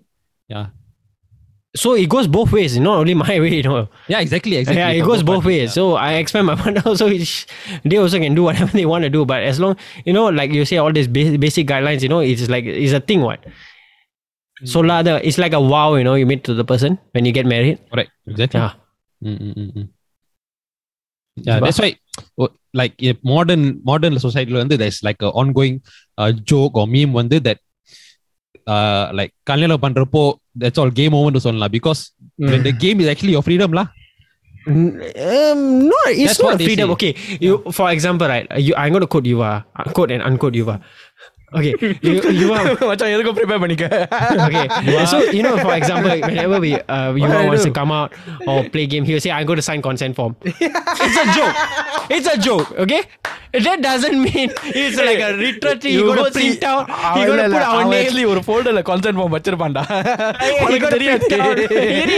So 1.75 1.89
it 2.01 2.07
goes 2.13 2.27
both 2.35 2.51
ways, 2.55 2.73
not 2.79 2.95
only 2.99 3.13
my 3.21 3.35
way, 3.43 3.49
you 3.57 3.63
know. 3.63 3.79
yeah 4.07 4.19
exactly 4.25 4.55
exactly 4.59 4.81
yeah, 4.81 4.91
it 4.97 5.01
For 5.03 5.07
goes 5.09 5.23
both 5.29 5.43
parties, 5.43 5.47
ways. 5.47 5.69
yeah. 5.69 5.77
So 5.77 5.83
I 6.07 6.11
expect 6.21 6.45
my 6.49 6.55
partner 6.61 6.81
also, 6.89 7.07
is- 7.07 7.45
they 7.91 7.97
also 8.03 8.19
can 8.23 8.33
do 8.39 8.43
whatever 8.47 8.69
they 8.79 8.85
want 8.91 9.03
to 9.07 9.09
do. 9.15 9.21
But 9.31 9.41
as 9.49 9.57
long, 9.63 9.73
you 10.07 10.13
know, 10.17 10.23
like 10.39 10.51
you 10.57 10.63
say, 10.69 10.77
all 10.83 10.93
these 10.97 11.09
ba- 11.17 11.37
basic 11.45 11.65
guidelines, 11.71 12.01
you 12.05 12.11
know, 12.13 12.21
it's 12.29 12.45
like, 12.55 12.65
it's 12.83 12.95
a 12.99 13.03
thing, 13.09 13.21
what? 13.29 13.41
So 14.73 14.79
la, 14.89 14.97
the, 15.07 15.15
it's 15.27 15.39
like 15.43 15.51
a 15.59 15.63
wow, 15.73 15.89
you 15.99 16.05
know, 16.07 16.15
you 16.21 16.25
meet 16.31 16.43
to 16.49 16.55
the 16.61 16.65
person 16.71 16.97
when 17.17 17.25
you 17.29 17.33
get 17.39 17.45
married. 17.55 17.77
correct 17.93 18.11
exactly 18.33 18.61
Yeah. 18.61 18.73
Mm, 19.27 19.37
mm, 19.47 19.53
mm, 19.63 19.69
mm. 19.77 19.85
Yeah, 21.49 21.59
that's 21.65 21.79
why, 21.83 21.91
oh, 22.41 22.49
like 22.79 22.95
in 23.07 23.17
modern 23.31 23.63
modern 23.89 24.15
society, 24.25 24.53
வந்து 24.61 24.77
there's 24.81 24.99
like 25.07 25.21
a 25.27 25.31
ongoing 25.41 25.75
uh, 26.21 26.31
joke 26.51 26.75
or 26.81 26.85
meme 26.95 27.13
வந்து 27.19 27.39
that 27.47 27.59
uh, 28.73 29.03
like 29.19 29.33
கல்யாணம் 29.51 29.83
பண்றப்போ 29.85 30.23
that's 30.63 30.79
all 30.81 30.91
game 31.01 31.15
over 31.19 31.31
னு 31.35 31.43
சொல்லலாம் 31.47 31.73
because 31.77 32.01
when 32.49 32.63
the 32.67 32.75
game 32.85 32.99
is 33.03 33.09
actually 33.13 33.35
your 33.37 33.45
freedom 33.49 33.71
lah. 33.79 33.87
Um, 34.67 35.59
no, 35.89 35.97
it's 36.05 36.21
That's 36.27 36.39
what 36.43 36.53
not 36.53 36.59
they 36.59 36.67
freedom. 36.67 36.87
say. 36.89 36.93
Okay, 36.95 37.11
you 37.45 37.51
for 37.77 37.87
example, 37.95 38.27
right? 38.31 38.47
You, 38.67 38.73
I'm 38.81 38.91
going 38.93 39.03
to 39.05 39.09
quote 39.13 39.27
you, 39.31 39.39
uh, 39.49 39.59
quote 39.97 40.11
and 40.15 40.23
unquote 40.29 40.55
you, 40.59 40.65
uh. 40.73 40.79
Okay, 41.57 41.73
you, 42.05 42.13
you 42.39 42.47
are 42.55 42.63
மச்சான் 42.89 43.11
எதுக்கும் 43.15 43.35
prepare 43.37 43.61
பண்ணிக்க 43.63 43.85
okay. 44.45 44.63
so 45.11 45.17
you 45.35 45.43
know, 45.45 45.53
for 45.65 45.73
example, 45.79 46.11
whenever 46.29 46.57
we 46.63 46.71
uh, 46.95 47.09
you 47.19 47.23
What 47.23 47.35
I 47.41 47.45
wants 47.49 47.63
do? 47.63 47.69
to 47.69 47.75
come 47.77 47.91
out 47.97 48.09
or 48.49 48.57
play 48.73 48.85
game, 48.93 49.05
he 49.09 49.13
will 49.15 49.23
say, 49.25 49.31
"I'm 49.35 49.47
going 49.49 49.61
to 49.61 49.67
sign 49.69 49.81
consent 49.87 50.15
form." 50.19 50.33
it's 51.05 51.19
a 51.23 51.25
joke. 51.37 51.55
It's 52.17 52.29
a 52.33 52.37
joke. 52.47 52.67
Okay, 52.85 53.01
that 53.65 53.79
doesn't 53.81 54.17
mean 54.25 54.47
it's 54.81 54.97
like 55.07 55.19
a 55.19 55.31
literally 55.41 55.91
you 55.95 56.01
going 56.07 56.23
to 56.25 56.31
print 56.37 56.63
out. 56.71 56.87
You 57.17 57.25
going 57.29 57.41
to 57.43 57.49
put 57.55 57.65
our 57.71 57.83
name. 57.83 57.93
Actually 57.99 58.25
ஒரு 58.31 58.41
ஃபோல்டர்ல 58.47 58.81
consent 58.89 59.19
form 59.19 59.35
வச்சிருப்பான்டா 59.35 59.83
you 60.47 60.57
உனக்கு 60.65 60.81
gotta 60.85 60.99
print 61.05 61.35
out. 61.45 61.59
தெரியாது 61.75 62.17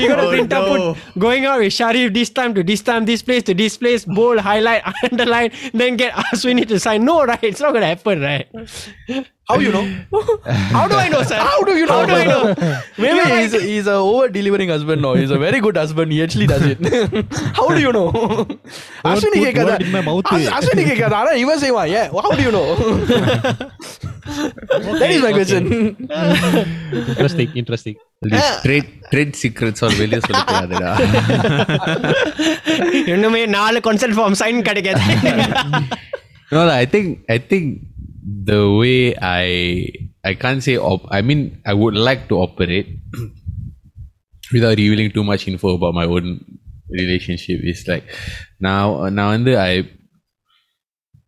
you 0.00 0.06
gotta 0.12 0.26
Oh, 0.26 0.30
print 0.34 0.52
out, 0.58 0.66
no. 0.70 0.76
put 0.94 1.20
going 1.26 1.44
out 1.50 1.60
with 1.64 1.74
Sharif 1.78 2.08
this 2.18 2.30
time 2.38 2.54
to 2.58 2.64
this 2.70 2.82
time, 2.88 3.04
this 3.10 3.22
place 3.28 3.44
to 3.50 3.54
this 3.62 3.76
place, 3.82 4.04
bold, 4.18 4.40
highlight, 4.48 4.82
underline, 5.08 5.50
then 5.82 6.00
get 6.02 6.12
Aswini 6.24 6.64
to 6.72 6.78
sign. 6.86 7.02
No, 7.10 7.16
right? 7.32 7.44
It's 7.50 7.62
not 7.66 7.72
gonna 7.76 7.92
happen, 7.94 8.20
right? 8.30 8.46
How 9.48 9.56
you 9.58 9.70
know? 9.74 9.82
How 10.72 10.82
do 10.88 10.96
I 10.96 11.08
know, 11.08 11.20
sir? 11.22 11.36
How 11.40 11.58
do 11.62 11.72
you 11.72 11.86
know? 11.86 11.98
How 11.98 12.06
do 12.06 12.14
I 12.14 12.24
know? 12.24 12.40
Maybe 12.98 13.14
You're 13.18 13.28
he's, 13.34 13.54
he's 13.62 13.86
a 13.86 13.96
over 14.08 14.26
delivering 14.28 14.68
husband. 14.68 15.00
No, 15.00 15.14
he's 15.14 15.30
a 15.30 15.38
very 15.38 15.60
good 15.60 15.76
husband. 15.76 16.12
He 16.12 16.18
actually 16.24 16.48
does 16.48 16.64
it. 16.72 16.80
How 17.58 17.66
do 17.68 17.78
you 17.86 17.92
know? 17.96 18.08
Ashwini 19.10 19.38
put 19.38 19.46
கேட்காத 19.46 19.70
word 19.70 19.84
in 19.86 19.92
my 19.96 20.02
mouth. 20.08 20.28
As- 20.36 20.50
Ashwini 20.58 20.84
கேட்காத 20.90 21.16
ஆனா 21.20 21.32
இவன் 21.44 21.62
செய்வான் 21.64 21.90
ஏன் 22.00 22.08
how 22.24 22.32
do 22.38 22.42
you 22.46 22.52
know 22.56 22.66
that 25.00 25.10
is 25.14 25.20
my 25.26 25.32
question 25.38 25.64
Interesting, 27.12 27.48
interesting. 27.62 27.96
Trade 28.64 28.88
trade 29.10 29.34
secrets 29.40 29.82
are 29.86 29.96
வெளியே 30.00 30.20
சொல்லக்கூடாதுடா 30.26 30.92
இன்னுமே 33.14 33.42
நாலு 33.56 33.80
consent 33.88 34.14
form 34.20 34.34
sign 34.42 34.58
கிடைக்காது 34.70 35.02
No, 36.52 36.60
lah, 36.68 36.76
I 36.82 36.86
think 36.92 37.08
I 37.34 37.38
think 37.50 37.64
the 38.45 38.71
way 38.71 39.15
I 39.15 39.87
I 40.23 40.33
can't 40.35 40.63
say 40.63 40.77
op- 40.77 41.07
I 41.09 41.21
mean 41.21 41.61
I 41.65 41.73
would 41.73 41.95
like 41.95 42.27
to 42.29 42.35
operate 42.39 42.87
without 44.53 44.77
revealing 44.77 45.11
too 45.11 45.23
much 45.23 45.47
info 45.47 45.75
about 45.75 45.93
my 45.93 46.05
own 46.05 46.39
relationship 46.89 47.59
is 47.63 47.87
like 47.87 48.03
now 48.59 49.09
now 49.09 49.31
and 49.31 49.47
I 49.49 49.89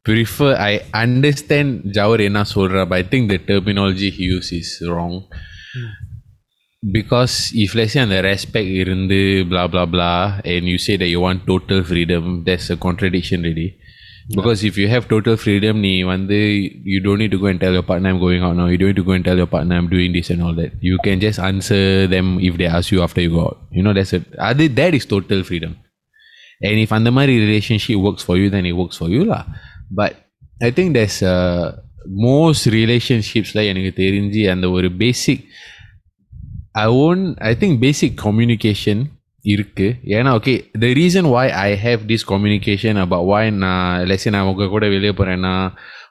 prefer 0.04 0.56
I 0.56 0.82
understand 0.94 1.94
Jawarena 1.96 2.46
Solra, 2.46 2.88
but 2.88 2.96
I 3.00 3.04
think 3.04 3.30
the 3.30 3.40
terminology 3.40 4.10
he 4.12 4.24
uses 4.26 4.80
is 4.82 4.88
wrong. 4.88 5.26
Because 6.92 7.52
if 7.56 7.74
let's 7.74 7.94
say 7.94 8.02
on 8.02 8.10
the 8.10 8.22
respect 8.22 8.68
irundu 8.68 9.50
blah 9.50 9.68
blah 9.68 9.88
blah 9.88 10.40
and 10.46 10.68
you 10.68 10.78
say 10.78 10.98
that 10.98 11.08
you 11.08 11.20
want 11.20 11.48
total 11.48 11.84
freedom, 11.84 12.44
there's 12.46 12.70
a 12.70 12.78
contradiction 12.78 13.42
really. 13.42 13.78
because 14.37 14.63
if 14.69 14.77
you 14.81 14.87
have 14.93 15.05
total 15.13 15.37
freedom 15.45 15.77
நீ 15.87 15.93
வந்து 16.13 16.39
you 16.93 16.99
don't 17.07 17.21
need 17.23 17.33
to 17.37 17.41
go 17.45 17.49
and 17.53 17.61
tell 17.65 17.75
your 17.79 17.87
partner 17.91 18.09
I'm 18.13 18.21
going 18.27 18.43
out 18.47 18.55
now 18.61 18.67
you 18.73 18.79
don't 18.81 18.91
need 18.93 19.01
to 19.03 19.07
go 19.11 19.15
and 19.19 19.25
tell 19.29 19.39
your 19.43 19.51
partner 19.55 19.75
I'm 19.79 19.91
doing 19.97 20.11
this 20.17 20.29
and 20.33 20.43
all 20.47 20.55
that 20.61 20.73
you 20.89 20.97
can 21.07 21.19
just 21.27 21.41
answer 21.51 21.83
them 22.15 22.27
if 22.49 22.57
they 22.61 22.69
ask 22.79 22.89
you 22.95 23.01
after 23.07 23.23
you 23.25 23.31
go 23.39 23.43
out 23.49 23.59
you 23.79 23.85
know 23.87 23.95
that's 23.99 24.13
it 24.19 24.27
அது 24.49 24.67
that 24.81 24.95
is 24.99 25.07
total 25.15 25.43
freedom 25.51 25.73
and 26.69 26.77
if 26.85 26.91
அந்த 26.99 27.11
மாதிரி 27.19 27.35
relationship 27.47 27.99
works 28.09 28.25
for 28.29 28.37
you 28.41 28.49
then 28.57 28.67
it 28.71 28.77
works 28.83 28.99
for 29.03 29.09
you 29.17 29.23
lah 29.33 29.45
but 30.01 30.13
I 30.69 30.71
think 30.77 30.89
there's 30.97 31.19
uh, 31.35 31.67
most 32.29 32.63
relationships 32.79 33.51
like 33.57 33.69
எனக்கு 33.73 33.93
தெரிஞ்சு 34.03 34.43
அந்த 34.55 34.67
ஒரு 34.77 34.89
basic 35.05 35.39
I 36.85 36.89
won't 36.99 37.29
I 37.51 37.55
think 37.61 37.73
basic 37.87 38.13
communication 38.27 38.99
இருக்கு 39.55 39.87
ஏன்னா 40.17 40.31
okay 40.39 40.55
the 40.85 40.91
reason 41.01 41.25
why 41.35 41.45
I 41.67 41.71
have 41.85 42.01
this 42.11 42.23
communication 42.33 42.95
about 43.05 43.25
why 43.31 43.43
நான் 43.65 44.07
let's 44.09 44.25
say 44.27 44.33
நான் 44.37 44.49
உங்க 44.51 44.67
கூட 44.75 44.87
வெளியே 44.95 45.13
போறேன்னா 45.21 45.55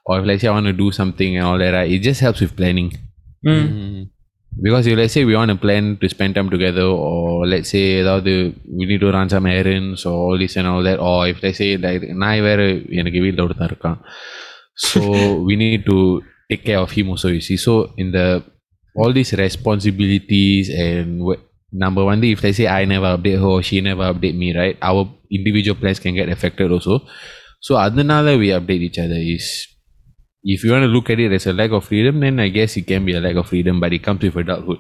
or 0.10 0.16
if 0.20 0.26
let's 0.30 0.42
say 0.44 0.50
I 0.52 0.56
want 0.58 0.70
to 0.72 0.78
do 0.86 0.88
something 1.00 1.32
and 1.38 1.46
all 1.50 1.60
that 1.64 1.74
right, 1.78 1.90
it 1.96 2.02
just 2.10 2.22
helps 2.28 2.42
with 2.46 2.56
planning 2.62 2.90
Mm. 3.50 4.00
because 4.66 4.86
if 4.92 4.96
let's 5.00 5.14
say 5.16 5.22
we 5.30 5.36
want 5.40 5.52
to 5.54 5.58
plan 5.66 5.84
to 6.02 6.08
spend 6.14 6.32
time 6.38 6.50
together 6.54 6.86
or 7.08 7.20
let's 7.52 7.70
say 7.74 7.84
ஏதாவது 8.00 8.32
we 8.78 8.84
need 8.90 9.02
to 9.06 9.12
run 9.18 9.28
some 9.34 9.46
errands 9.58 10.02
or 10.10 10.16
all 10.24 10.38
this 10.42 10.56
and 10.60 10.68
all 10.72 10.82
that 10.88 11.00
or 11.10 11.16
if 11.32 11.38
let's 11.44 11.60
say 11.62 11.70
like 11.86 12.04
நான் 12.24 12.42
வேற 12.48 12.60
எனக்கு 13.02 13.20
வீட்டில் 13.26 13.44
ஒருத்தன் 13.46 13.70
இருக்கான் 13.72 14.00
so 14.90 15.02
we 15.48 15.56
need 15.64 15.84
to 15.92 16.00
take 16.50 16.64
care 16.70 16.82
of 16.86 16.92
him 16.98 17.08
also 17.14 17.30
you 17.36 17.44
see 17.50 17.60
so 17.68 17.74
in 18.04 18.10
the 18.18 18.28
all 19.00 19.14
these 19.20 19.32
responsibilities 19.46 20.68
and 20.88 21.10
wh- 21.28 21.42
number 21.75 22.05
one, 22.05 22.23
if 22.25 22.43
let's 22.43 22.57
say 22.57 22.69
I 22.69 22.85
never 22.85 23.17
update 23.19 23.39
her 23.39 23.47
or 23.47 23.63
she 23.63 23.81
never 23.81 24.05
update 24.13 24.37
me, 24.37 24.57
right? 24.57 24.79
Our 24.81 25.11
individual 25.31 25.77
plans 25.79 25.99
can 25.99 26.15
get 26.15 26.29
affected 26.29 26.71
also. 26.71 27.01
So 27.61 27.77
other 27.77 27.97
than 27.97 28.07
that, 28.07 28.39
we 28.39 28.49
update 28.49 28.81
each 28.81 28.99
other 28.99 29.17
is 29.17 29.67
if 30.43 30.63
you 30.63 30.71
want 30.71 30.83
to 30.83 30.89
look 30.89 31.11
at 31.11 31.19
it 31.19 31.33
as 31.33 31.47
a 31.47 31.53
lack 31.53 31.71
of 31.71 31.85
freedom, 31.85 32.21
then 32.21 32.39
I 32.39 32.49
guess 32.49 32.77
it 32.77 32.87
can 32.87 33.05
be 33.05 33.15
a 33.15 33.21
lack 33.21 33.37
of 33.37 33.49
freedom, 33.49 33.81
but 33.81 33.93
it 33.93 34.03
comes 34.03 34.23
with 34.23 34.37
adulthood. 34.37 34.79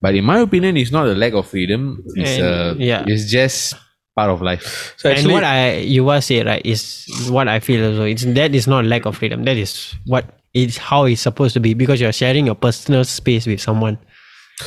But 0.00 0.14
in 0.14 0.24
my 0.24 0.38
opinion, 0.40 0.76
it's 0.76 0.90
not 0.90 1.06
a 1.06 1.14
lack 1.14 1.32
of 1.32 1.46
freedom. 1.46 2.02
It's 2.14 2.38
and, 2.38 2.44
uh, 2.44 2.74
yeah. 2.78 3.04
it's 3.06 3.30
just 3.30 3.74
part 4.16 4.30
of 4.30 4.42
life. 4.42 4.94
So 4.96 5.10
actually, 5.10 5.24
and 5.24 5.32
what 5.32 5.44
I 5.44 5.76
you 5.78 6.04
were 6.04 6.20
saying 6.20 6.46
right 6.46 6.64
is 6.64 7.06
what 7.28 7.48
I 7.48 7.60
feel 7.60 7.84
also. 7.90 8.04
It's 8.04 8.24
that 8.24 8.54
is 8.54 8.66
not 8.66 8.84
lack 8.84 9.06
of 9.06 9.16
freedom. 9.16 9.44
That 9.44 9.56
is 9.56 9.94
what 10.06 10.40
it's 10.54 10.76
how 10.78 11.04
it's 11.04 11.20
supposed 11.20 11.54
to 11.54 11.60
be 11.60 11.74
because 11.74 12.00
you're 12.00 12.12
sharing 12.12 12.46
your 12.46 12.54
personal 12.54 13.04
space 13.04 13.46
with 13.46 13.60
someone. 13.60 13.98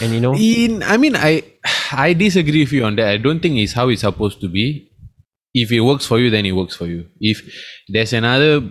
and 0.02 0.14
you 0.14 0.22
know? 0.22 0.36
In 0.36 0.84
i 0.84 0.98
mean 0.98 1.16
i 1.16 1.44
i 1.92 2.14
disagree 2.14 2.62
with 2.62 2.74
you 2.74 2.84
on 2.86 2.96
that. 2.98 3.08
I 3.08 3.18
don't 3.18 3.40
think 3.40 3.58
it's 3.58 3.74
how 3.74 3.90
it's 3.90 4.02
supposed 4.02 4.42
to 4.42 4.48
be. 4.48 4.90
If 5.54 5.72
it 5.72 5.82
works 5.82 6.06
for 6.06 6.20
you 6.20 6.30
then 6.30 6.46
it 6.46 6.54
works 6.54 6.76
for 6.76 6.86
you. 6.86 7.08
If 7.20 7.42
there's 7.88 8.14
another 8.14 8.62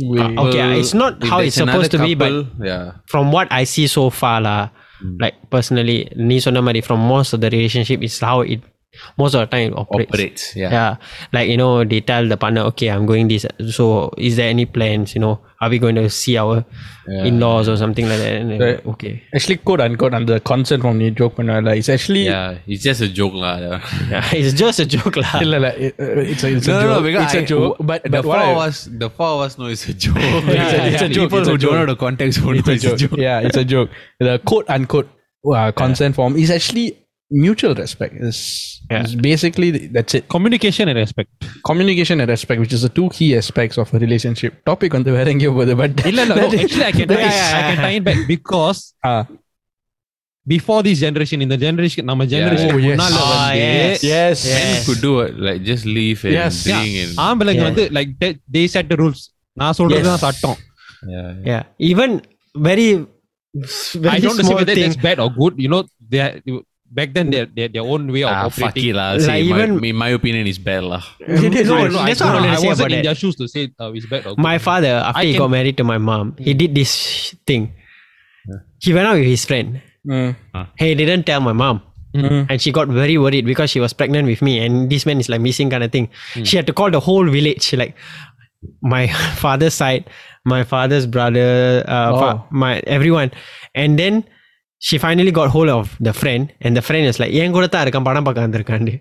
will, 0.00 0.38
uh, 0.38 0.48
okay 0.48 0.80
it's 0.80 0.94
not 0.94 1.22
how 1.24 1.40
it's 1.40 1.56
supposed 1.56 1.90
couple, 1.90 2.06
to 2.06 2.14
be 2.14 2.14
but 2.14 2.46
yeah. 2.64 2.92
from 3.06 3.30
what 3.30 3.46
i 3.50 3.64
see 3.64 3.86
so 3.86 4.10
far 4.10 4.40
lah, 4.40 4.70
mm. 5.02 5.20
like 5.20 5.34
personally 5.50 6.08
ni 6.16 6.40
from 6.80 7.00
most 7.00 7.32
of 7.32 7.40
the 7.40 7.50
relationship 7.50 8.02
is 8.02 8.18
how 8.18 8.40
it 8.40 8.60
most 9.16 9.34
of 9.34 9.40
the 9.40 9.46
time 9.46 9.72
it 9.72 9.78
operates. 9.78 10.12
operates 10.12 10.56
yeah. 10.56 10.70
yeah. 10.70 10.96
Like, 11.32 11.48
you 11.48 11.56
know, 11.56 11.84
they 11.84 12.00
tell 12.00 12.26
the 12.28 12.36
partner, 12.36 12.62
okay, 12.72 12.88
I'm 12.88 13.06
going 13.06 13.28
this. 13.28 13.46
So 13.70 14.12
is 14.18 14.36
there 14.36 14.48
any 14.48 14.66
plans? 14.66 15.14
You 15.14 15.20
know, 15.20 15.40
are 15.60 15.70
we 15.70 15.78
going 15.78 15.94
to 15.94 16.10
see 16.10 16.36
our 16.36 16.64
yeah. 17.06 17.24
in-laws 17.24 17.68
or 17.68 17.76
something 17.76 18.08
like 18.08 18.18
that? 18.18 18.32
And, 18.34 18.62
okay. 18.86 19.22
Actually, 19.34 19.58
quote 19.58 19.80
unquote, 19.80 20.12
under 20.12 20.34
the 20.34 20.40
concept 20.40 20.82
from 20.82 20.98
the 20.98 21.10
joke 21.10 21.36
panala 21.36 21.76
it's 21.76 21.88
actually. 21.88 22.24
Yeah, 22.24 22.58
it's 22.66 22.82
just 22.82 23.00
a 23.00 23.08
joke. 23.08 23.32
La, 23.34 23.58
yeah, 23.58 24.28
it's 24.32 24.54
just 24.54 24.80
a 24.80 24.86
joke. 24.86 25.16
La. 25.16 25.22
Uh, 25.22 25.72
it's 25.78 26.44
a, 26.44 26.52
it's 26.52 26.66
no, 26.66 26.78
a 26.78 26.82
no, 26.82 26.94
joke. 26.94 27.12
No, 27.12 27.22
it's 27.22 27.34
I, 27.34 27.38
a 27.38 27.46
joke. 27.46 27.76
But, 27.78 28.02
but 28.02 28.10
the, 28.10 28.22
four 28.22 28.36
of 28.36 28.58
us, 28.58 28.88
the 28.90 29.10
four 29.10 29.26
of 29.26 29.40
us 29.42 29.58
know 29.58 29.66
it's 29.66 29.88
a 29.88 29.94
joke. 29.94 30.16
yeah, 30.16 30.42
it's, 30.42 30.72
a, 30.72 30.86
it's 30.86 31.02
a 31.02 31.08
joke. 31.08 31.30
People 31.30 31.38
it's 31.38 31.48
a 31.48 31.58
joke. 31.58 31.70
don't 31.70 31.80
know 31.80 31.86
the 31.86 31.96
context 31.96 32.38
who 32.38 32.52
it's 32.52 32.66
know 32.66 32.72
a 32.72 32.74
it's 32.74 32.82
joke. 32.82 32.94
a 32.94 32.96
joke. 32.96 33.12
Yeah, 33.18 33.40
it's 33.40 33.56
a 33.56 33.64
joke. 33.64 33.90
The 34.18 34.40
quote 34.44 34.68
unquote 34.68 35.08
uh, 35.52 35.72
consent 35.72 36.16
form 36.16 36.36
is 36.36 36.50
actually 36.50 36.98
mutual 37.43 37.73
respect. 37.83 38.13
It's, 38.27 38.41
Yeah. 38.91 39.01
it's 39.03 39.15
basically 39.29 39.69
that's 39.95 40.13
it. 40.17 40.25
Communication 40.35 40.85
and 40.91 40.97
respect. 41.05 41.29
Communication 41.69 42.17
and 42.23 42.29
respect, 42.35 42.59
which 42.63 42.73
is 42.77 42.83
the 42.87 42.93
two 42.99 43.07
key 43.15 43.29
aspects 43.41 43.77
of 43.83 43.87
a 43.97 43.99
relationship. 44.05 44.51
Topic 44.69 44.91
வந்து 44.97 45.11
வேற 45.17 45.27
எங்கேயோ 45.33 45.51
போகுது 45.57 45.75
but 45.81 46.05
இல்ல 46.11 46.21
இல்ல 46.25 46.35
no, 46.41 46.45
actually 46.61 46.85
I 46.91 46.95
can 46.99 47.09
tie, 47.11 47.25
I 47.59 47.63
can 47.69 47.79
tie 47.85 47.95
it 47.99 48.05
back 48.09 48.21
because 48.35 48.79
Ah. 49.11 49.23
before 50.53 50.79
this 50.87 50.97
generation 51.05 51.39
in 51.45 51.49
the 51.53 51.59
generation 51.65 52.03
நம்ம 52.09 52.25
generation 52.35 52.69
Oh, 52.75 52.79
yes. 52.85 52.93
முன்னால 52.93 53.17
Ah, 53.23 53.31
வந்து 53.31 53.65
yes. 53.71 54.05
yes, 54.13 54.37
Men 54.57 54.77
could 54.87 55.01
do 55.07 55.13
it, 55.25 55.33
like 55.47 55.59
just 55.71 55.85
leave 55.97 56.21
and 56.27 56.35
Yes. 56.39 56.61
drink 56.67 56.93
and 57.03 57.11
ஆம்பளைங்க 57.25 57.63
Yeah. 57.63 57.69
வந்து 57.71 57.85
like 57.97 58.11
they, 58.21 58.31
they 58.55 58.65
set 58.75 58.87
the 58.93 58.99
rules 59.03 59.21
நான் 59.61 59.77
சொல்றது 59.81 60.01
Yes. 60.03 60.09
தான் 60.11 60.23
சட்டம் 60.25 60.57
yeah. 61.15 61.29
Yeah, 61.51 61.63
even 61.91 62.11
very 62.69 62.87
I 64.15 64.19
don't 64.23 64.39
know 64.45 64.55
whether 64.59 64.75
that's 64.79 64.99
bad 65.07 65.17
or 65.23 65.29
good. 65.41 65.53
You 65.63 65.69
know, 65.73 65.79
they 66.11 66.19
are, 66.25 66.33
back 66.92 67.14
then 67.16 67.30
they 67.32 67.44
they 67.48 67.66
their 67.68 67.82
own 67.82 68.12
way 68.12 68.22
of 68.22 68.30
Ah, 68.30 68.48
fuck 68.52 68.76
it 68.76 68.92
lah. 68.92 69.16
Like 69.16 69.24
See, 69.24 69.48
my, 69.48 69.64
even- 69.64 69.80
in 69.84 69.96
my 69.96 70.10
opinion, 70.12 70.46
is 70.46 70.58
bad 70.60 70.84
lah. 70.84 71.00
No, 71.26 71.40
no, 71.40 71.48
That's 72.04 72.20
don't 72.20 72.36
what. 72.36 72.44
I 72.44 72.52
I 72.52 72.60
say 72.60 72.68
wasn't 72.68 72.86
about 72.86 72.92
in 72.92 72.98
that. 73.00 73.04
their 73.08 73.18
shoes 73.18 73.36
to 73.40 73.48
say 73.48 73.72
uh, 73.80 73.92
it's 73.96 74.06
bad 74.06 74.26
or. 74.28 74.34
My 74.36 74.58
father, 74.60 75.00
after 75.00 75.20
I 75.20 75.24
he 75.24 75.32
can- 75.32 75.40
got 75.46 75.50
married 75.50 75.76
to 75.80 75.84
my 75.84 75.98
mom, 75.98 76.36
he 76.38 76.52
did 76.54 76.74
this 76.76 76.92
thing. 77.48 77.72
He 78.82 78.92
went 78.92 79.06
out 79.06 79.14
with 79.16 79.26
his 79.30 79.44
friend. 79.46 79.80
Mm. 80.06 80.34
He 80.78 80.94
didn't 80.94 81.24
tell 81.24 81.40
my 81.40 81.52
mom. 81.54 81.80
Mm. 82.14 82.46
And 82.50 82.60
she 82.60 82.72
got 82.72 82.88
very 82.88 83.16
worried 83.16 83.46
because 83.46 83.70
she 83.70 83.80
was 83.80 83.92
pregnant 83.94 84.26
with 84.28 84.42
me 84.42 84.58
and 84.60 84.90
this 84.90 85.06
man 85.06 85.16
is 85.22 85.28
like 85.30 85.40
missing 85.40 85.70
kind 85.70 85.82
of 85.86 85.92
thing. 85.92 86.10
She 86.44 86.56
had 86.58 86.66
to 86.66 86.72
call 86.74 86.90
the 86.90 87.00
whole 87.00 87.24
village, 87.30 87.72
like 87.72 87.94
my 88.82 89.06
father's 89.40 89.72
side, 89.74 90.10
my 90.44 90.64
father's 90.64 91.06
brother, 91.06 91.84
uh, 91.86 92.10
fa- 92.18 92.36
Oh. 92.42 92.46
my 92.50 92.80
everyone. 92.90 93.30
And 93.74 93.96
then 93.98 94.24
she 94.87 94.95
finally 95.05 95.33
got 95.39 95.49
hold 95.55 95.69
of 95.77 95.85
the 95.99 96.13
friend 96.21 96.43
and 96.63 96.71
the 96.77 96.83
friend 96.87 97.05
is 97.11 97.17
like, 97.21 97.33
என் 97.41 97.55
கூட 97.55 97.65
தான் 97.73 97.83
இருக்கான் 97.85 98.07
படம் 98.07 98.25
பார்க்க 98.27 98.45
வந்திருக்காண்டு. 98.47 98.93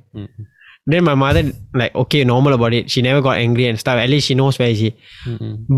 Then 0.87 1.03
my 1.09 1.15
mother 1.23 1.43
like 1.81 1.95
okay 2.03 2.21
normal 2.33 2.53
about 2.57 2.75
it. 2.79 2.85
She 2.93 3.01
never 3.07 3.21
got 3.27 3.37
angry 3.45 3.65
and 3.71 3.79
stuff. 3.83 3.97
At 4.03 4.11
least 4.13 4.27
she 4.29 4.35
knows 4.41 4.57
where 4.61 4.73
is 4.75 4.81
he. 4.85 4.91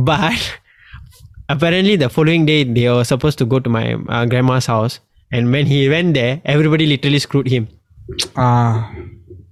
But 0.09 0.41
apparently 1.49 1.95
the 1.97 2.09
following 2.17 2.45
day 2.51 2.61
they 2.77 2.87
were 2.95 3.07
supposed 3.13 3.39
to 3.43 3.47
go 3.53 3.59
to 3.67 3.71
my 3.77 3.85
uh, 4.15 4.25
grandma's 4.33 4.67
house 4.67 4.95
and 5.33 5.53
when 5.55 5.67
he 5.73 5.79
went 5.89 6.11
there 6.15 6.35
everybody 6.55 6.87
literally 6.87 7.21
screwed 7.27 7.49
him 7.55 7.65
Ah. 8.47 8.75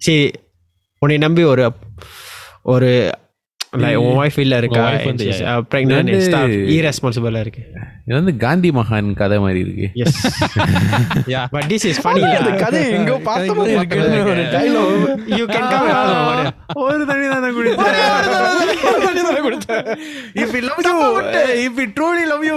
see 0.06 0.18
உன்னை 1.02 1.16
நம்பி 1.24 1.42
ஒரு 1.52 1.64
ஒரு 2.72 2.90
like 3.82 3.96
உன் 4.02 4.14
wife 4.18 4.36
இல்ல 4.42 4.54
இருக்கா 4.60 4.82
wife 4.84 5.00
and 5.00 5.08
வந்து, 5.10 5.24
she's, 5.26 5.38
yeah, 5.40 5.48
uh, 5.52 5.60
pregnant 5.72 5.98
and 6.02 6.10
வந்து- 6.10 6.26
stuff 6.28 6.52
irresponsible 6.74 7.34
இருக்கு 7.40 7.62
இது 8.06 8.14
வந்து 8.18 8.32
காந்தி 8.44 8.68
மகான் 8.78 9.08
கதை 9.20 9.38
மாதிரி 9.44 9.60
இருக்கு 9.64 9.86
yes 10.00 10.14
yeah. 11.34 11.44
but 11.54 11.64
this 11.72 11.82
is 11.90 11.96
funny 12.06 12.22
அந்த 12.28 12.38
lah 12.46 12.54
கதை 12.64 12.82
எங்கோ 12.98 13.16
பார்த்த 13.28 13.56
மாதிரி 13.58 13.74
இருக்குன்னு 13.78 14.20
ஒரு 14.32 14.44
dialogue. 14.54 15.02
you 15.38 15.46
can 15.54 15.64
come 15.72 15.84
and 15.86 15.96
ask 15.96 16.12
about 16.14 16.40
it. 16.44 16.54
ஒரு 16.84 17.02
தண்ணி 17.10 17.26
தானே 17.34 17.50
குடிச்சேன் 17.56 17.96
if 20.44 20.48
he 20.56 20.62
loves 20.68 20.86
you 20.90 20.96
if 21.66 21.74
he 21.80 21.86
truly 21.98 22.24
love 22.32 22.44
you 22.50 22.56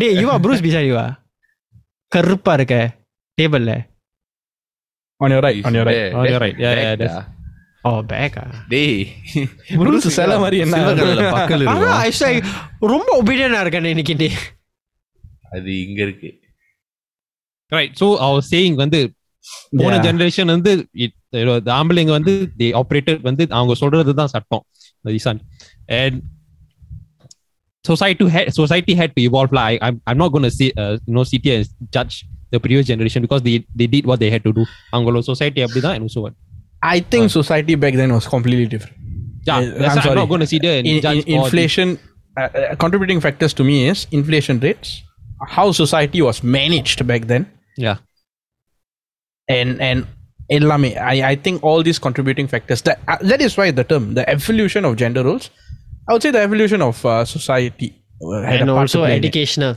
டேய் 0.00 0.16
you 0.20 0.28
are 0.30 0.40
Bruce 0.44 0.62
beside 0.66 0.86
you 0.90 0.96
ah 1.04 1.10
கருப்பா 2.12 2.52
இருக்க 2.58 2.76
டேபிள்ல 3.38 3.72
On 5.20 5.30
your 5.34 5.42
right, 5.46 5.64
on 5.68 5.74
your 5.78 5.84
right. 5.88 6.12
Oh, 6.18 6.22
you're 6.30 6.42
right. 6.44 6.56
Yeah, 6.64 6.74
yeah, 6.82 6.94
that's- 7.00 7.28
ஓ 7.88 7.90
பேக்கா 8.10 8.42
டேய் 8.72 8.98
Bruce 9.80 10.04
சிலை 10.16 10.34
மாதிரி 10.42 10.58
என்ன? 10.64 10.76
silver 10.80 10.94
colourல 11.00 11.22
பக்கல் 11.36 11.62
ஆனா 11.72 11.78
இருக்கும் 11.78 12.02
I 12.06 12.10
say, 12.20 12.32
ரொம்ப 12.92 13.08
ஒபீடியனா 13.20 13.60
இருக்கேன் 13.64 13.88
இன்னைக்கு 13.94 14.14
நீ 14.22 14.28
அது 15.56 15.70
இங்க 15.86 16.00
இருக்கு 16.08 16.30
Right. 17.72 17.92
So 18.00 18.06
I 18.24 18.30
was 18.36 18.46
saying 18.52 18.74
வந்து 18.82 18.98
போன 19.80 19.92
Yeah. 19.94 20.04
ஜெனரேஷன் 20.06 20.52
வந்து 20.54 20.72
it- 21.04 21.16
you 21.38 21.44
know, 21.48 21.56
the 21.66 21.72
ஆம்பளைங்க 21.78 22.12
வந்து 22.18 22.32
they 22.60 22.70
operated 22.80 23.18
வந்து 23.28 23.44
அவங்க 23.58 23.74
சொல்றது 23.82 24.14
தான் 24.20 24.32
சட்டம் 24.34 24.64
Ishan 25.20 25.40
and 26.00 26.16
society 27.84 28.26
had 28.36 28.46
society 28.60 28.94
had 29.00 29.10
to 29.16 29.22
evolve 29.28 29.52
like 29.58 29.64
I, 29.70 29.86
I'm, 29.86 29.96
I'm 30.08 30.18
not 30.22 30.30
going 30.34 30.46
to 30.48 30.54
say 30.58 30.68
uh, 30.82 30.92
you 31.06 31.14
know 31.16 31.24
sit 31.32 31.44
here 31.48 31.58
and 31.62 31.70
judge 31.96 32.16
the 32.54 32.60
previous 32.64 32.86
generation 32.92 33.20
because 33.26 33.42
they 33.46 33.54
they 33.80 33.86
did 33.94 34.04
what 34.10 34.18
they 34.22 34.30
had 34.34 34.42
to 34.48 34.52
do 34.58 34.64
அவங்களோட 34.94 35.22
society 35.32 35.60
அப்படிதான் 35.66 35.94
and 35.98 36.04
also 36.08 36.22
what 36.26 36.34
I 36.94 36.98
think 37.12 37.24
society 37.40 37.74
back 37.82 37.94
then 38.00 38.10
was 38.18 38.26
completely 38.34 38.66
different. 38.72 38.96
yeah 39.48 39.58
Uh, 39.58 39.66
that's 39.82 39.96
I'm 39.96 39.98
why 39.98 40.00
I'm 40.00 40.06
sorry. 40.06 40.18
not 40.20 40.28
going 40.32 40.42
to 40.44 40.50
sit 40.52 40.62
there 40.66 40.76
and 40.78 40.86
In, 40.92 40.96
judge 41.06 41.20
in, 41.24 41.36
all 41.38 41.44
inflation, 41.46 41.88
uh, 42.40 42.48
uh, 42.60 42.74
contributing 42.84 43.20
factors 43.26 43.52
to 43.58 43.64
me 43.68 43.76
is 43.90 44.00
inflation 44.18 44.56
rates, 44.66 44.90
how 45.56 45.66
society 45.82 46.20
was 46.28 46.38
managed 46.56 47.00
back 47.10 47.22
then, 47.32 47.44
the- 47.50 47.84
yeah 47.86 47.96
and 49.48 49.70
and 49.88 50.00
எல்லாமே 50.56 50.90
I, 51.12 51.16
I 51.32 51.34
think 51.44 51.56
all 51.68 51.80
these 51.88 51.98
contributing 52.06 52.46
factors 52.54 52.80
that 52.88 52.98
uh, 53.12 53.18
that 53.30 53.40
is 53.46 53.52
why 53.58 53.68
the 53.78 53.84
term 53.92 54.04
the 54.18 54.24
evolution 54.36 54.84
of 54.88 54.92
gender 55.02 55.22
roles 55.28 55.46
I 56.08 56.12
would 56.12 56.22
say 56.26 56.32
the 56.36 56.42
evolution 56.48 56.80
of 56.82 56.96
uh, 57.06 57.24
society 57.36 57.88
uh, 58.26 58.42
had 58.48 58.60
and 58.62 58.70
a 58.70 58.74
part 58.74 58.82
also 58.84 58.98
to 58.98 59.04
play 59.06 59.16
in 59.16 59.22
it. 59.22 59.26
educational 59.26 59.74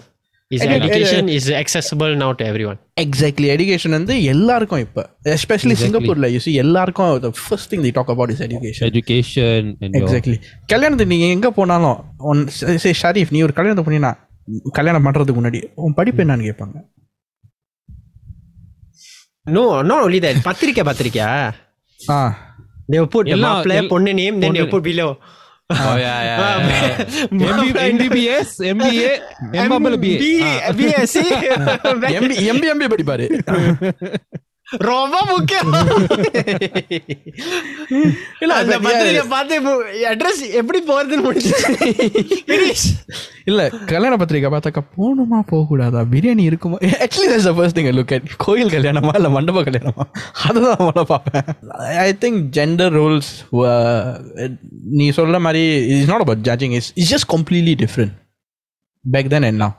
Is 0.51 0.65
education 0.69 1.29
is 1.35 1.49
accessible 1.59 2.13
now 2.21 2.33
to 2.39 2.45
everyone 2.47 2.79
exactly 3.03 3.49
education 3.53 3.95
வந்து 3.97 4.15
எல்லாருக்கும் 4.33 4.83
இப்போ. 4.85 5.03
Especially 5.35 5.75
சிங்கப்பூர்ல 5.81 6.29
you 6.33 6.41
see 6.41 6.53
எல்லாருக்கும் 6.63 7.13
the 7.25 7.31
first 7.41 7.71
thing 7.73 7.85
the 7.87 7.93
talk 7.99 8.11
about 8.15 8.33
is 8.35 8.43
education 8.47 8.89
education 8.91 9.69
exactly 10.01 10.37
கல்யாணத்துக்கு 10.69 11.15
நீங்க 11.15 11.29
எங்க 11.37 11.51
போனாலும் 11.53 11.99
one 12.31 12.41
சே 12.79 12.93
ஷரீஃப் 13.01 13.33
நீ 13.33 13.41
ஒரு 13.43 13.57
கல்யாணத்தை 13.59 13.85
பண்ணினா 13.87 14.13
கல்யாணம் 14.73 15.07
பண்றதுக்கு 15.07 15.39
முன்னாடி 15.39 15.61
உன் 15.81 15.95
படிப்பு 15.95 16.23
என்னன்னு 16.25 16.47
கேட்பாங்க. 16.49 16.77
நோ 19.47 19.61
நோ 19.83 19.97
ஒன்லி 20.05 20.21
தட் 20.21 20.41
பத்திரிக்கை 20.43 20.85
பத்திரிக்கை. 20.85 21.27
ஆ. 22.01 22.21
தே 22.93 23.01
புட் 23.13 23.29
மாப்ள 23.43 23.73
பொண்ணு 23.89 24.13
name 24.15 24.41
then 24.43 24.57
they 24.57 24.65
put 24.69 24.87
below 24.87 25.07
Oh, 25.70 25.96
yeah, 25.98 26.20
yeah, 26.30 26.38
yeah. 26.62 27.58
MB, 27.58 27.64
MBBS 27.94 28.50
MBA 28.74 29.08
MBA 29.66 30.14
BSc 30.78 31.18
MP 32.18 32.36
MP 32.52 32.68
MP 32.74 32.88
படிப்பாரு 32.94 33.26
ரொம்ப 34.90 35.18
முக்கியம் 35.32 35.68
இல்ல 38.44 38.54
அந்த 38.62 38.76
but 38.76 38.86
பத்திரிக்கை 38.86 39.12
yeah, 39.16 39.28
பார்த்து 39.34 39.74
அட்ரஸ் 40.12 40.42
எப்படி 40.60 40.80
போறதுன்னு 40.88 41.26
முடிச்சு 41.26 41.52
Finish. 42.50 42.84
இல்ல 43.50 43.62
கல்யாண 43.92 44.14
பத்திரிக்கை 44.22 44.50
பார்த்தாக்கா 44.54 44.84
போகணுமா 44.96 45.40
போக 45.52 45.62
கூடாதா 45.72 46.02
பிரியாணி 46.14 46.46
இருக்குமா 46.50 46.80
actually 47.06 47.30
that's 47.32 47.48
the 47.50 47.54
first 47.60 47.78
thing 47.80 47.92
look 48.00 48.16
at 48.18 48.28
கோயில் 48.46 48.74
கல்யாணமா 48.76 49.14
இல்ல 49.22 49.32
மண்டப 49.38 49.64
கல்யாணமா 49.70 50.06
அதுதான் 50.48 50.84
முதல்ல 50.88 51.06
பார்ப்பேன் 51.14 51.46
ஐ 52.06 52.10
திங்க் 52.26 52.42
ஜெண்டர் 52.60 52.94
ரோல்ஸ் 53.00 53.32
நீ 54.98 55.08
சொல்ற 55.20 55.40
மாதிரி 55.48 55.64
it's 55.94 56.12
not 56.14 56.26
about 56.28 56.44
judging 56.50 56.76
is 56.82 56.92
it's 57.00 57.14
just 57.16 57.32
completely 57.36 57.78
different 57.86 58.16
back 59.06 59.32
then 59.36 59.48
and 59.52 59.62
now 59.66 59.72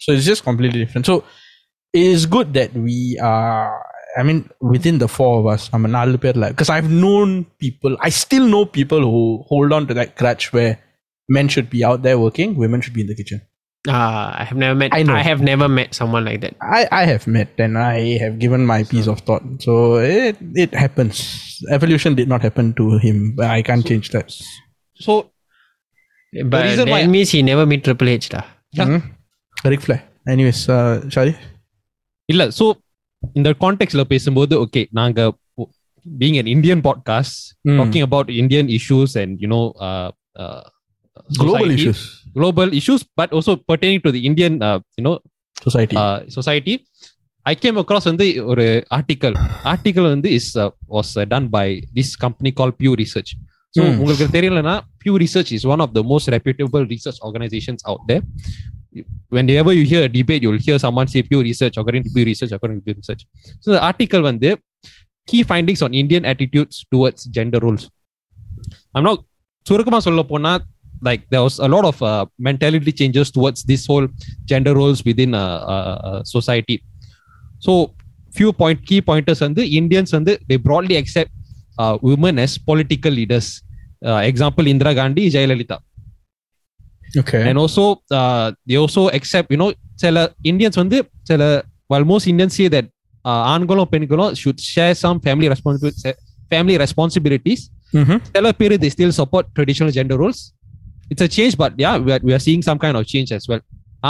so 0.00 0.10
it's 0.14 0.26
just 0.26 0.42
completely 0.46 0.78
different 0.84 1.06
so 1.06 1.14
it 1.94 2.06
is 2.14 2.22
good 2.28 2.48
that 2.56 2.72
we 2.86 2.98
are 3.32 3.66
I 4.17 4.23
mean, 4.23 4.49
within 4.59 4.97
the 4.97 5.07
four 5.07 5.39
of 5.39 5.45
us, 5.45 5.69
I'm 5.71 5.85
an 5.85 6.17
bit 6.17 6.35
like 6.35 6.51
because 6.51 6.69
I've 6.69 6.89
known 6.89 7.45
people. 7.59 7.97
I 8.01 8.09
still 8.09 8.47
know 8.47 8.65
people 8.65 9.01
who 9.01 9.43
hold 9.47 9.71
on 9.71 9.87
to 9.87 9.93
that 9.93 10.15
crutch 10.15 10.51
where 10.51 10.79
men 11.27 11.47
should 11.47 11.69
be 11.69 11.83
out 11.83 12.01
there 12.01 12.17
working, 12.17 12.55
women 12.55 12.81
should 12.81 12.93
be 12.93 13.01
in 13.01 13.07
the 13.07 13.15
kitchen. 13.15 13.41
Ah, 13.87 14.33
uh, 14.33 14.41
I 14.41 14.43
have 14.43 14.57
never 14.57 14.75
met. 14.75 14.93
I, 14.93 15.03
know. 15.03 15.13
I 15.15 15.21
have 15.21 15.41
never 15.41 15.69
met 15.69 15.95
someone 15.95 16.25
like 16.25 16.41
that. 16.41 16.55
I, 16.61 16.87
I 16.91 17.05
have 17.05 17.27
met, 17.27 17.49
and 17.57 17.77
I 17.77 18.17
have 18.17 18.39
given 18.39 18.65
my 18.65 18.83
so, 18.83 18.89
piece 18.89 19.07
of 19.07 19.21
thought. 19.21 19.43
So 19.59 19.95
it 19.95 20.35
it 20.55 20.73
happens. 20.73 21.61
Evolution 21.71 22.15
did 22.15 22.27
not 22.27 22.41
happen 22.41 22.73
to 22.73 22.97
him. 22.97 23.35
But 23.37 23.47
I 23.47 23.61
can't 23.61 23.83
so, 23.83 23.89
change 23.89 24.09
that. 24.09 24.35
So, 24.95 25.31
but 26.43 26.75
the 26.75 26.83
that 26.83 26.89
why 26.89 27.07
means 27.07 27.29
he 27.29 27.41
never 27.41 27.65
meet 27.65 27.85
Triple 27.85 28.09
H, 28.09 28.33
lah. 28.33 28.43
Yeah. 28.73 28.85
Mm-hmm. 28.85 29.69
Ric 29.69 29.81
Flair. 29.81 30.03
Anyways, 30.27 30.67
uh, 30.67 31.01
Shadi. 31.07 31.37
So 32.51 32.77
இந்த 33.22 33.50
கான்டெக்ட்ல 33.60 34.02
பேசும்போது 34.04 34.54
okay 34.64 34.82
நாங்க 34.90 35.20
being 36.06 36.36
an 36.40 36.48
Indian 36.54 36.82
podcast 36.86 37.38
Mm. 37.68 37.78
Docking 37.80 38.06
about 38.08 38.30
Indian 38.42 38.70
issues 38.78 39.14
and 39.22 39.34
you 39.42 39.48
know 39.54 39.62
global 41.40 41.68
issues 41.70 41.98
global 42.34 42.68
issues 42.74 43.02
but 43.18 43.28
also 43.32 43.52
pertaining 43.70 44.00
to 44.00 44.10
the 44.10 44.22
indian 44.30 44.54
uh, 44.62 44.78
you 44.98 45.04
know 45.06 45.14
society 45.56 45.96
uh, 45.96 46.18
society 46.28 46.74
i 47.46 47.54
came 47.54 47.76
across 47.82 48.04
வந்து 48.10 48.26
ஒரு 48.44 48.64
article 48.98 49.36
article 49.72 50.08
வந்து 50.08 50.30
is 50.38 50.50
was 50.88 51.12
done 51.32 51.48
by 51.48 51.66
this 51.98 52.12
company 52.16 52.52
call 52.52 52.74
Pew 52.80 52.92
research 53.02 53.32
so 53.74 53.82
Hmm. 53.82 53.94
உங்களுக்கு 53.94 54.26
தெரியலனா 54.36 54.74
Pew 55.02 55.14
research 55.24 55.52
is 55.56 55.66
one 55.66 55.82
of 55.84 55.94
the 55.96 56.02
most 56.10 56.30
reputable 56.36 56.84
research 56.92 57.20
organisations 57.26 57.84
out 57.84 58.04
there 58.06 58.24
whenever 59.29 59.73
you 59.73 59.85
hear 59.85 60.03
a 60.03 60.09
debate, 60.09 60.43
you'll 60.43 60.57
hear 60.57 60.79
someone 60.79 61.07
say 61.07 61.21
Pew 61.21 61.41
Research, 61.41 61.77
according 61.77 62.03
to 62.03 62.09
Pew 62.09 62.25
Research, 62.25 62.51
according 62.51 62.79
to 62.79 62.83
Pew 62.83 62.93
Research. 62.93 63.25
So 63.59 63.71
the 63.71 63.83
article 63.83 64.21
one 64.21 64.39
there, 64.39 64.57
key 65.27 65.43
findings 65.43 65.81
on 65.81 65.93
Indian 65.93 66.25
attitudes 66.25 66.85
towards 66.91 67.25
gender 67.25 67.59
roles. 67.59 67.89
I'm 68.95 69.03
not 69.03 69.23
like 71.01 71.29
there 71.29 71.41
was 71.41 71.59
a 71.59 71.67
lot 71.67 71.85
of 71.85 72.01
uh, 72.03 72.25
mentality 72.37 72.91
changes 72.91 73.31
towards 73.31 73.63
this 73.63 73.85
whole 73.85 74.07
gender 74.45 74.75
roles 74.75 75.05
within 75.05 75.33
a, 75.33 76.21
society. 76.25 76.83
So 77.59 77.93
few 78.31 78.53
point 78.53 78.85
key 78.85 79.01
pointers 79.01 79.39
வந்து 79.39 79.63
Indians 79.63 80.11
வந்து 80.11 80.39
they 80.47 80.57
broadly 80.57 80.95
accept 80.95 81.31
uh, 81.79 81.97
women 82.01 82.39
as 82.39 82.57
political 82.57 83.11
leaders. 83.11 83.63
Uh, 84.05 84.21
example 84.31 84.65
Indira 84.65 84.95
Gandhi, 84.95 85.29
Jayalalitha 85.29 85.79
okay 87.22 87.42
and 87.48 87.56
also 87.62 87.84
uh, 88.18 88.46
they 88.68 88.78
also 88.84 89.02
accept 89.18 89.48
you 89.54 89.60
know 89.62 89.70
சில 90.02 90.22
Indians 90.50 90.78
வந்து 90.82 90.98
சில 91.30 91.42
while 91.92 92.06
most 92.12 92.26
Indians 92.32 92.54
say 92.60 92.66
that 92.74 92.86
uh, 93.28 93.42
ஆண்களும் 93.52 93.90
பெண்களும் 93.94 94.32
should 94.40 94.58
share 94.74 94.94
some 95.04 95.18
family 95.26 95.48
responsibility 95.54 96.12
family 96.54 96.76
responsibilities 96.84 97.62
Mhm. 98.00 98.16
சில 98.34 98.50
பேர் 98.60 98.74
they 98.82 98.92
still 98.96 99.12
support 99.20 99.44
traditional 99.58 99.92
gender 99.98 100.18
roles 100.24 100.40
it's 101.12 101.22
a 101.26 101.28
change, 101.36 101.54
but 101.62 101.72
yeah, 101.82 101.94
we 102.04 102.10
are, 102.14 102.20
we 102.28 102.32
are 102.36 102.42
seeing 102.44 102.62
some 102.68 102.78
kind 102.84 102.94
of 102.98 103.02
change 103.12 103.30
as 103.36 103.44
well. 103.50 103.60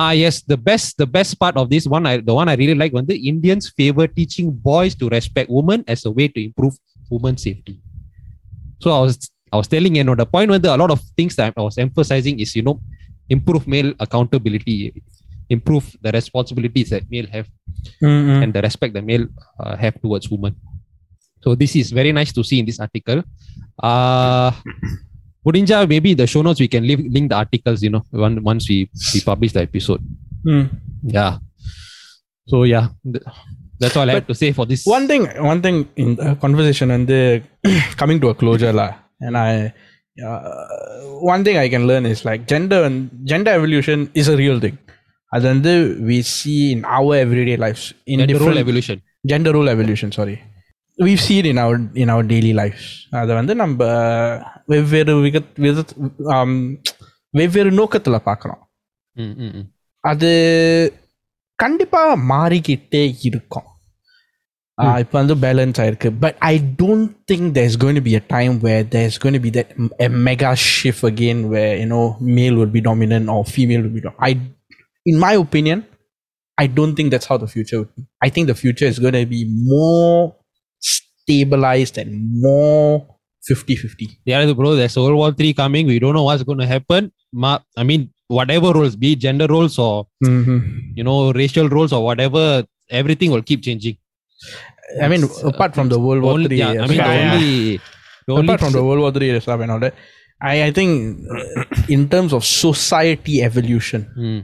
Ah, 0.00 0.12
yes, 0.20 0.34
the 0.52 0.58
best 0.68 0.88
the 1.02 1.06
best 1.16 1.32
part 1.42 1.56
of 1.60 1.64
this 1.72 1.84
one, 1.94 2.04
I, 2.10 2.14
the 2.28 2.34
one 2.40 2.48
I 2.52 2.54
really 2.60 2.76
like, 2.82 2.92
when 2.96 3.06
the 3.10 3.16
Indians 3.32 3.64
favor 3.78 4.06
teaching 4.18 4.46
boys 4.70 4.92
to 5.00 5.04
respect 5.16 5.48
women 5.58 5.80
as 5.94 6.00
a 6.10 6.12
way 6.18 6.26
to 6.34 6.40
improve 6.48 6.74
women 7.14 7.34
safety. 7.46 7.74
So 8.82 8.86
I 8.96 9.00
was 9.06 9.14
I 9.51 9.57
was 9.57 9.67
telling 9.67 9.95
you 9.95 10.03
know 10.03 10.15
the 10.15 10.25
point 10.25 10.49
where 10.49 10.59
the, 10.59 10.75
a 10.75 10.77
lot 10.77 10.91
of 10.91 10.99
things 11.17 11.35
that 11.35 11.53
I 11.57 11.61
was 11.61 11.77
emphasizing 11.77 12.39
is 12.39 12.55
you 12.55 12.63
know 12.63 12.79
improve 13.29 13.67
male 13.67 13.93
accountability, 13.99 15.01
improve 15.49 15.85
the 16.01 16.11
responsibilities 16.11 16.89
that 16.89 17.03
male 17.09 17.27
have 17.31 17.47
and 18.43 18.53
the 18.53 18.61
respect 18.61 18.93
that 18.95 19.03
male 19.05 19.25
uh, 19.59 19.75
have 19.75 19.99
towards 20.01 20.29
women. 20.29 20.55
So 21.43 21.55
this 21.55 21.75
is 21.75 21.91
very 21.91 22.11
nice 22.11 22.31
to 22.33 22.43
see 22.43 22.59
in 22.59 22.65
this 22.65 22.79
article. 22.79 23.23
Uh 23.81 24.51
Budinja, 25.45 25.87
maybe 25.87 26.13
the 26.13 26.27
show 26.27 26.41
notes 26.41 26.59
we 26.59 26.67
can 26.67 26.85
leave, 26.85 26.99
link 26.99 27.29
the 27.29 27.35
articles, 27.35 27.81
you 27.81 27.89
know, 27.89 28.03
one, 28.11 28.43
once 28.43 28.67
we, 28.69 28.89
we 29.13 29.21
publish 29.21 29.53
the 29.53 29.61
episode. 29.61 30.01
Yeah. 31.01 31.37
So 32.45 32.63
yeah, 32.63 32.89
th- 33.05 33.23
that's 33.79 33.95
all 33.95 34.09
I 34.09 34.13
have 34.15 34.27
to 34.27 34.35
say 34.35 34.51
for 34.51 34.65
this. 34.65 34.85
one 34.85 35.07
thing 35.07 35.23
one 35.51 35.61
thing 35.61 35.87
in 35.95 36.15
the 36.15 36.35
conversation 36.35 36.91
and 36.91 37.07
the 37.07 37.41
coming 37.95 38.19
to 38.19 38.27
a 38.29 38.35
closure 38.35 38.73
la, 38.73 38.93
and 39.26 39.36
i 39.46 39.52
uh, 40.26 40.40
one 41.32 41.42
thing 41.46 41.56
i 41.64 41.68
can 41.74 41.84
learn 41.90 42.04
is 42.12 42.20
like 42.28 42.42
gender 42.52 42.80
and 42.88 42.96
gender 43.32 43.52
evolution 43.60 44.00
is 44.22 44.28
a 44.34 44.38
real 44.42 44.58
thing 44.64 44.78
அது 45.32 45.44
வந்து 45.52 45.72
we 46.08 46.18
see 46.34 46.60
in 46.74 46.82
our 46.96 47.14
everyday 47.24 47.56
lives 47.64 47.84
in 48.12 48.18
Gender 48.18 48.26
role 48.26 48.32
different 48.32 48.60
evolution. 48.64 48.96
gender 49.32 49.52
role 49.56 49.70
evolution 49.76 50.10
sorry 50.18 50.36
we've 50.98 51.24
seen 51.30 51.44
in 51.52 51.58
our 51.64 51.76
in 52.02 52.08
our 52.14 52.24
daily 52.32 52.52
lives 52.62 52.84
அதை 53.20 53.32
வந்து 53.40 53.54
நம்ம 53.62 53.80
வெவ்வேறு 54.72 55.14
விக 55.26 55.40
வித 55.64 55.80
um, 56.34 56.52
வெவ்வேறு 57.34 57.72
நோக்கத்தில் 57.80 58.24
பார்க்குறோம் 58.28 58.62
Mm, 59.16 59.34
mm, 59.38 59.50
mm. 59.56 59.64
அது 60.04 60.30
கண்டிப்பா 61.58 62.00
மாறிக்கிட்டே 62.30 63.02
இருக்கும் 63.28 63.68
இப்போ 65.02 65.16
வந்து 65.20 65.34
பேலன்ஸ் 65.44 65.78
ஆயிருக்கு 65.82 66.10
but 66.22 66.38
I 66.50 66.54
don't 66.82 67.10
think 67.30 67.48
there 67.56 67.66
is 67.70 67.78
going 67.82 68.00
be 68.06 68.14
a 68.20 68.22
time 68.34 68.54
where 68.66 68.84
there 68.94 69.06
is 69.10 69.18
going 69.24 69.40
be 69.44 69.50
that 69.56 69.70
a 70.06 70.08
mega 70.28 70.50
shift 70.70 71.06
again 71.10 71.42
where 71.54 71.74
you know 71.82 72.00
மேல் 72.38 72.56
will 72.60 72.74
be 72.78 72.82
dominant 72.88 73.30
or 73.36 73.44
female 73.52 73.82
will 73.86 73.94
be 73.98 74.14
I 74.28 74.32
in 75.12 75.20
my 75.26 75.34
opinion 75.44 75.82
I 76.58 76.66
don't 76.78 76.96
think 77.00 77.12
that's 77.14 77.30
how 77.32 77.40
the 77.44 77.48
future 77.52 77.78
would 77.80 77.92
be. 77.98 78.02
I 78.26 78.30
think 78.34 78.46
the 78.52 78.58
future 78.62 78.88
is 78.92 78.98
going 79.04 79.16
to 79.20 79.26
be 79.36 79.40
more 79.72 80.18
stabilized 80.82 81.96
and 82.02 82.10
more 82.44 82.92
50-50. 83.42 84.06
Yeah, 84.24 84.52
bro, 84.52 84.74
there's 84.76 84.96
World 84.96 85.16
War 85.16 85.32
Three 85.32 85.52
coming. 85.54 85.86
We 85.86 85.98
don't 85.98 86.14
know 86.14 86.24
what's 86.28 86.42
going 86.42 86.58
to 86.58 86.66
happen. 86.66 87.02
Ma- 87.34 87.58
I 87.76 87.84
mean, 87.84 88.02
whatever 88.38 88.72
roles, 88.72 88.96
be 88.96 89.12
it 89.12 89.18
gender 89.18 89.46
roles 89.46 89.78
or 89.78 89.94
you 90.98 91.04
know 91.04 91.18
racial 91.34 91.68
roles 91.68 91.92
or 91.92 92.02
whatever, 92.04 92.44
everything 92.90 93.30
will 93.30 93.42
keep 93.42 93.62
changing. 93.62 93.96
I 95.04 95.08
mean, 95.08 95.22
It's, 95.24 95.42
apart 95.52 95.74
from 95.74 95.88
the 95.88 95.98
World 95.98 96.22
War 96.24 96.32
Only- 96.34 96.46
Three, 96.48 96.58
yeah, 96.58 96.70
I 96.84 96.86
mean, 96.86 96.88
the 96.88 96.94
yeah, 96.96 97.14
yeah. 97.14 97.34
only, 97.34 97.80
the 98.26 98.32
only 98.34 98.46
apart 98.46 98.60
from 98.64 98.72
the 98.72 98.84
World 98.86 99.00
War 99.04 99.12
Three 99.12 99.30
stuff 99.40 99.60
and 99.60 99.70
all 99.74 99.80
that, 99.84 99.94
I, 100.52 100.64
I 100.68 100.70
think 100.78 100.92
uh, 101.38 101.64
in 101.96 102.08
terms 102.14 102.32
of 102.38 102.44
society 102.44 103.36
evolution, 103.48 104.02
Hmm. 104.20 104.40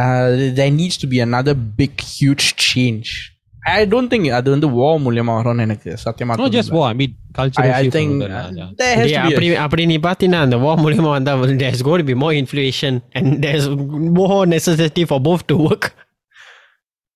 uh, 0.00 0.28
there 0.58 0.70
needs 0.80 0.96
to 1.02 1.06
be 1.14 1.20
another 1.28 1.54
big, 1.82 1.94
huge 2.18 2.46
change. 2.70 3.08
I 3.66 3.82
don't 3.92 4.08
think 4.12 4.24
அது 4.38 4.48
வந்து 4.54 4.68
war 4.78 4.94
மூலியமா 5.04 5.34
வரும்னு 5.38 5.64
எனக்கு 5.66 5.90
சத்தியமா 6.04 6.34
not 6.40 6.50
just 6.58 6.70
war. 6.76 6.84
I 6.92 6.96
mean, 7.00 7.12
cultural. 7.38 7.66
I, 7.66 7.78
I 7.78 7.82
shift 7.84 7.94
think 7.96 8.10
and 8.12 8.22
all 8.22 8.30
uh, 8.30 8.42
that, 8.42 8.56
yeah. 8.60 8.68
there 8.80 8.96
has 9.00 9.06
டேய், 9.10 9.14
to 9.16 9.22
be 9.28 9.34
அப்படி 9.34 9.48
அப்படி 9.64 9.84
நீ 9.92 9.96
பார்த்தீங்கன்னா 10.08 10.40
அந்த 10.46 10.56
war 10.64 10.74
மூலியமா 10.84 11.12
வந்தா 11.18 11.34
there's 11.62 11.82
going 11.88 12.00
to 12.04 12.08
be 12.12 12.16
more 12.24 12.34
inflation 12.44 12.94
and 13.18 13.26
there's 13.44 13.66
more 14.22 14.42
necessity 14.56 15.04
for 15.12 15.18
both 15.28 15.44
to 15.52 15.56
work 15.68 15.86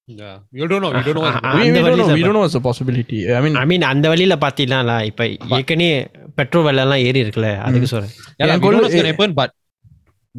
Yeah, 0.09 0.37
you 0.59 0.67
don't 0.71 0.83
know. 0.83 0.91
You 0.99 1.03
don't 1.07 1.17
know. 1.17 1.25
What's 1.25 1.39
a, 1.39 1.49
Ah, 1.49 1.55
we, 1.57 1.65
அந்த 1.69 1.79
we 1.81 1.89
don't 1.89 1.99
know 2.01 2.07
வழியில 2.07 2.15
we 2.19 2.23
don't 2.27 2.37
know 2.37 2.45
what's 2.45 2.57
the 2.59 2.63
possibility. 2.69 3.19
I 3.39 3.41
mean, 3.45 3.57
ஐ 3.63 3.65
மீன் 3.73 3.85
அந்த 3.93 4.07
வழியில 4.13 4.35
பார்த்தீங்கன்னா 4.45 4.95
இப்ப 5.09 5.25
ஏற்கனவே 5.59 5.91
petrol 6.39 6.65
விலை 6.67 6.83
எல்லாம் 6.87 7.03
ஏறி 7.09 7.21
இருக்குல்ல 7.25 7.51
அதுக்கு 7.67 7.89
சொல்றேன் 7.93 8.13
yeah, 8.15 8.47
like, 8.51 8.51
Yeah, 8.51 8.57
we 8.57 8.65
don't 8.65 8.77
know 8.77 8.83
what's 8.85 8.95
Golu- 8.95 9.03
gonna 9.03 9.13
happen, 9.13 9.33
but 9.41 9.51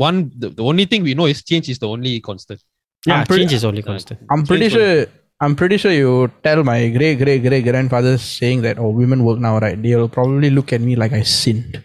one 0.07 0.17
the, 0.41 0.49
the 0.59 0.65
only 0.71 0.85
thing 0.91 1.03
we 1.09 1.13
know 1.19 1.27
is 1.33 1.39
change 1.51 1.67
is 1.73 1.79
the 1.83 1.89
only 1.95 2.13
constant. 2.29 2.59
Yeah, 3.07 3.13
I'm 3.17 3.27
pretty- 3.29 3.43
change 3.43 3.55
is 3.59 3.65
only 3.71 3.83
constant. 3.91 4.19
I'm 4.33 4.43
pretty 4.49 4.69
Change 4.69 4.77
sure 4.77 4.95
I'm 5.43 5.55
pretty 5.59 5.77
sure 5.83 5.93
you 6.01 6.13
tell 6.45 6.61
my 6.71 6.79
great 6.97 7.17
great 7.23 7.41
great 7.47 7.63
grandfather 7.69 8.13
saying 8.37 8.61
that 8.67 8.77
oh 8.85 8.89
women 9.01 9.19
work 9.27 9.39
now 9.47 9.53
right 9.65 9.77
they'll 9.85 10.11
probably 10.17 10.49
look 10.57 10.71
at 10.77 10.81
me 10.87 10.95
like 11.03 11.13
I 11.21 11.23
sinned. 11.41 11.75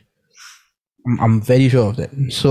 I'm, 1.05 1.15
I'm 1.25 1.37
very 1.53 1.69
sure 1.75 1.87
of 1.91 1.97
that. 2.01 2.11
So 2.41 2.51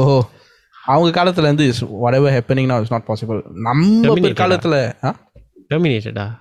அவங்க 0.88 1.10
காலத்துல 1.20 1.48
இருந்து 1.50 1.66
is 1.72 1.80
whatever 2.04 2.30
happening 2.38 2.68
now 2.72 2.80
is 2.84 2.92
not 2.92 3.06
possible. 3.06 3.40
நம்ம 3.68 4.08
Terminated 4.08 4.26
பிற்காலத்துல 4.26 4.96
ஆ? 5.04 5.12
Terminated 5.70 6.18
ah. 6.18 6.32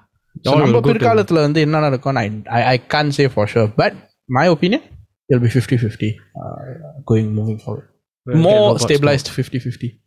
So, 0.43 0.55
நம்ம 0.59 0.81
பிற்காலத்துல 0.81 1.41
வந்து 1.47 1.61
என்ன 1.61 1.81
நடக்கும் 1.81 2.15
I, 2.15 2.43
I 2.59 2.63
I 2.75 2.77
can't 2.95 3.13
say 3.19 3.29
for 3.29 3.47
sure 3.47 3.69
but 3.83 3.93
my 4.39 4.47
opinion 4.47 4.83
it'll 5.29 5.45
be 5.47 5.49
50-50 5.49 6.15
uh, 6.43 6.63
going 7.11 7.29
moving 7.35 7.59
forward. 7.59 7.89
We'll 8.27 8.37
get 8.37 8.43
More 8.43 8.61
robots 8.61 8.85
stabilized 8.85 9.29
50-50. 9.29 9.99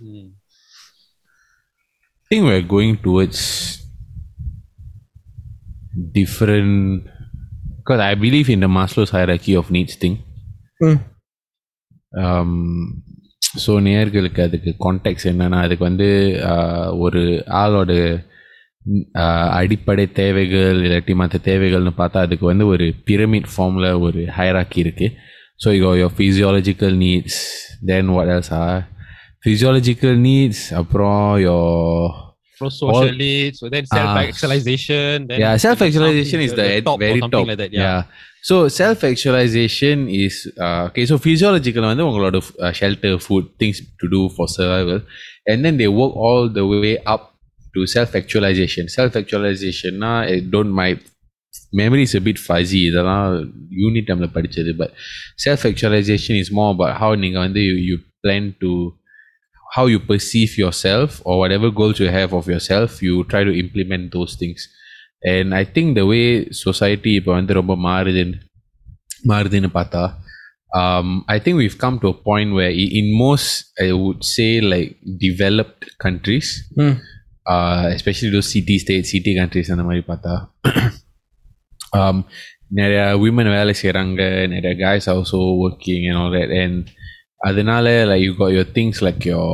I 0.00 0.30
think 2.28 2.44
we're 2.44 2.66
going 2.76 2.94
towards 3.06 3.38
different 6.18 7.06
because 7.78 8.00
I 8.00 8.14
believe 8.14 8.48
in 8.48 8.60
the 8.60 8.66
Maslow's 8.66 9.10
hierarchy 9.10 9.54
of 9.54 9.70
needs 9.70 9.94
thing. 9.96 10.22
Mm. 10.82 10.98
So 13.61 13.71
நேர்களுக்கு 13.83 14.41
அதுக்கு 14.41 14.71
contact 14.79 15.29
என்னென்னா 15.31 15.59
அதுக்கு 15.63 15.83
வந்து 15.83 16.07
ஒரு 16.99 17.21
ஆளோட 17.57 17.91
அடிப்படை 19.53 20.05
தேவைகள் 20.13 20.79
இல்லாட்டி 20.83 21.13
மற்ற 21.15 21.37
தேவைகள்னு 21.45 21.93
பார்த்தா 21.97 22.19
அதுக்கு 22.19 22.45
வந்து 22.45 22.65
ஒரு 22.67 22.85
பிரமிட் 23.05 23.49
ஃபார்மில் 23.53 23.89
ஒரு 24.01 24.21
ஹைராக்கி 24.37 24.79
இருக்குது 24.83 25.15
so 25.59 25.69
your 25.77 25.91
your 25.99 26.15
physiological 26.17 26.95
needs 27.01 27.39
then 27.85 28.07
what 28.07 28.27
else 28.27 28.53
ah? 28.57 28.63
Physiological 29.43 30.17
needs 30.23 30.65
அப்புறம் 30.73 31.19
your 31.39 31.57
So 32.58 32.68
socially, 32.80 33.36
so 33.58 33.64
then 33.74 33.84
self 33.96 34.10
Ah. 34.16 34.22
actualization. 34.30 35.14
Then 35.28 35.38
yeah 35.44 35.54
self 35.64 35.78
actualization 35.86 36.40
is 36.46 36.52
the, 36.58 36.66
the 36.74 36.82
top 36.88 36.98
very 37.04 37.18
or 37.18 37.22
something 37.24 37.38
top 37.44 37.50
like 37.50 37.60
that. 37.62 37.72
yeah. 37.78 37.82
Yeah. 37.86 38.02
so 38.48 38.54
self 38.80 38.98
actualization 39.12 39.96
is 40.24 40.34
uh, 40.64 40.82
okay 40.88 41.04
so 41.10 41.16
physiological 41.26 41.84
வந்து 41.90 42.04
உங்களோட 42.08 42.36
uh, 42.64 42.72
shelter 42.80 43.12
food 43.26 43.44
things 43.60 43.78
to 44.00 44.06
do 44.16 44.22
for 44.36 44.46
survival 44.56 45.00
and 45.50 45.58
then 45.64 45.74
they 45.80 45.90
work 46.00 46.14
all 46.26 46.44
the 46.58 46.64
way 46.74 46.94
up 47.14 47.22
to 47.74 47.80
self 47.96 48.10
actualization 48.20 48.84
self 48.98 49.12
actualization 49.22 49.94
I 50.12 50.38
don't 50.54 50.72
my 50.82 50.90
memory 51.80 52.04
is 52.08 52.14
a 52.20 52.24
bit 52.28 52.38
fuzzy 52.48 52.82
இதெல்லாம் 52.90 53.26
unit 53.82 54.08
டைம்ல 54.10 54.28
படிச்சது 54.38 54.72
but 54.82 54.90
self 55.46 55.62
actualization 55.72 56.34
is 56.42 56.50
more 56.60 56.70
about 56.76 56.92
how 57.02 57.10
நீங்க 57.24 57.38
வந்து 57.46 57.62
you, 57.68 57.76
you 57.90 57.96
plan 58.24 58.44
to 58.64 58.72
how 59.74 59.84
you 59.92 60.00
perceive 60.10 60.52
yourself 60.62 61.10
or 61.28 61.34
whatever 61.42 61.68
goals 61.80 61.98
you 62.04 62.10
have 62.18 62.32
of 62.38 62.46
yourself 62.54 62.90
you 63.06 63.14
try 63.32 63.42
to 63.50 63.54
implement 63.64 64.04
those 64.16 64.32
things 64.40 64.60
and 65.32 65.48
I 65.60 65.64
think 65.74 65.88
the 65.98 66.06
way 66.12 66.24
society 66.64 67.12
இப்போ 67.20 67.32
வந்து 67.38 67.52
ரொம்ப 67.60 67.74
மாறுதுன்னு 67.86 68.38
மாறுதுன்னு 69.32 69.70
பார்த்தா 69.78 70.04
um, 70.80 71.08
I 71.34 71.38
think 71.44 71.54
we've 71.62 71.78
come 71.84 71.96
to 72.02 72.08
a 72.14 72.18
point 72.28 72.50
where 72.58 72.72
i- 72.82 72.92
in 73.00 73.06
most 73.24 73.48
I 73.86 73.92
would 74.02 74.22
say 74.34 74.50
like 74.72 74.90
developed 75.26 75.82
countries 76.04 76.48
Hmm. 76.78 76.94
uh, 77.52 77.84
especially 77.96 78.30
those 78.36 78.50
city 78.56 78.76
states 78.84 79.10
city 79.16 79.34
countries 79.40 79.68
அந்த 79.74 79.84
மாதிரி 79.88 80.04
பார்த்தா 80.12 80.34
um, 82.00 82.18
நிறைய 82.80 83.00
women 83.24 83.48
வேலை 83.56 83.72
செய்கிறாங்க 83.80 84.20
நிறைய 84.54 84.72
guys 84.84 85.06
are 85.10 85.16
also 85.20 85.40
working 85.64 86.02
and 86.10 86.16
all 86.20 86.30
that 86.36 86.50
and 86.62 86.76
அதனால 87.48 87.86
like 88.10 88.22
you 88.26 88.34
got 88.42 88.52
your 88.58 88.68
things 88.78 88.96
like 89.06 89.22
your 89.32 89.48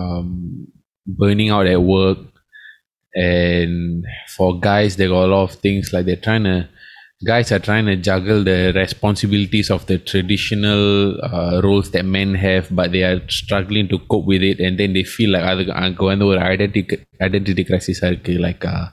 um, 0.00 0.28
burning 1.20 1.50
out 1.56 1.68
at 1.74 1.82
work 1.98 2.20
and 3.14 4.04
for 4.34 4.48
guys 4.70 4.90
they 4.98 5.08
got 5.14 5.24
a 5.28 5.32
lot 5.34 5.44
of 5.48 5.54
things 5.64 5.86
like 5.94 6.04
they're 6.08 6.24
trying 6.28 6.46
to 6.50 6.58
guys 7.30 7.48
are 7.54 7.62
trying 7.68 7.86
to 7.90 7.96
juggle 8.08 8.42
the 8.50 8.72
responsibilities 8.82 9.68
of 9.76 9.82
the 9.90 9.98
traditional 10.10 10.84
uh, 11.28 11.60
roles 11.66 11.90
that 11.94 12.04
men 12.04 12.30
have 12.34 12.66
but 12.78 12.92
they 12.92 13.02
are 13.08 13.20
struggling 13.40 13.88
to 13.92 13.98
cope 14.10 14.26
with 14.32 14.42
it 14.50 14.58
and 14.66 14.78
then 14.80 14.92
they 14.96 15.06
feel 15.16 15.30
like 15.34 15.46
அதுக்கு 15.52 15.74
அங்கே 15.84 16.06
வந்து 16.12 16.26
ஒரு 16.30 16.40
identity 16.52 16.82
identity 17.28 17.64
crisis 17.70 18.00
இருக்கு 18.10 18.34
like 18.46 18.64
uh, 18.74 18.86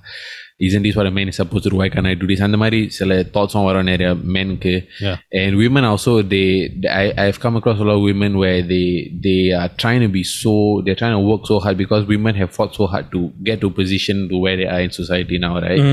isn't 0.67 0.83
this 0.85 0.95
what 0.99 1.07
a 1.09 1.13
man 1.17 1.27
is 1.31 1.37
supposed 1.41 1.63
to 1.65 1.71
do 1.73 1.77
why 1.81 1.87
can't 1.93 2.07
I 2.11 2.15
do 2.21 2.27
this 2.31 2.41
அந்த 2.47 2.57
மாதிரி 2.63 2.79
சில 2.97 3.17
தாட்ஸும் 3.35 3.65
வரும் 3.69 3.89
நிறைய 3.91 4.09
மென்க்கு 4.35 4.73
Yeah. 5.05 5.17
and 5.41 5.51
women 5.63 5.83
also 5.91 6.11
they, 6.33 6.47
they 6.81 6.89
I, 7.01 7.05
I've 7.23 7.39
come 7.45 7.55
across 7.59 7.79
a 7.83 7.87
lot 7.89 7.97
of 7.99 8.05
women 8.11 8.31
where 8.41 8.61
they 8.73 8.87
they 9.25 9.41
are 9.59 9.69
trying 9.83 10.01
to 10.05 10.09
be 10.17 10.23
so 10.41 10.53
they're 10.83 10.99
trying 11.01 11.15
to 11.19 11.23
work 11.31 11.43
so 11.51 11.57
hard 11.65 11.77
because 11.83 12.03
women 12.15 12.33
have 12.41 12.51
fought 12.57 12.73
so 12.79 12.87
hard 12.93 13.05
to 13.15 13.21
get 13.49 13.57
to 13.63 13.67
a 13.73 13.75
position 13.81 14.17
to 14.31 14.37
where 14.45 14.57
they 14.61 14.69
are 14.75 14.81
in 14.87 14.93
society 15.01 15.37
now 15.45 15.53
right 15.67 15.83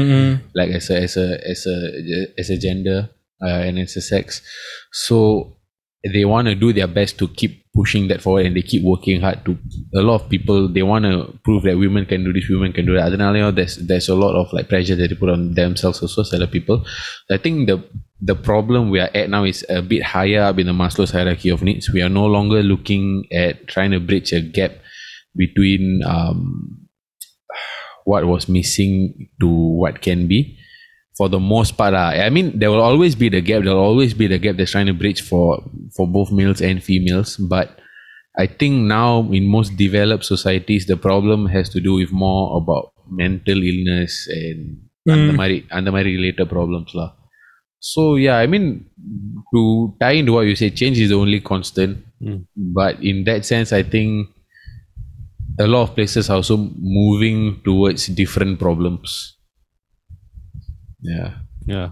like 0.60 0.72
as 0.80 0.88
a 0.94 0.98
as 1.06 1.16
a 1.24 1.28
as 1.52 1.62
a 1.74 1.76
as 2.42 2.48
a 2.56 2.58
gender 2.66 2.98
uh, 3.46 3.60
and 3.66 3.76
as 3.84 3.94
a 4.02 4.04
sex 4.12 4.26
so 5.06 5.18
they 6.03 6.23
want 6.23 6.47
to 6.47 6.55
do 6.55 6.71
their 6.71 6.87
best 6.87 7.17
to 7.19 7.27
keep 7.27 7.65
pushing 7.73 8.07
that 8.07 8.21
forward 8.21 8.45
and 8.45 8.55
they 8.55 8.61
keep 8.61 8.83
working 8.83 9.21
hard 9.21 9.43
to 9.45 9.57
a 9.95 10.01
lot 10.01 10.21
of 10.21 10.29
people 10.29 10.67
they 10.67 10.81
want 10.81 11.05
to 11.05 11.37
prove 11.43 11.63
that 11.63 11.77
women 11.77 12.05
can 12.05 12.23
do 12.23 12.33
this 12.33 12.49
women 12.49 12.71
can 12.73 12.85
do 12.85 12.95
that. 12.95 13.11
know, 13.11 13.51
there's 13.51 13.75
there's 13.77 14.09
a 14.09 14.15
lot 14.15 14.35
of 14.35 14.51
like 14.53 14.69
pressure 14.69 14.95
that 14.95 15.09
they 15.09 15.15
put 15.15 15.29
on 15.29 15.53
themselves 15.53 16.01
also 16.01 16.23
so 16.23 16.37
a 16.37 16.39
lot 16.39 16.47
of 16.47 16.51
people. 16.51 16.85
I 17.29 17.37
think 17.37 17.67
the 17.67 17.83
the 18.21 18.35
problem 18.35 18.89
we 18.89 18.99
are 18.99 19.09
at 19.13 19.29
now 19.29 19.43
is 19.43 19.65
a 19.69 19.81
bit 19.81 20.03
higher 20.03 20.41
up 20.41 20.59
in 20.59 20.67
the 20.67 20.73
maslow's 20.73 21.11
hierarchy 21.11 21.49
of 21.49 21.61
needs. 21.61 21.89
We 21.89 22.01
are 22.01 22.09
no 22.09 22.25
longer 22.25 22.63
looking 22.63 23.25
at 23.31 23.67
trying 23.67 23.91
to 23.91 23.99
bridge 23.99 24.33
a 24.33 24.41
gap 24.41 24.71
between 25.35 26.01
um, 26.05 26.87
what 28.05 28.25
was 28.25 28.49
missing 28.49 29.29
to 29.39 29.47
what 29.47 30.01
can 30.01 30.27
be 30.27 30.58
for 31.18 31.28
the 31.28 31.38
most 31.38 31.76
part. 31.76 31.94
ah. 31.94 32.10
I 32.10 32.30
mean, 32.30 32.58
there 32.58 32.70
will 32.70 32.82
always 32.82 33.14
be 33.14 33.28
the 33.28 33.40
gap. 33.40 33.62
There 33.64 33.74
will 33.74 33.88
always 33.92 34.14
be 34.14 34.26
the 34.26 34.38
gap 34.38 34.56
that's 34.56 34.72
trying 34.72 34.86
to 34.86 34.94
bridge 34.94 35.22
for 35.22 35.62
for 35.96 36.06
both 36.06 36.30
males 36.32 36.60
and 36.60 36.82
females. 36.82 37.36
But 37.36 37.78
I 38.36 38.46
think 38.46 38.74
now 38.86 39.30
in 39.30 39.46
most 39.46 39.76
developed 39.76 40.24
societies, 40.24 40.86
the 40.86 40.96
problem 40.96 41.46
has 41.46 41.68
to 41.70 41.80
do 41.80 41.94
with 41.94 42.10
more 42.10 42.56
about 42.60 42.92
mental 43.22 43.62
illness 43.72 44.14
and 44.42 44.60
அந்த 45.14 45.32
மாதிரி 45.38 45.56
அந்த 45.76 45.88
மாதிரி 45.94 46.10
related 46.18 46.46
problems 46.56 46.90
lah. 46.98 47.10
So 47.88 48.02
yeah, 48.16 48.36
I 48.44 48.46
mean, 48.52 48.66
to 49.52 49.62
tie 50.00 50.16
into 50.20 50.32
what 50.36 50.46
you 50.50 50.56
say, 50.60 50.70
change 50.80 50.98
is 51.04 51.10
the 51.12 51.18
only 51.24 51.40
constant. 51.50 51.92
Mm. 52.26 52.38
But 52.78 53.02
in 53.10 53.16
that 53.28 53.44
sense, 53.50 53.70
I 53.78 53.82
think 53.94 54.30
a 55.64 55.66
lot 55.72 55.82
of 55.86 55.90
places 55.96 56.30
are 56.30 56.38
also 56.40 56.56
moving 56.98 57.60
towards 57.66 58.06
different 58.20 58.58
problems. 58.58 59.36
Yeah. 61.12 61.30
Yeah. 61.66 61.88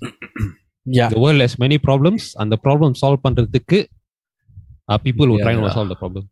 Yeah. 0.97 1.09
The 1.09 1.19
world 1.19 1.39
has 1.41 1.53
many 1.57 1.77
problems 1.79 2.23
and 2.39 2.51
the 2.51 2.59
problem 2.59 2.91
solve 3.01 3.19
பண்றதுக்கு 3.25 3.79
uh, 4.89 4.97
people 4.99 5.27
who 5.29 5.37
try 5.43 5.53
to 5.53 5.61
Yeah. 5.61 5.75
solve 5.77 5.89
the 5.93 5.99
problem. 6.03 6.25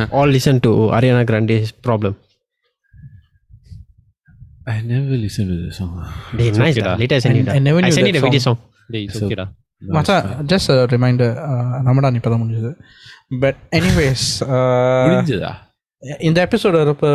All 0.17 0.29
listen 0.37 0.57
to 0.65 0.71
Ariana 0.97 1.23
Grande's 1.29 1.69
problem. 1.87 2.15
I 4.67 4.81
never 4.83 5.15
listened 5.17 5.49
to 5.49 5.57
the 5.65 5.71
song. 5.71 5.91
They 6.37 6.47
It's 6.49 6.59
nice 6.63 6.75
okay 6.75 6.81
da. 6.81 6.89
dah. 6.89 6.97
Later 7.01 7.15
I 7.15 7.23
send 7.25 7.35
I- 7.35 7.39
you 7.39 7.45
da. 7.47 7.53
I 7.53 7.61
never 7.67 7.79
I 7.79 7.83
knew 7.83 7.95
send 7.97 8.07
you 8.07 8.13
that 8.13 8.19
the 8.19 8.27
video 8.27 8.43
song. 8.47 8.57
Hey, 8.91 9.03
it's 9.05 9.17
So- 9.19 9.27
okay 9.27 9.37
da. 9.41 9.45
No, 9.81 9.91
மச்சா 9.95 10.13
it's 10.17 10.29
fine. 10.29 10.47
Just 10.51 10.69
reminder 10.93 11.33
Ramadan 11.87 12.15
இப்போ 12.19 12.29
தான் 12.33 12.41
முடிஞ்சது 12.43 12.71
but 13.43 13.59
anyways 13.79 14.25
முடிஞ்சதா 15.05 15.51
இந்த 16.18 16.48
episode 16.48 16.76
வரப்ப. 16.78 17.06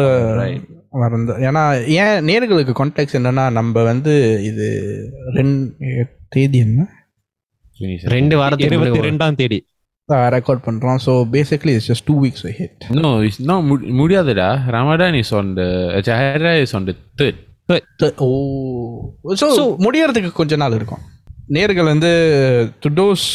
வரந்து 0.92 1.34
ஏன்னா 1.48 1.64
ஏன் 1.96 2.26
நேர்களுக்கு 2.26 2.74
கான்டாக்ட்ஸ் 2.74 3.18
என்னன்னா 3.18 3.52
நம்ம 3.52 3.84
வந்து 3.84 4.14
இது 4.44 4.68
ரெண்டு 5.34 5.66
தேதி 6.30 6.58
என்ன? 6.58 6.86
ரெண்டு 8.10 8.38
வாரத்துக்கு 8.38 8.76
இருபத்தி 8.76 9.08
ரெண்டாம் 9.08 9.36
தேதி. 9.36 9.60
ரெக்கார்ட் 10.30 10.62
பண்ணுறோம் 10.66 11.00
so 11.06 11.14
basically 11.32 11.70
it's 11.70 11.92
just 11.92 12.06
two 12.06 12.24
weeks 12.24 12.46
hit 12.60 12.84
No, 12.98 13.10
it's 13.22 13.40
not 13.42 13.62
mu- 13.64 13.94
முடியாதுடா. 13.94 14.48
Ramadan 14.70 15.16
is 15.16 15.32
on 15.32 15.56
the 15.56 15.68
Jahara 16.02 16.54
is 16.64 16.74
on 16.74 16.86
the 16.86 16.96
third. 17.18 17.36
Oh 18.18 18.30
so 19.36 19.48
முடியறதுக்கு 19.80 20.32
கொஞ்ச 20.32 20.56
நாள் 20.56 20.72
இருக்கும். 20.72 21.04
நேர்கள் 21.50 21.84
வந்து 21.84 22.12
to 22.80 22.90
those 22.90 23.26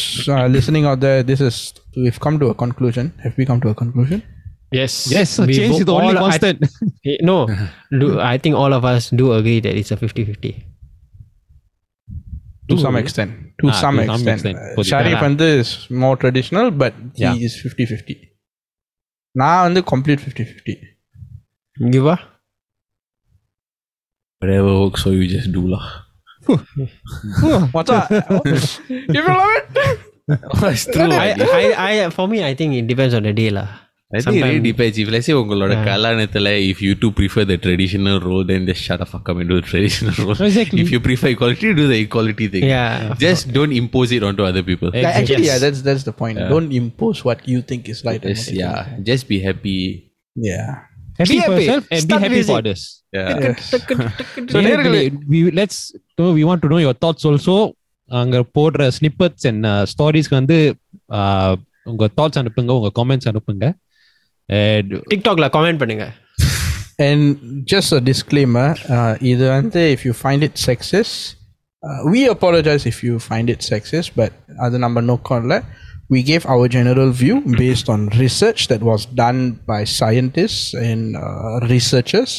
listening 0.55 0.87
of 0.87 1.01
the 1.01 1.25
this 1.27 1.47
is 1.47 1.61
if 2.05 2.21
come 2.21 2.37
to 2.37 2.49
a 2.49 2.55
conclusion 2.59 3.09
have 3.23 3.37
we 3.37 3.47
come 3.47 3.59
to 3.59 3.69
a 3.69 3.75
conclusion 3.83 4.23
Yes. 4.72 4.94
Yes, 5.10 5.30
We 5.40 5.54
change 5.58 5.74
is 5.74 5.76
both- 5.76 5.86
the 5.90 5.96
only 5.98 6.08
all- 6.12 6.18
I- 6.18 6.24
constant. 6.24 6.58
Eh, 7.06 7.18
no, 7.24 7.36
do, 8.00 8.08
I 8.32 8.36
think 8.38 8.56
all 8.56 8.74
of 8.74 8.84
us 8.86 9.04
do 9.22 9.28
agree 9.34 9.60
that 9.66 9.76
it's 9.82 9.92
a 9.92 10.00
50-50. 10.02 10.52
To 12.70 12.76
some 12.84 12.98
extent 13.02 13.34
to 13.60 13.68
Ah, 13.68 13.76
some 13.82 13.98
to 13.98 14.02
some 14.02 14.14
extend 14.14 14.34
extent. 14.34 14.58
புரியுது. 14.78 14.90
ஷரீஃப் 14.90 15.22
வந்து 15.28 15.48
மோர் 16.04 16.18
traditional 16.24 16.72
but 16.82 16.98
Yeah. 17.22 17.36
He 17.38 17.46
is 17.48 17.56
fifty 17.62 17.86
fifty 17.92 18.16
நான் 19.36 19.62
வந்து 19.68 19.84
complete 19.94 20.24
fifty 20.26 20.46
fifty 20.50 20.76
You 21.96 22.04
are? 22.12 22.22
Whatever 24.42 24.72
works 24.82 25.02
for 25.06 25.12
you, 25.18 25.26
just 25.34 25.50
do 25.58 25.64
lah. 25.74 25.86
மச்சான் 27.76 28.06
you 29.16 29.22
will 29.26 29.38
love 29.42 29.54
it 29.58 29.68
It's 30.70 30.86
true. 30.94 31.12
I, 31.26 31.28
I, 31.60 31.66
I, 31.88 32.10
for 32.16 32.26
me, 32.32 32.38
I 32.50 32.54
think 32.60 32.72
it 32.80 32.86
depends 32.92 33.14
on 33.18 33.24
the 33.28 33.34
day 33.40 33.50
lah. 33.58 33.68
I 34.12 34.20
think 34.24 34.36
it 34.38 34.44
really 34.48 34.62
depends. 34.66 34.98
If 35.02 35.08
let's 35.14 35.26
say 35.30 35.34
உங்களோட 35.40 35.72
Yeah. 35.76 35.86
கல்யாணத்துல 35.90 36.52
if 36.72 36.78
you 36.86 36.92
two 37.02 37.10
prefer 37.18 37.44
the 37.50 37.58
traditional 37.66 38.18
role, 38.28 38.44
then 38.52 38.62
just 38.70 38.82
shut 38.88 39.00
the 39.04 39.08
fuck 39.14 39.26
up 39.32 39.40
and 39.42 39.50
do 39.54 39.58
the 39.62 39.66
traditional 39.72 40.16
role. 40.26 40.38
Exactly. 40.50 40.80
If 40.84 40.92
you 40.96 41.00
prefer 41.08 41.30
equality, 41.36 41.74
do 41.82 41.88
the 41.94 42.00
equality 42.06 42.48
thing. 42.54 42.66
Yeah. 42.76 42.94
Just 43.26 43.44
don't 43.58 43.74
impose 43.82 44.12
it 44.18 44.24
onto 44.30 44.44
other 44.50 44.64
people. 44.70 44.90
Exactly. 44.92 45.18
actually 45.22 45.48
yeah 45.50 45.58
Yes. 45.58 45.64
that's 45.66 45.82
that's 45.88 46.06
the 46.10 46.16
point 46.22 46.38
don't 46.54 46.72
impose 46.82 47.20
what 47.30 47.42
you 47.54 47.60
think 47.72 47.82
is 47.94 48.00
right 48.10 48.24
and 48.24 48.36
Just, 48.36 48.48
what 48.48 48.56
you 48.60 48.64
yeah, 48.66 48.78
think 48.86 49.02
is 49.02 49.08
just 49.12 49.26
be 49.34 49.40
happy. 49.48 49.80
right. 49.88 50.50
yeah 50.52 50.70
Happy 51.20 51.36
Be 51.36 51.38
for 51.42 51.52
happy. 51.52 51.66
yourself 51.66 51.86
and 51.96 52.02
be 52.02 52.06
Start 52.08 52.22
happy 52.24 52.36
music. 52.38 52.50
for 52.54 52.58
others. 52.64 52.82
Yeah. 53.18 53.30
So, 54.52 54.58
நேயர்களே, 54.66 55.00
we 55.32 55.40
let's 55.60 55.78
no, 56.20 56.26
we 56.38 56.44
want 56.50 56.62
to 56.66 56.70
know 56.74 56.82
your 56.86 56.96
thoughts 57.04 57.26
also 57.32 57.56
அங்க 58.22 58.38
போடுற 58.58 58.84
snippets 58.98 59.46
and 59.52 59.66
ஸ்டோரிஸ்க்கு 59.94 60.38
வந்து 60.42 60.58
uh, 61.20 61.52
உங்க 61.92 62.06
thoughts 62.20 62.40
அனுப்புங்க 62.42 62.72
உங்க 62.80 62.90
comments 63.00 63.30
அனுப்புங்க 63.32 63.66
And 64.52 64.88
TikTok 65.10 65.40
la 65.44 65.50
comment 65.50 65.80
பண்ணுங்க. 65.82 66.08
And 67.08 67.24
just 67.74 67.90
a 67.98 68.00
disclaimer, 68.12 68.70
uh, 68.96 69.14
இது 69.32 69.44
வந்து 69.48 69.82
if 69.96 70.02
you 70.08 70.14
find 70.26 70.42
it 70.48 70.56
sexist, 70.68 71.16
uh, 71.84 72.00
we 72.12 72.20
apologize 72.36 72.84
if 72.92 72.98
you 73.08 73.16
find 73.30 73.48
it 73.54 73.62
sexist, 73.72 74.10
but 74.22 74.32
அது 74.58 74.78
நம்ம 74.86 75.02
நோக்கம் 75.02 75.42
இல்லை. 75.42 75.60
We 76.10 76.20
gave 76.32 76.44
our 76.54 76.66
general 76.78 77.10
view 77.22 77.38
based 77.64 77.88
on 77.94 78.02
research 78.24 78.62
that 78.72 78.82
was 78.92 79.02
done 79.24 79.40
by 79.72 79.82
scientists 80.00 80.74
and 80.90 81.02
uh, 81.26 81.56
researchers. 81.74 82.34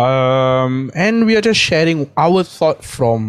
Um, 0.00 0.90
and 1.04 1.26
we 1.28 1.36
are 1.36 1.44
just 1.50 1.60
sharing 1.70 2.00
our 2.24 2.42
thought 2.56 2.80
from 2.96 3.20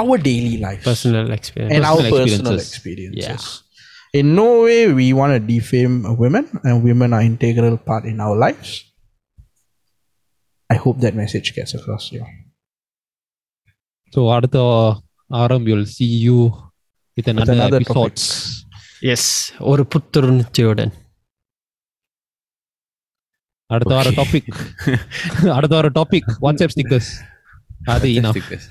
our 0.00 0.16
daily 0.30 0.56
lives 0.66 0.84
Personal 0.84 1.30
experience. 1.38 1.74
and 1.74 1.84
our 1.90 1.96
Personal 1.96 2.20
personal 2.20 2.54
experiences. 2.54 3.32
experiences. 3.32 3.62
In 4.18 4.26
no 4.40 4.48
way 4.66 4.80
we 4.98 5.06
want 5.18 5.32
to 5.36 5.40
defame 5.54 5.94
women, 6.22 6.44
and 6.66 6.74
women 6.88 7.10
are 7.16 7.24
integral 7.30 7.76
part 7.88 8.04
in 8.12 8.18
our 8.26 8.36
lives. 8.44 8.70
I 10.70 10.76
hope 10.84 10.98
that 11.04 11.14
message 11.22 11.48
gets 11.58 11.72
across 11.78 12.04
to 12.08 12.14
you. 12.16 12.26
so 14.10 14.20
அடுத்த 14.34 14.58
ஆரம் 15.40 15.66
you'll 15.66 15.90
see 15.96 16.12
you 16.26 16.38
with 17.16 17.28
another, 17.32 17.54
another 17.56 17.80
episodes. 17.80 18.24
Yes. 19.00 19.22
ஒரு 19.70 19.82
புத்துணர்ச்சியுடன். 19.86 20.92
அடுத்த 23.66 23.94
வார 23.94 24.10
topic 24.10 24.50
அடுத்த 25.52 25.74
வார 25.76 25.88
topic 25.94 26.28
WhatsApp 26.42 26.74
stickers 26.74 27.10
அது 27.84 28.08
enough. 28.08 28.36
Stickers. 28.36 28.64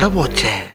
आड़ 0.00 0.06
वो 0.08 0.26